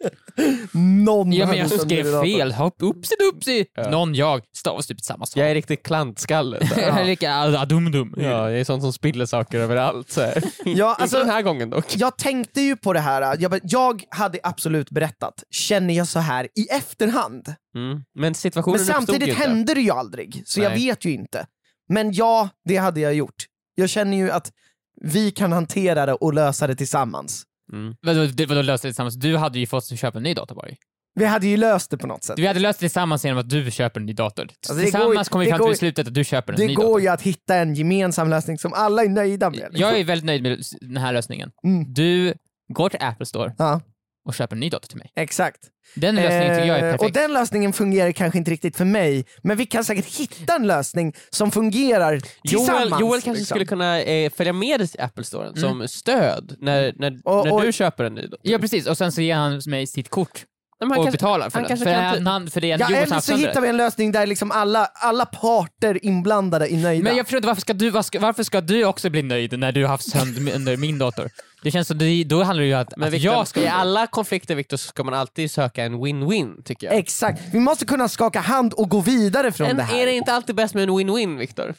Någon 1.04 1.32
Ja 1.32 1.46
men 1.46 1.58
jag 1.58 1.80
skrev 1.80 2.22
fel, 2.22 2.52
hopp, 2.52 2.74
upsi 2.78 3.14
dupsi. 3.18 3.66
Ja. 3.74 3.90
Någon, 3.90 4.14
jag, 4.14 4.42
stavas 4.56 4.86
typ 4.86 5.00
samma 5.00 5.26
sak. 5.26 5.36
Jag 5.36 5.50
är 5.50 5.54
riktigt 5.54 5.82
klantskalle. 5.82 6.58
Jag 6.76 7.00
är 7.00 7.04
lika 7.04 7.30
adum-dum. 7.32 8.14
Ja, 8.16 8.50
jag 8.50 8.60
är 8.60 8.64
sån 8.64 8.80
som 8.80 8.92
spiller 8.92 9.26
saker 9.26 9.58
överallt. 9.58 10.10
Så 10.10 10.20
här. 10.20 10.42
Ja, 10.64 10.86
alltså- 10.86 11.16
Inte 11.16 11.26
den 11.26 11.34
här 11.34 11.42
gången 11.42 11.70
dock. 11.70 11.96
Jag 11.96 12.16
tänkte 12.18 12.60
ju 12.60 12.76
på 12.76 12.92
det 12.92 13.00
här, 13.00 13.36
jag, 13.40 13.60
jag 13.62 14.02
hade 14.10 14.38
absolut 14.42 14.90
berättat, 14.90 15.44
känner 15.50 15.94
jag 15.94 16.08
så 16.08 16.18
här 16.18 16.44
i 16.44 16.66
efterhand? 16.70 17.54
Mm. 17.76 18.02
Men 18.14 18.34
situationen 18.34 18.76
Men 18.76 18.86
samtidigt 18.86 19.34
hände 19.34 19.74
det 19.74 19.80
ju 19.80 19.90
aldrig, 19.90 20.42
så 20.46 20.60
jag 20.60 20.70
Nej. 20.70 20.86
vet 20.86 21.04
ju 21.04 21.10
inte. 21.10 21.46
Men 21.88 22.12
ja, 22.12 22.48
det 22.64 22.76
hade 22.76 23.00
jag 23.00 23.14
gjort. 23.14 23.44
Jag 23.80 23.88
känner 23.90 24.16
ju 24.16 24.30
att 24.30 24.52
vi 25.00 25.30
kan 25.30 25.52
hantera 25.52 26.06
det 26.06 26.12
och 26.14 26.34
lösa 26.34 26.66
det 26.66 26.74
tillsammans. 26.76 27.42
Mm. 27.72 27.94
Vadå, 28.02 28.26
det- 28.26 28.46
vadå 28.46 28.62
löste 28.62 28.88
det 28.88 28.92
tillsammans? 28.92 29.14
Du 29.14 29.36
hade 29.36 29.58
ju 29.58 29.66
fått 29.66 29.98
köpa 29.98 30.18
en 30.18 30.22
ny 30.24 30.34
dator 30.34 30.54
bara. 30.54 30.66
Vi 31.14 31.24
hade 31.24 31.46
ju 31.46 31.56
löst 31.56 31.90
det 31.90 31.96
på 31.98 32.06
något 32.06 32.24
sätt. 32.24 32.38
Vi 32.38 32.46
hade 32.46 32.60
löst 32.60 32.78
det 32.78 32.82
tillsammans 32.84 33.24
genom 33.24 33.38
att 33.38 33.50
du 33.50 33.70
köper 33.70 34.00
en 34.00 34.06
ny 34.06 34.12
dator. 34.12 34.42
Alltså, 34.42 34.74
det 34.74 34.78
går 34.80 34.82
tillsammans 34.84 35.28
kom 35.28 35.40
vi 35.40 35.46
det 35.46 35.50
fram 35.50 35.58
går 35.58 35.66
till 35.66 35.72
ju- 35.72 35.76
slutet 35.78 36.06
att 36.06 36.14
du 36.14 36.24
köper 36.24 36.52
en 36.52 36.58
Det 36.58 36.66
ny 36.66 36.74
går 36.74 36.82
dator. 36.84 37.00
ju 37.00 37.08
att 37.08 37.22
hitta 37.22 37.54
en 37.56 37.74
gemensam 37.74 38.30
lösning 38.30 38.58
som 38.58 38.72
alla 38.72 39.04
är 39.04 39.08
nöjda 39.08 39.50
med. 39.50 39.58
liksom. 39.58 39.80
Jag 39.80 39.98
är 40.00 40.04
väldigt 40.04 40.24
nöjd 40.24 40.42
med 40.42 40.62
den 40.80 40.96
här 40.96 41.12
lösningen. 41.12 41.50
Mm. 41.64 41.94
Du 41.94 42.34
går 42.72 42.88
till 42.88 43.02
Apple 43.02 43.26
Store 43.26 43.54
Ja. 43.58 43.80
Och 44.28 44.34
köper 44.34 44.56
en 44.56 44.60
ny 44.60 44.68
dator 44.70 44.88
till 44.88 44.98
mig. 44.98 45.12
Exakt. 45.16 45.58
Den 45.94 46.14
lösningen 46.14 46.54
tycker 46.56 46.66
jag 46.68 46.78
är 46.78 46.84
Eh, 46.84 46.92
perfekt. 46.92 47.02
och 47.02 47.12
den 47.12 47.32
lösningen 47.32 47.72
fungerar 47.72 48.12
kanske 48.12 48.38
inte 48.38 48.50
riktigt 48.50 48.76
för 48.76 48.84
mig, 48.84 49.24
men 49.42 49.56
vi 49.56 49.66
kan 49.66 49.84
säkert 49.84 50.06
hitta 50.06 50.56
en 50.56 50.66
lösning 50.66 51.12
som 51.30 51.50
fungerar 51.50 52.20
tillsammans. 52.48 52.90
Joel, 52.90 53.00
Joel 53.00 53.12
kanske 53.12 53.30
liksom. 53.30 53.44
skulle 53.44 53.64
kunna 53.64 54.00
eh, 54.02 54.30
följa 54.32 54.52
med 54.52 54.80
dig 54.80 54.88
till 54.88 55.00
Apple 55.00 55.24
Storen 55.24 55.56
som 55.56 55.88
stöd 55.88 56.56
när, 56.58 56.92
när, 56.96 57.18
Och- 57.24 57.44
när 57.44 57.52
och- 57.52 57.62
du 57.62 57.72
köper 57.72 58.04
en 58.04 58.14
ny 58.14 58.22
dator. 58.22 58.38
Ja 58.42 58.58
precis, 58.58 58.86
och 58.86 58.98
sen 58.98 59.12
så 59.12 59.20
ger 59.20 59.34
han 59.34 59.60
mig 59.66 59.86
sitt 59.86 60.08
kort 60.08 60.44
och 60.80 60.94
kanske- 60.94 61.10
betalar 61.12 61.50
för 61.50 61.58
han 61.58 61.68
den. 61.68 61.78
För, 61.78 61.84
kan 62.14 62.26
han, 62.26 62.50
för 62.50 62.60
det 62.60 62.70
är 62.70 62.78
Ja, 62.80 62.86
eller 62.96 63.20
så 63.20 63.36
hittar 63.36 63.60
vi 63.60 63.68
en 63.68 63.76
lösning 63.76 64.12
där 64.12 64.26
liksom 64.26 64.50
alla, 64.50 64.84
alla 64.94 65.26
parter 65.26 66.04
inblandade 66.04 66.72
är 66.72 66.76
nöjda. 66.76 67.04
Men 67.04 67.16
jag 67.16 67.26
förstår 67.26 67.36
inte, 67.36 67.46
varför 67.46 67.60
ska, 67.60 67.72
du, 67.72 67.90
varför 68.18 68.42
ska 68.42 68.60
du 68.60 68.84
också 68.84 69.10
bli 69.10 69.22
nöjd 69.22 69.58
när 69.58 69.72
du 69.72 69.82
har 69.82 69.88
haft 69.88 70.10
sönder 70.10 70.76
min 70.76 70.98
dator? 70.98 71.30
Det 71.62 71.70
känns 71.70 71.88
som, 71.88 71.98
det, 71.98 72.24
då 72.24 72.42
handlar 72.42 72.62
det 72.62 72.68
ju 72.68 72.74
om 72.74 72.80
att, 72.80 72.96
Men 72.96 73.08
att 73.08 73.14
Victor, 73.14 73.32
jag 73.32 73.48
ska 73.48 73.60
i 73.60 73.66
alla 73.68 74.06
konflikter 74.06 74.54
Victor, 74.54 74.76
så 74.76 74.88
ska 74.88 75.04
man 75.04 75.14
alltid 75.14 75.50
söka 75.50 75.84
en 75.84 75.94
win-win 75.94 76.62
tycker 76.62 76.86
jag. 76.86 76.96
Exakt, 76.96 77.42
vi 77.52 77.60
måste 77.60 77.86
kunna 77.86 78.08
skaka 78.08 78.40
hand 78.40 78.72
och 78.72 78.88
gå 78.88 79.00
vidare 79.00 79.52
från 79.52 79.66
Men 79.66 79.76
det 79.76 79.82
här. 79.82 79.98
är 80.02 80.06
det 80.06 80.12
inte 80.12 80.32
alltid 80.32 80.54
bäst 80.56 80.74
med 80.74 80.82
en 80.82 80.90
win-win 80.90 81.38
Victor? 81.38 81.74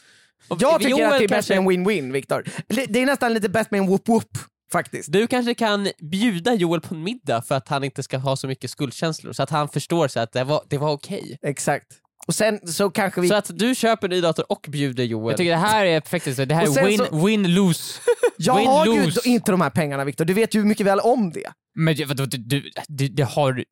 Och 0.48 0.58
Jag 0.62 0.80
tycker 0.80 0.90
Joel 0.92 1.04
att 1.04 1.12
det 1.20 1.24
är 1.24 1.28
bäst 1.28 1.48
kanske- 1.50 1.62
med 1.62 1.74
en 1.80 1.88
win-win, 1.88 2.12
Viktor. 2.14 2.44
Det 2.68 3.02
är 3.02 3.06
nästan 3.06 3.34
lite 3.34 3.50
bäst 3.50 3.72
med 3.72 3.80
en 3.82 3.90
whoop-whoop, 3.90 4.38
faktiskt. 4.72 5.12
Du 5.12 5.28
kanske 5.28 5.54
kan 5.54 5.88
bjuda 6.12 6.54
Joel 6.54 6.82
på 6.82 6.96
en 6.96 7.04
middag 7.04 7.42
för 7.42 7.56
att 7.56 7.68
han 7.68 7.84
inte 7.84 8.04
ska 8.04 8.18
ha 8.18 8.36
så 8.36 8.48
mycket 8.48 8.72
skuldkänslor, 8.72 9.34
så 9.34 9.44
att 9.44 9.50
han 9.50 9.70
förstår 9.70 10.08
sig 10.08 10.24
att 10.24 10.32
det 10.32 10.44
var, 10.44 10.64
det 10.70 10.78
var 10.78 10.92
okej. 10.92 11.38
Exakt. 11.42 11.88
Och 12.30 12.36
sen 12.36 12.68
så 12.68 12.90
kanske 12.90 13.22
vi... 13.22 13.28
Så 13.28 13.36
att 13.36 13.52
du 13.60 13.76
köper 13.76 14.08
en 14.08 14.12
ny 14.12 14.22
dator 14.22 14.52
och 14.52 14.66
bjuder 14.70 15.04
Joel. 15.04 15.32
Jag 15.32 15.38
tycker 15.38 15.52
det 15.52 15.58
här 15.58 15.86
är 15.86 16.00
perfekt, 16.02 16.26
det 16.38 16.56
här 16.56 16.64
är 16.64 16.86
win, 16.86 16.98
så- 16.98 17.26
win, 17.26 17.56
lose. 17.56 18.02
jag 18.38 18.58
win, 18.58 18.68
har 18.68 18.86
ju 18.86 19.04
lose. 19.06 19.30
inte 19.30 19.52
de 19.52 19.62
här 19.62 19.70
pengarna, 19.70 20.06
Viktor. 20.06 20.26
Du 20.26 20.34
vet 20.34 20.56
ju 20.56 20.64
mycket 20.64 20.86
väl 20.86 21.00
om 21.00 21.32
det. 21.32 21.52
Men 21.76 21.96
du, 21.96 22.06
vadå, 22.06 22.26
du, 22.26 22.38
du, 22.38 22.72
du, 22.88 23.08
det 23.08 23.24
har. 23.24 23.66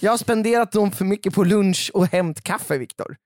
Jag 0.00 0.10
har 0.10 0.18
spenderat 0.18 0.72
dem 0.72 0.92
för 0.92 1.04
mycket 1.04 1.34
på 1.34 1.44
lunch 1.44 1.90
och 1.94 2.06
hämtkaffe, 2.06 2.78
Viktor. 2.78 3.16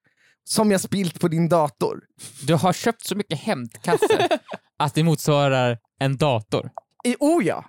Som 0.45 0.71
jag 0.71 0.81
spilt 0.81 1.21
på 1.21 1.29
din 1.29 1.49
dator. 1.49 2.01
Du 2.43 2.55
har 2.55 2.73
köpt 2.73 3.07
så 3.07 3.15
mycket 3.15 3.39
hämtkaffe 3.41 4.29
att 4.79 4.95
det 4.95 5.03
motsvarar 5.03 5.79
en 6.01 6.17
dator. 6.17 6.71
I, 7.05 7.17
oh 7.21 7.45
ja. 7.47 7.65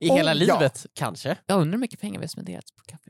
I 0.00 0.08
hela 0.08 0.32
Oh, 0.32 0.42
ja. 0.42 0.58
livet 0.58 0.86
kanske. 0.94 1.36
Jag 1.46 1.60
undrar 1.60 1.72
hur 1.72 1.80
mycket 1.80 2.00
pengar 2.00 2.18
vi 2.20 2.24
har 2.24 2.28
spenderat 2.28 2.64
på 2.76 2.84
kaffe. 2.84 3.07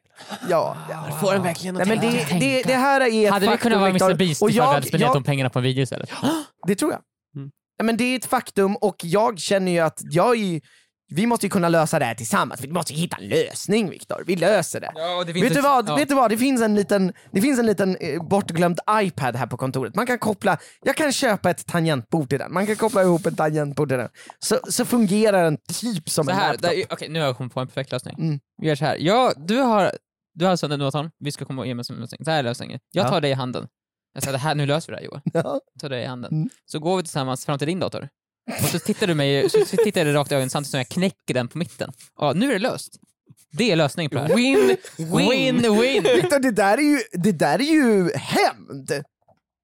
Ja. 0.49 0.77
Får 1.21 1.35
en 1.35 1.43
verkligen 1.43 1.75
Nej, 1.75 1.87
men 1.87 1.99
det, 1.99 2.11
tänka. 2.11 2.47
det, 2.47 2.63
det 2.63 2.75
här 2.75 3.01
är 3.01 3.25
ett 3.27 3.31
Hade 3.33 3.47
vi 3.47 3.53
faktum, 3.53 3.71
kunnat 3.71 4.01
vara. 4.01 4.11
Mr 4.11 4.15
Beast 4.19 4.43
Och 4.43 4.51
ifall 4.51 4.53
vi 4.53 4.67
jag, 4.67 4.75
hade 4.75 4.87
spenderat 4.87 5.09
jag, 5.09 5.17
de 5.17 5.25
pengarna 5.25 5.51
på 5.51 5.59
en 5.59 5.63
video 5.63 5.83
istället? 5.83 6.11
Det 6.67 6.75
tror 6.75 6.91
jag. 6.93 7.01
Mm. 7.37 7.51
Nej, 7.79 7.87
Men 7.87 7.97
det 7.97 8.05
är 8.05 8.17
ett 8.17 8.27
faktum 8.27 8.77
och 8.77 8.97
jag 9.03 9.39
känner 9.39 9.73
ju 9.73 9.79
att 9.79 9.99
jag 10.11 10.31
är 10.37 10.41
ju, 10.43 10.61
vi 11.15 11.27
måste 11.27 11.47
ju 11.47 11.51
kunna 11.51 11.69
lösa 11.69 11.99
det 11.99 12.05
här 12.05 12.15
tillsammans. 12.15 12.61
Vi 12.61 12.69
måste 12.69 12.93
ju 12.93 12.99
hitta 13.01 13.17
en 13.17 13.29
lösning 13.29 13.91
Viktor. 13.91 14.23
Vi 14.27 14.37
löser 14.37 14.81
det. 14.81 14.93
Ja, 14.95 15.25
det 15.25 15.33
Vet 15.33 15.55
du, 15.55 15.61
vad, 15.61 15.89
ja. 15.89 15.97
vet 15.97 16.09
du 16.09 16.15
vad, 16.15 16.31
det 16.31 16.39
finns 16.39 16.63
en 16.63 16.75
liten, 16.75 17.13
det 17.31 17.41
finns 17.41 17.59
en 17.59 17.67
liten 17.67 17.97
eh, 17.97 18.23
bortglömd 18.23 18.81
iPad 18.93 19.37
här 19.37 19.47
på 19.47 19.57
kontoret. 19.57 19.95
Man 19.95 20.07
kan 20.07 20.19
koppla, 20.19 20.59
jag 20.83 20.97
kan 20.97 21.13
köpa 21.13 21.51
ett 21.51 21.67
tangentbord 21.67 22.29
till 22.29 22.39
den. 22.39 22.53
Man 22.53 22.67
kan 22.67 22.77
koppla 22.77 23.03
ihop 23.03 23.27
ett 23.27 23.37
tangentbord 23.37 23.89
till 23.89 23.99
den. 23.99 24.09
Så, 24.39 24.59
så 24.69 24.85
fungerar 24.85 25.45
den 25.45 25.57
typ 25.81 26.09
som 26.11 26.25
Så 26.25 26.31
en 26.31 26.37
här, 26.37 26.53
laptop. 26.53 26.73
okej 26.91 27.09
nu 27.09 27.19
har 27.21 27.27
jag 27.27 27.37
kommit 27.37 27.55
på 27.55 27.61
en 27.61 27.67
perfekt 27.67 27.93
lösning. 27.93 28.17
Mm. 28.19 28.39
Vi 28.63 28.69
gör 28.69 28.75
så 28.75 28.85
här. 28.85 28.97
Ja, 29.01 29.33
du 29.37 29.57
har, 29.57 29.93
du 30.39 30.45
har 30.45 30.57
sönder 30.57 30.77
datorn, 30.79 31.11
vi 31.19 31.33
ska 31.33 31.45
komma 31.45 31.63
och 31.63 31.67
ge 31.69 31.75
mig 31.75 31.85
en 31.91 31.97
lösning. 31.97 32.25
Så 32.25 32.31
här 32.31 32.39
är 32.39 32.43
lösningen. 32.43 32.81
Jag 32.93 33.05
Ja. 33.07 33.09
tar 33.11 33.21
dig 33.21 33.31
i 33.31 33.35
handen. 33.35 33.69
Jag 34.15 34.23
säger 34.23 34.33
det 34.33 34.39
här, 34.39 34.55
nu 34.55 34.67
löser 34.67 34.93
vi 34.93 34.97
det 34.97 35.01
här 35.01 35.07
Joel. 35.07 35.21
Ja. 35.35 35.61
Jag 35.75 35.81
tar 35.81 35.89
dig 35.89 36.03
i 36.03 36.07
handen. 36.07 36.33
Mm. 36.33 36.49
Så 36.67 36.79
går 36.79 36.97
vi 36.97 37.03
tillsammans 37.03 37.45
fram 37.47 37.59
till 37.59 37.67
din 37.69 37.81
dator. 37.81 38.09
Och 38.63 38.69
så 38.69 38.79
tittar 38.79 39.07
du 39.07 39.15
mig, 39.15 39.51
så, 39.51 39.65
tittar 39.65 40.01
jag 40.01 40.07
dig 40.07 40.15
rakt 40.15 40.33
i 40.33 40.35
ögonen 40.35 40.51
samtidigt 40.51 40.71
som 40.71 40.79
jag 40.79 40.89
knäcker 40.89 41.35
den 41.35 41.49
på 41.49 41.59
mitten. 41.59 41.93
Ja, 42.19 42.33
nu 42.33 42.49
är 42.49 42.53
det 42.53 42.59
löst. 42.59 42.97
Det 43.51 43.71
är 43.73 43.77
lösningen 43.77 44.11
på 44.11 44.17
det 44.17 44.23
här. 44.23 44.37
Win, 44.37 44.77
Win, 44.97 45.81
win! 45.81 46.03
Viktor, 46.03 46.39
det 46.39 46.51
där 46.51 46.79
är 46.79 46.83
ju, 46.83 46.99
det 47.13 47.33
där 47.33 47.59
är 47.59 47.65
ju 47.73 48.11
hämnd. 48.15 48.93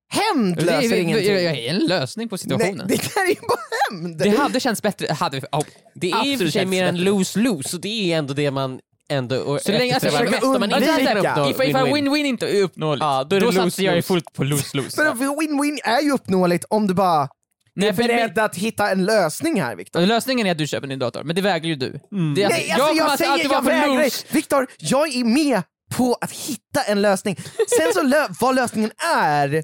Hämnd 0.08 0.56
Det 0.56 0.62
är, 0.62 0.66
löser 0.66 0.88
det 0.88 1.00
ingenting. 1.02 1.30
är 1.30 1.54
en 1.70 1.78
lösning 1.86 2.28
på 2.28 2.34
Nej, 2.34 2.38
situationen. 2.38 2.86
det 2.88 2.96
där 3.14 3.22
är 3.24 3.28
ju 3.28 3.40
bara 3.40 3.60
hämnd. 3.90 4.18
Det 4.18 4.28
hade 4.30 4.60
känts 4.60 4.82
bättre, 4.82 5.12
hade 5.12 5.38
oh, 5.52 5.62
Det 5.94 6.10
är 6.10 6.24
ju 6.24 6.32
i 6.32 6.36
och 6.36 6.38
för 6.38 6.46
sig 6.48 6.66
mer 6.66 6.92
bättre. 6.92 7.04
lose-lose, 7.04 7.68
så 7.68 7.76
det 7.76 8.12
är 8.12 8.18
ändå 8.18 8.34
det 8.34 8.50
man 8.50 8.80
ändå 9.12 9.36
och 9.36 9.60
Så 9.60 9.72
länge, 9.72 9.94
alltså, 9.94 10.22
mest 10.24 10.42
om 10.44 10.50
man 10.52 10.62
inte 10.64 11.04
kan 11.04 11.16
uppnå 11.16 11.44
win-win. 11.52 11.94
win-win 11.94 12.24
inte 12.24 12.46
är 12.46 12.62
uppnåeligt, 12.62 13.02
Ja, 13.02 13.24
då 13.24 13.36
är 13.36 13.40
det 13.40 13.46
då 13.46 13.52
satsar 13.52 13.64
lose, 13.64 13.82
jag 13.82 14.04
fullt 14.04 14.32
på 14.32 14.44
lose-lose. 14.44 14.96
För 14.96 15.04
win-win 15.14 15.78
är 15.84 16.00
ju 16.00 16.12
uppnåeligt 16.12 16.64
om 16.70 16.86
du 16.86 16.94
bara 16.94 17.28
Nej, 17.76 17.88
är 17.88 17.92
för 17.92 18.02
beredd 18.02 18.38
att 18.38 18.56
hitta 18.56 18.90
en 18.90 19.04
lösning 19.04 19.60
här 19.62 19.76
Viktor. 19.76 20.00
Lösningen 20.00 20.46
är 20.46 20.50
att 20.50 20.58
du 20.58 20.66
köper 20.66 20.84
en 20.84 20.88
ny 20.88 20.96
dator, 20.96 21.22
men 21.24 21.36
det 21.36 21.42
vägrar 21.42 21.68
ju 21.68 21.74
du. 21.74 21.90
Det 21.90 21.96
är 21.96 22.12
Mm. 22.12 22.32
Nej, 22.34 22.44
alltså, 22.46 22.86
jag 22.86 22.96
jag, 22.96 23.00
alltså 23.00 23.16
säger, 23.16 23.32
alltid 23.32 23.50
jag 23.50 23.64
vägrar. 23.64 24.32
Viktor, 24.34 24.66
jag 24.78 25.14
är 25.14 25.24
med 25.24 25.62
på 25.96 26.18
att 26.20 26.30
hitta 26.32 26.82
en 26.86 27.02
lösning. 27.02 27.36
Sen 27.78 27.92
så 27.94 28.02
lö- 28.02 28.28
vad 28.40 28.54
lösningen 28.54 28.90
är, 29.16 29.62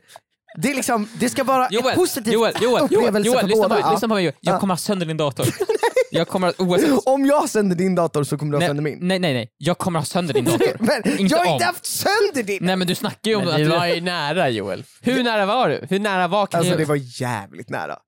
det, 0.59 0.71
är 0.71 0.75
liksom, 0.75 1.09
det 1.21 1.29
ska 1.29 1.45
vara 1.45 1.69
Joel, 1.71 1.95
positivt 1.95 2.35
Joel, 2.35 2.53
Joel, 2.61 2.73
Joel, 2.73 2.85
upplevelse 2.85 3.27
Joel, 3.29 3.41
för 3.41 3.49
lyssna, 3.49 3.69
båda. 3.69 3.81
på, 3.81 3.83
mig, 3.87 3.93
lyssna 3.95 4.09
på 4.09 4.15
mig 4.15 4.25
Joel. 4.25 4.35
Jag 4.41 4.55
Ja. 4.55 4.59
kommer 4.61 4.75
ha 4.75 4.79
sönder 4.79 5.07
din 5.07 5.17
dator. 5.17 5.47
Jag 6.13 6.29
kommer 6.29 6.49
att, 6.49 6.61
oavsett. 6.61 7.07
Om 7.07 7.27
jag 7.27 7.49
sänder 7.51 7.77
din 7.77 7.95
dator 7.95 8.25
så 8.25 8.39
kommer 8.39 8.53
du 8.53 8.57
ha 8.57 8.59
Nej, 8.61 8.69
sönder 8.69 8.83
min. 8.83 8.99
nej, 9.09 9.19
nej, 9.19 9.35
nej. 9.35 9.49
Jag 9.59 9.79
kommer 9.79 9.99
ha 9.99 10.07
sönder 10.07 10.35
din 10.35 10.45
dator. 10.45 10.77
Men 10.79 11.19
Inte 11.21 11.35
jag 11.35 11.39
har 11.39 11.47
om. 11.47 11.53
inte 11.53 11.65
haft 11.65 11.87
sönder 11.87 12.43
din! 12.43 12.59
Nej 12.61 12.77
men 12.77 12.87
du 12.87 12.95
snackar 12.95 13.31
ju 13.31 13.35
om 13.37 13.45
Men 13.45 13.51
att 13.53 13.59
du 13.59 13.65
var 13.69 13.87
ju 13.87 14.01
nära 14.01 14.49
Joel. 14.49 14.85
Hur 15.03 15.23
nära 15.25 15.47
var 15.47 15.69
du? 15.69 15.87
Hur 15.91 15.99
nära 15.99 16.29
var 16.29 16.41
Alltså 16.43 16.57
alltså, 16.59 16.77
det 16.77 16.85
var 16.85 17.21
jävligt 17.21 17.69
nära. 17.71 17.99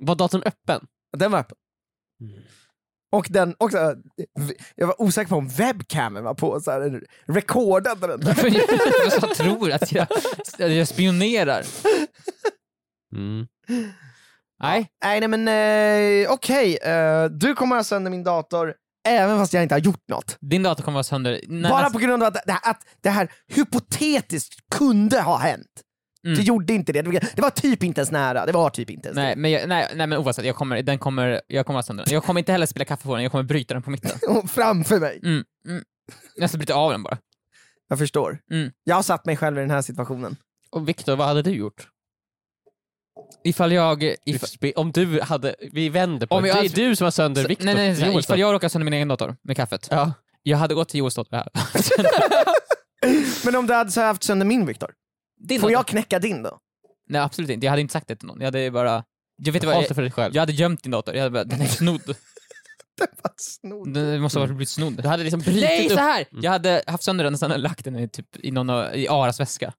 Var 0.00 0.14
datorn 0.14 0.42
öppen? 0.44 0.80
Den 1.16 1.30
var 1.32 1.38
öppen. 1.38 1.56
Och 3.12 3.26
den 3.30 3.54
också, 3.58 3.94
jag 4.74 4.86
var 4.86 5.00
osäker 5.02 5.28
på 5.28 5.36
om 5.36 5.48
webcamen 5.48 6.24
var 6.24 6.34
på, 6.34 6.60
så 6.60 6.70
här, 6.70 7.02
recordade 7.26 8.16
den. 8.16 8.34
jag 9.20 9.34
tror 9.34 9.70
att 9.72 9.92
jag, 9.92 10.06
att 10.58 10.72
jag 10.72 10.88
spionerar. 10.88 11.64
Mm. 13.14 13.46
Nej, 14.62 14.90
Nej, 15.04 15.20
nej 15.20 15.28
men 15.28 15.48
eh, 16.24 16.32
okej, 16.32 16.76
eh, 16.76 17.24
du 17.24 17.54
kommer 17.54 17.76
ha 17.76 17.84
sönder 17.84 18.10
min 18.10 18.24
dator 18.24 18.74
även 19.08 19.38
fast 19.38 19.52
jag 19.52 19.62
inte 19.62 19.74
har 19.74 19.80
gjort 19.80 20.08
något. 20.08 20.36
din 20.40 20.62
dator 20.62 20.84
kommer 20.84 20.96
vara 20.96 21.02
sönder. 21.04 21.40
Nej, 21.48 21.70
Bara 21.70 21.78
alltså- 21.84 21.92
på 21.92 22.06
grund 22.06 22.22
av 22.22 22.26
att 22.26 22.42
det, 22.46 22.52
här, 22.52 22.70
att 22.70 22.80
det 23.02 23.10
här 23.10 23.32
hypotetiskt 23.48 24.54
kunde 24.74 25.20
ha 25.20 25.36
hänt. 25.36 25.82
Mm. 26.26 26.38
Det 26.38 26.42
gjorde 26.42 26.72
inte 26.72 26.92
det. 26.92 27.02
Det 27.02 27.42
var 27.42 27.50
typ 27.50 27.82
inte 27.82 28.00
ens 28.00 28.10
nära. 28.10 28.46
Det 28.46 28.52
var 28.52 28.70
typ 28.70 28.90
inte 28.90 29.08
ens 29.08 29.16
Nej 29.16 29.36
men, 29.36 29.50
jag, 29.50 29.68
nej, 29.68 29.88
nej 29.94 30.06
men 30.06 30.18
oavsett, 30.18 30.44
jag 30.44 30.56
kommer, 30.56 30.82
den 30.82 30.98
kommer, 30.98 31.40
jag 31.46 31.66
kommer 31.66 31.78
ha 31.78 31.82
sönder 31.82 32.04
den. 32.04 32.14
Jag 32.14 32.24
kommer 32.24 32.38
inte 32.40 32.52
heller 32.52 32.66
spela 32.66 32.84
kaffe 32.84 33.02
på 33.02 33.14
den, 33.14 33.22
jag 33.22 33.32
kommer 33.32 33.44
bryta 33.44 33.74
den 33.74 33.82
på 33.82 33.90
mitten. 33.90 34.10
det. 34.42 34.48
Framför 34.48 35.00
mig. 35.00 35.20
Mm, 35.22 35.44
mm. 35.68 35.84
Jag 36.36 36.48
ska 36.50 36.58
bryta 36.58 36.74
av 36.74 36.90
den 36.92 37.02
bara. 37.02 37.18
Jag 37.88 37.98
förstår. 37.98 38.38
Mm. 38.50 38.70
Jag 38.84 38.94
har 38.94 39.02
satt 39.02 39.26
mig 39.26 39.36
själv 39.36 39.56
i 39.58 39.60
den 39.60 39.70
här 39.70 39.82
situationen. 39.82 40.36
Och 40.70 40.88
Viktor, 40.88 41.16
vad 41.16 41.26
hade 41.26 41.42
du 41.42 41.50
gjort? 41.50 41.88
Ifall 43.44 43.72
jag... 43.72 44.02
Ifall, 44.02 44.48
If, 44.60 44.72
om 44.76 44.92
du 44.92 45.20
hade, 45.20 45.54
vi 45.72 45.88
vänder 45.88 46.26
på 46.26 46.34
Om 46.34 46.42
det. 46.42 46.48
jag 46.48 46.56
Det 46.56 46.60
är 46.60 46.62
alltså- 46.62 46.76
du 46.76 46.96
som 46.96 47.04
har 47.04 47.10
sönder 47.10 47.48
Viktor. 47.48 47.64
nej, 47.66 47.74
nej, 47.74 47.96
nej, 48.00 48.10
Joels 48.12 48.26
ifall 48.26 48.38
jag 48.40 48.52
råkar 48.54 48.68
sönder 48.68 48.84
min 48.84 48.92
egen 48.94 49.08
dator 49.08 49.36
med 49.42 49.56
kaffet. 49.56 49.88
Ja. 49.90 50.12
Jag 50.42 50.58
hade 50.58 50.74
gått 50.74 50.88
till 50.88 50.98
Joels 50.98 51.14
dator 51.14 51.36
här. 51.36 51.48
Men 53.44 53.56
om 53.56 53.66
du 53.66 53.74
hade 53.74 53.90
så 53.90 54.00
haft 54.00 54.22
sönder 54.22 54.46
min 54.46 54.66
Viktor, 54.66 54.90
Din 55.36 55.60
får 55.60 55.68
dator? 55.68 55.72
jag 55.78 55.86
knäcka 55.86 56.18
din 56.18 56.42
då? 56.42 56.58
Nej 57.08 57.20
absolut 57.20 57.50
inte, 57.50 57.66
jag 57.66 57.70
hade 57.72 57.80
inte 57.82 57.92
sagt 57.92 58.08
det 58.08 58.16
till 58.16 58.26
någon. 58.28 58.40
Jag 58.40 58.46
hade 58.46 58.70
bara... 58.70 59.04
Jag 59.36 59.52
vet 59.52 59.54
inte 59.54 59.66
vad, 59.66 59.76
jag, 59.76 59.94
för 59.94 60.02
dig 60.02 60.10
själv. 60.10 60.34
jag 60.34 60.42
hade 60.42 60.52
gömt 60.52 60.82
din 60.82 60.92
dator, 60.92 61.14
jag 61.14 61.22
hade 61.22 61.32
bara, 61.32 61.44
den 61.44 61.60
är 61.60 61.66
snodd. 61.66 62.02
Vad 63.22 63.32
snodd. 63.36 63.94
Den 63.94 64.22
måste 64.22 64.38
ha 64.38 64.46
blivit 64.46 64.68
snodd. 64.68 65.02
Du 65.02 65.08
hade 65.08 65.22
liksom 65.22 65.40
brutit 65.40 65.62
Nej, 65.62 65.86
upp... 65.86 65.92
så 65.92 65.98
här. 65.98 66.26
Jag 66.30 66.50
hade 66.50 66.82
haft 66.86 67.04
sönder 67.04 67.24
den 67.24 67.32
och 67.32 67.38
sen 67.40 67.50
lagt 67.50 67.84
den 67.84 67.96
i, 67.96 68.08
typ, 68.08 68.36
i, 68.36 68.50
någon, 68.50 68.70
av- 68.70 68.96
i 68.96 69.08
Aras 69.08 69.40
väska. 69.40 69.72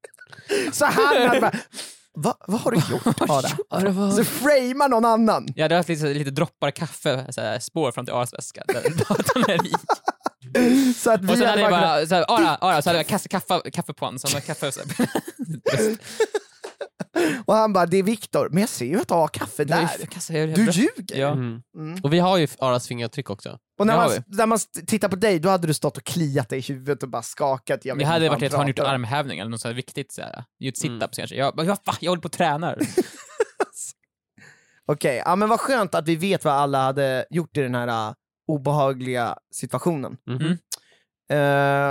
Så 0.71 0.85
han 0.85 1.27
hade 1.27 1.41
bara, 1.41 1.51
Va, 2.19 2.37
vad 2.47 2.61
har 2.61 2.71
du 2.71 2.77
gjort 2.77 3.21
Ada? 3.29 4.11
Så 4.11 4.23
framea 4.23 4.87
någon 4.87 5.05
annan. 5.05 5.47
Jag 5.55 5.63
hade 5.63 5.75
haft 5.75 5.89
lite, 5.89 6.05
lite 6.13 6.31
droppar 6.31 6.71
kaffe, 6.71 7.25
så 7.33 7.41
här, 7.41 7.59
spår 7.59 7.91
fram 7.91 8.05
till 8.05 8.13
Aras 8.13 8.33
väska. 8.33 8.63
Där 8.67 8.81
datorn 9.09 9.43
är 9.47 9.65
i. 9.67 9.71
Så 10.97 11.11
att 11.11 11.21
vi 11.21 11.33
Och 11.33 11.37
sen 11.37 11.47
hade 11.47 11.61
jag 11.61 11.69
kunnat- 11.69 11.81
bara, 11.83 12.05
så 12.05 12.15
här, 12.15 12.25
Ara, 12.27 12.55
Ara, 12.61 12.81
så 12.81 12.89
hade 12.89 12.99
jag 12.99 13.07
kastat 13.07 13.31
kaffe, 13.31 13.71
kaffe 13.71 13.93
på 13.93 14.05
honom. 14.05 14.19
Så 14.19 14.27
han 14.33 14.41
kaffe, 14.41 14.71
så 14.71 14.79
och 17.45 17.53
han 17.55 17.73
bara, 17.73 17.85
det 17.85 17.97
är 17.97 18.03
Viktor, 18.03 18.49
men 18.51 18.59
jag 18.61 18.69
ser 18.69 18.85
ju 18.85 18.99
att 18.99 19.07
du 19.07 19.13
har 19.13 19.27
kaffe 19.27 19.63
där. 19.63 19.87
Kassa, 20.11 20.33
jag, 20.33 20.55
Du 20.55 20.71
ljuger! 20.71 21.17
Ja. 21.19 21.31
Mm. 21.31 21.61
Mm. 21.77 21.99
Och 22.03 22.13
vi 22.13 22.19
har 22.19 22.37
ju 22.37 22.47
Aras 22.59 22.87
fingeravtryck 22.87 23.29
också. 23.29 23.57
Och 23.79 23.87
när 23.87 23.95
man, 23.97 24.09
när 24.27 24.45
man 24.45 24.59
tittar 24.87 25.09
på 25.09 25.15
dig, 25.15 25.39
då 25.39 25.49
hade 25.49 25.67
du 25.67 25.73
stått 25.73 25.97
och 25.97 26.03
kliat 26.03 26.49
dig 26.49 26.59
i 26.59 26.61
huvudet 26.61 27.03
och 27.03 27.09
bara 27.09 27.21
skakat. 27.21 27.85
Jag 27.85 27.97
Det 27.99 28.05
hade 28.05 28.29
varit 28.29 28.43
att 28.43 28.53
han 28.53 28.67
gjort 28.67 28.75
pratar 28.75 28.89
om. 28.89 28.93
armhävning 28.95 29.39
eller 29.39 29.51
något 29.51 29.61
så 29.61 29.67
här 29.67 29.75
viktigt. 29.75 30.11
Så 30.13 30.21
här. 30.21 30.43
Gjort 30.59 30.75
Mm. 30.83 30.99
sit-ups 31.01 31.15
kanske. 31.15 31.35
Jag, 31.35 31.55
bara, 31.55 31.65
ja, 31.65 31.77
va? 31.85 31.93
jag 31.99 32.11
håller 32.11 32.21
på 32.21 32.25
och 32.25 32.31
tränar. 32.31 32.77
Okej, 34.91 35.21
ja, 35.25 35.35
men 35.35 35.49
vad 35.49 35.59
skönt 35.59 35.95
att 35.95 36.07
vi 36.07 36.15
vet 36.15 36.45
vad 36.45 36.53
alla 36.53 36.83
hade 36.83 37.25
gjort 37.29 37.57
i 37.57 37.61
den 37.61 37.75
här 37.75 38.13
obehagliga 38.47 39.37
situationen. 39.51 40.17
Mhm. 40.27 40.41
Mm. 40.41 40.57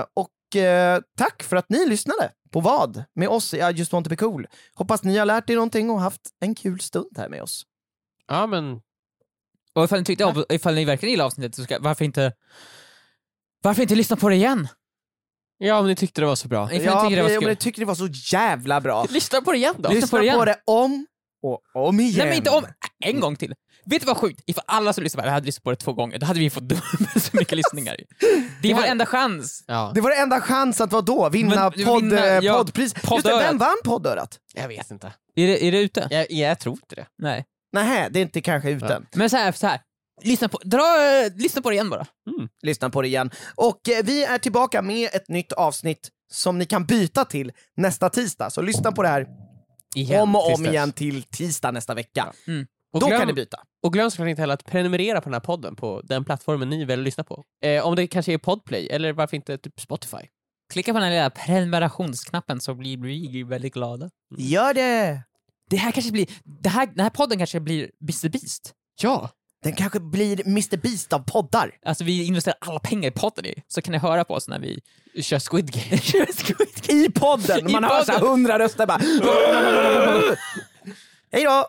Eh, 0.00 0.04
och 0.14 0.56
eh, 0.56 1.00
tack 1.16 1.42
för 1.42 1.56
att 1.56 1.68
ni 1.68 1.86
lyssnade 1.88 2.32
på 2.50 2.60
vad 2.60 3.04
med 3.14 3.28
oss 3.28 3.54
i 3.54 3.56
I 3.56 3.70
just 3.74 3.92
want 3.92 4.06
to 4.06 4.10
be 4.10 4.16
cool. 4.16 4.46
Hoppas 4.74 5.02
ni 5.02 5.16
har 5.18 5.26
lärt 5.26 5.50
er 5.50 5.54
någonting 5.54 5.90
och 5.90 6.00
haft 6.00 6.20
en 6.40 6.54
kul 6.54 6.80
stund 6.80 7.10
här 7.16 7.28
med 7.28 7.42
oss. 7.42 7.62
Ja 8.28 8.46
men, 8.46 8.80
Och 9.74 9.84
ifall 9.84 9.98
ni, 9.98 10.04
tyckte, 10.04 10.24
om- 10.24 10.44
ifall 10.48 10.74
ni 10.74 10.84
verkligen 10.84 11.10
gillar 11.10 11.24
avsnittet, 11.24 11.54
så 11.54 11.64
ska, 11.64 11.78
varför 11.80 12.04
inte 12.04 12.32
Varför 13.62 13.82
inte 13.82 13.94
lyssna 13.94 14.16
på 14.16 14.28
det 14.28 14.34
igen? 14.34 14.68
Ja, 15.58 15.78
om 15.78 15.86
ni 15.86 15.96
tyckte 15.96 16.20
det 16.20 16.26
var 16.26 16.34
så 16.36 16.48
bra. 16.48 16.72
Ifall 16.72 16.78
ni 16.80 16.84
Ja, 16.84 17.02
tycker 17.04 17.16
det 17.16 17.22
var 17.34 17.40
kul. 17.40 17.48
jag 17.48 17.58
tycker 17.58 17.80
det 17.80 17.86
var 17.86 17.94
så 17.94 18.06
jävla 18.36 18.80
bra. 18.80 19.06
Lyssna 19.10 19.40
på 19.40 19.52
det 19.52 19.58
igen 19.58 19.74
då. 19.78 19.88
Lyssna 19.88 19.94
Lyssna 20.00 20.08
på 20.18 20.18
det 20.18 20.24
igen. 20.24 20.38
på 20.38 20.44
det 20.44 20.60
om 20.64 21.06
och 21.42 21.60
om 21.88 22.00
igen. 22.00 22.14
Nej 22.18 22.26
men 22.26 22.36
inte 22.36 22.50
om, 22.50 22.64
en 23.04 23.20
gång 23.20 23.36
till. 23.36 23.54
Vet 23.90 24.00
du 24.02 24.06
vad 24.06 24.16
sjukt? 24.16 24.40
Ifall 24.46 24.64
alla 24.66 24.92
som 24.92 25.04
lyssnar 25.04 25.22
på 25.22 25.24
det 25.24 25.30
här 25.30 25.34
hade 25.34 25.46
lyssnat 25.46 25.64
på 25.64 25.70
det 25.70 25.76
två 25.76 25.92
gånger, 25.92 26.18
då 26.18 26.26
hade 26.26 26.40
vi 26.40 26.50
fått 26.50 26.62
dubbelt 26.68 27.22
så 27.22 27.36
mycket 27.36 27.56
lyssningar. 27.56 27.96
Det 28.62 28.70
är 28.70 28.74
vår 28.74 28.84
enda 28.84 29.06
chans. 29.06 29.64
Ja, 29.66 29.92
Det 29.94 30.00
var 30.00 30.10
enda 30.10 30.40
chans 30.40 30.80
att 30.80 30.92
vadå? 30.92 31.28
Vinna, 31.28 31.72
Men- 31.76 31.84
podd, 31.86 32.02
vinna, 32.02 32.26
eh, 32.26 32.38
ja, 32.44 32.54
poddpris. 32.58 32.94
Just 33.10 33.26
det, 33.26 33.38
vem 33.38 33.58
vann 33.58 33.76
poddörat? 33.84 34.38
jag 34.54 34.68
vet 34.68 34.90
inte. 34.90 35.06
Är 35.36 35.46
det, 35.46 35.64
är 35.64 35.72
det 35.72 35.78
ute? 35.80 36.08
Jag, 36.10 36.30
jag 36.30 36.58
tror 36.58 36.74
inte 36.74 36.94
det. 36.94 37.06
Nej. 37.18 37.44
Nej, 37.72 38.08
det 38.10 38.18
är 38.18 38.22
inte 38.22 38.40
kanske 38.40 38.70
ute. 38.70 38.86
Ja. 38.86 39.00
Men 39.14 39.30
så 39.30 39.36
här, 39.36 39.52
så 39.52 39.66
här. 39.66 39.80
Lyssna 40.22 40.48
på, 40.48 40.58
dra, 40.64 40.80
eh, 41.24 41.32
lyssna 41.36 41.62
på 41.62 41.70
det 41.70 41.74
igen 41.74 41.90
bara. 41.90 42.06
Lyssna 42.62 42.90
på 42.90 43.02
det 43.02 43.08
igen. 43.08 43.30
Och 43.54 43.88
eh, 43.88 44.04
vi 44.04 44.24
är 44.24 44.38
tillbaka 44.38 44.82
med 44.82 45.10
ett 45.12 45.28
nytt 45.28 45.52
avsnitt 45.52 46.08
som 46.32 46.58
ni 46.58 46.64
kan 46.66 46.86
byta 46.86 47.24
till 47.24 47.52
nästa 47.76 48.08
tisdag. 48.10 48.50
Så 48.50 48.62
lyssna 48.62 48.92
på 48.92 49.02
det 49.02 49.08
här 49.08 49.26
Igen, 49.94 50.20
om 50.20 50.36
och 50.36 50.54
om 50.54 50.66
igen 50.66 50.92
till 50.92 51.22
tisdag 51.22 51.70
nästa 51.70 51.94
vecka. 51.94 52.32
Och 52.96 53.00
Då 53.00 53.06
glöm, 53.06 53.18
kan 53.18 53.28
ni 53.28 53.34
byta. 53.34 53.58
Och 53.82 53.92
glöm 53.92 54.10
såklart 54.10 54.28
inte 54.28 54.42
heller 54.42 54.54
att 54.54 54.64
prenumerera 54.64 55.20
på 55.20 55.24
den 55.24 55.34
här 55.34 55.40
podden 55.40 55.76
på 55.76 56.00
den 56.04 56.24
plattformen 56.24 56.68
ni 56.68 56.84
väljer 56.84 57.02
att 57.02 57.04
lyssna 57.04 57.24
på. 57.24 57.44
Eh, 57.64 57.86
om 57.86 57.96
det 57.96 58.06
kanske 58.06 58.32
är 58.32 58.38
Podplay, 58.38 58.86
eller 58.86 59.12
varför 59.12 59.36
inte 59.36 59.58
typ 59.58 59.80
Spotify. 59.80 60.16
Klicka 60.72 60.92
på 60.92 60.98
den 60.98 61.08
här 61.08 61.10
lilla 61.10 61.30
prenumerationsknappen 61.30 62.60
så 62.60 62.74
blir 62.74 62.96
vi 62.96 63.42
väldigt 63.42 63.74
glada. 63.74 64.10
Gör 64.38 64.74
det! 64.74 65.22
Det 65.70 65.76
här 65.76 65.92
kanske 65.92 66.12
blir, 66.12 66.26
det 66.62 66.68
här, 66.68 66.86
den 66.86 67.00
här 67.00 67.10
podden 67.10 67.38
kanske 67.38 67.60
blir 67.60 67.90
Mr 68.00 68.28
Beast. 68.28 68.72
Ja! 69.02 69.30
Den 69.62 69.72
kanske 69.72 70.00
blir 70.00 70.46
Mr 70.46 70.76
Beast 70.76 71.12
av 71.12 71.18
poddar. 71.18 71.70
Alltså 71.86 72.04
vi 72.04 72.24
investerar 72.26 72.56
alla 72.60 72.78
pengar 72.78 73.08
i 73.08 73.12
podden 73.12 73.46
i, 73.46 73.62
så 73.68 73.82
kan 73.82 73.92
ni 73.92 73.98
höra 73.98 74.24
på 74.24 74.34
oss 74.34 74.48
när 74.48 74.58
vi 74.58 74.80
Kör 75.22 75.38
Squid 75.50 75.70
Game. 75.72 75.98
kör 76.02 76.26
Squid 76.26 76.68
Game. 76.86 77.00
I 77.00 77.10
podden! 77.10 77.70
I 77.70 77.72
Man 77.72 77.84
hör 77.84 78.04
så 78.04 78.12
här 78.12 78.18
podden. 78.18 78.32
hundra 78.32 78.58
röster 78.58 78.86
bara... 78.86 78.98
Hej 81.32 81.44
då! 81.44 81.66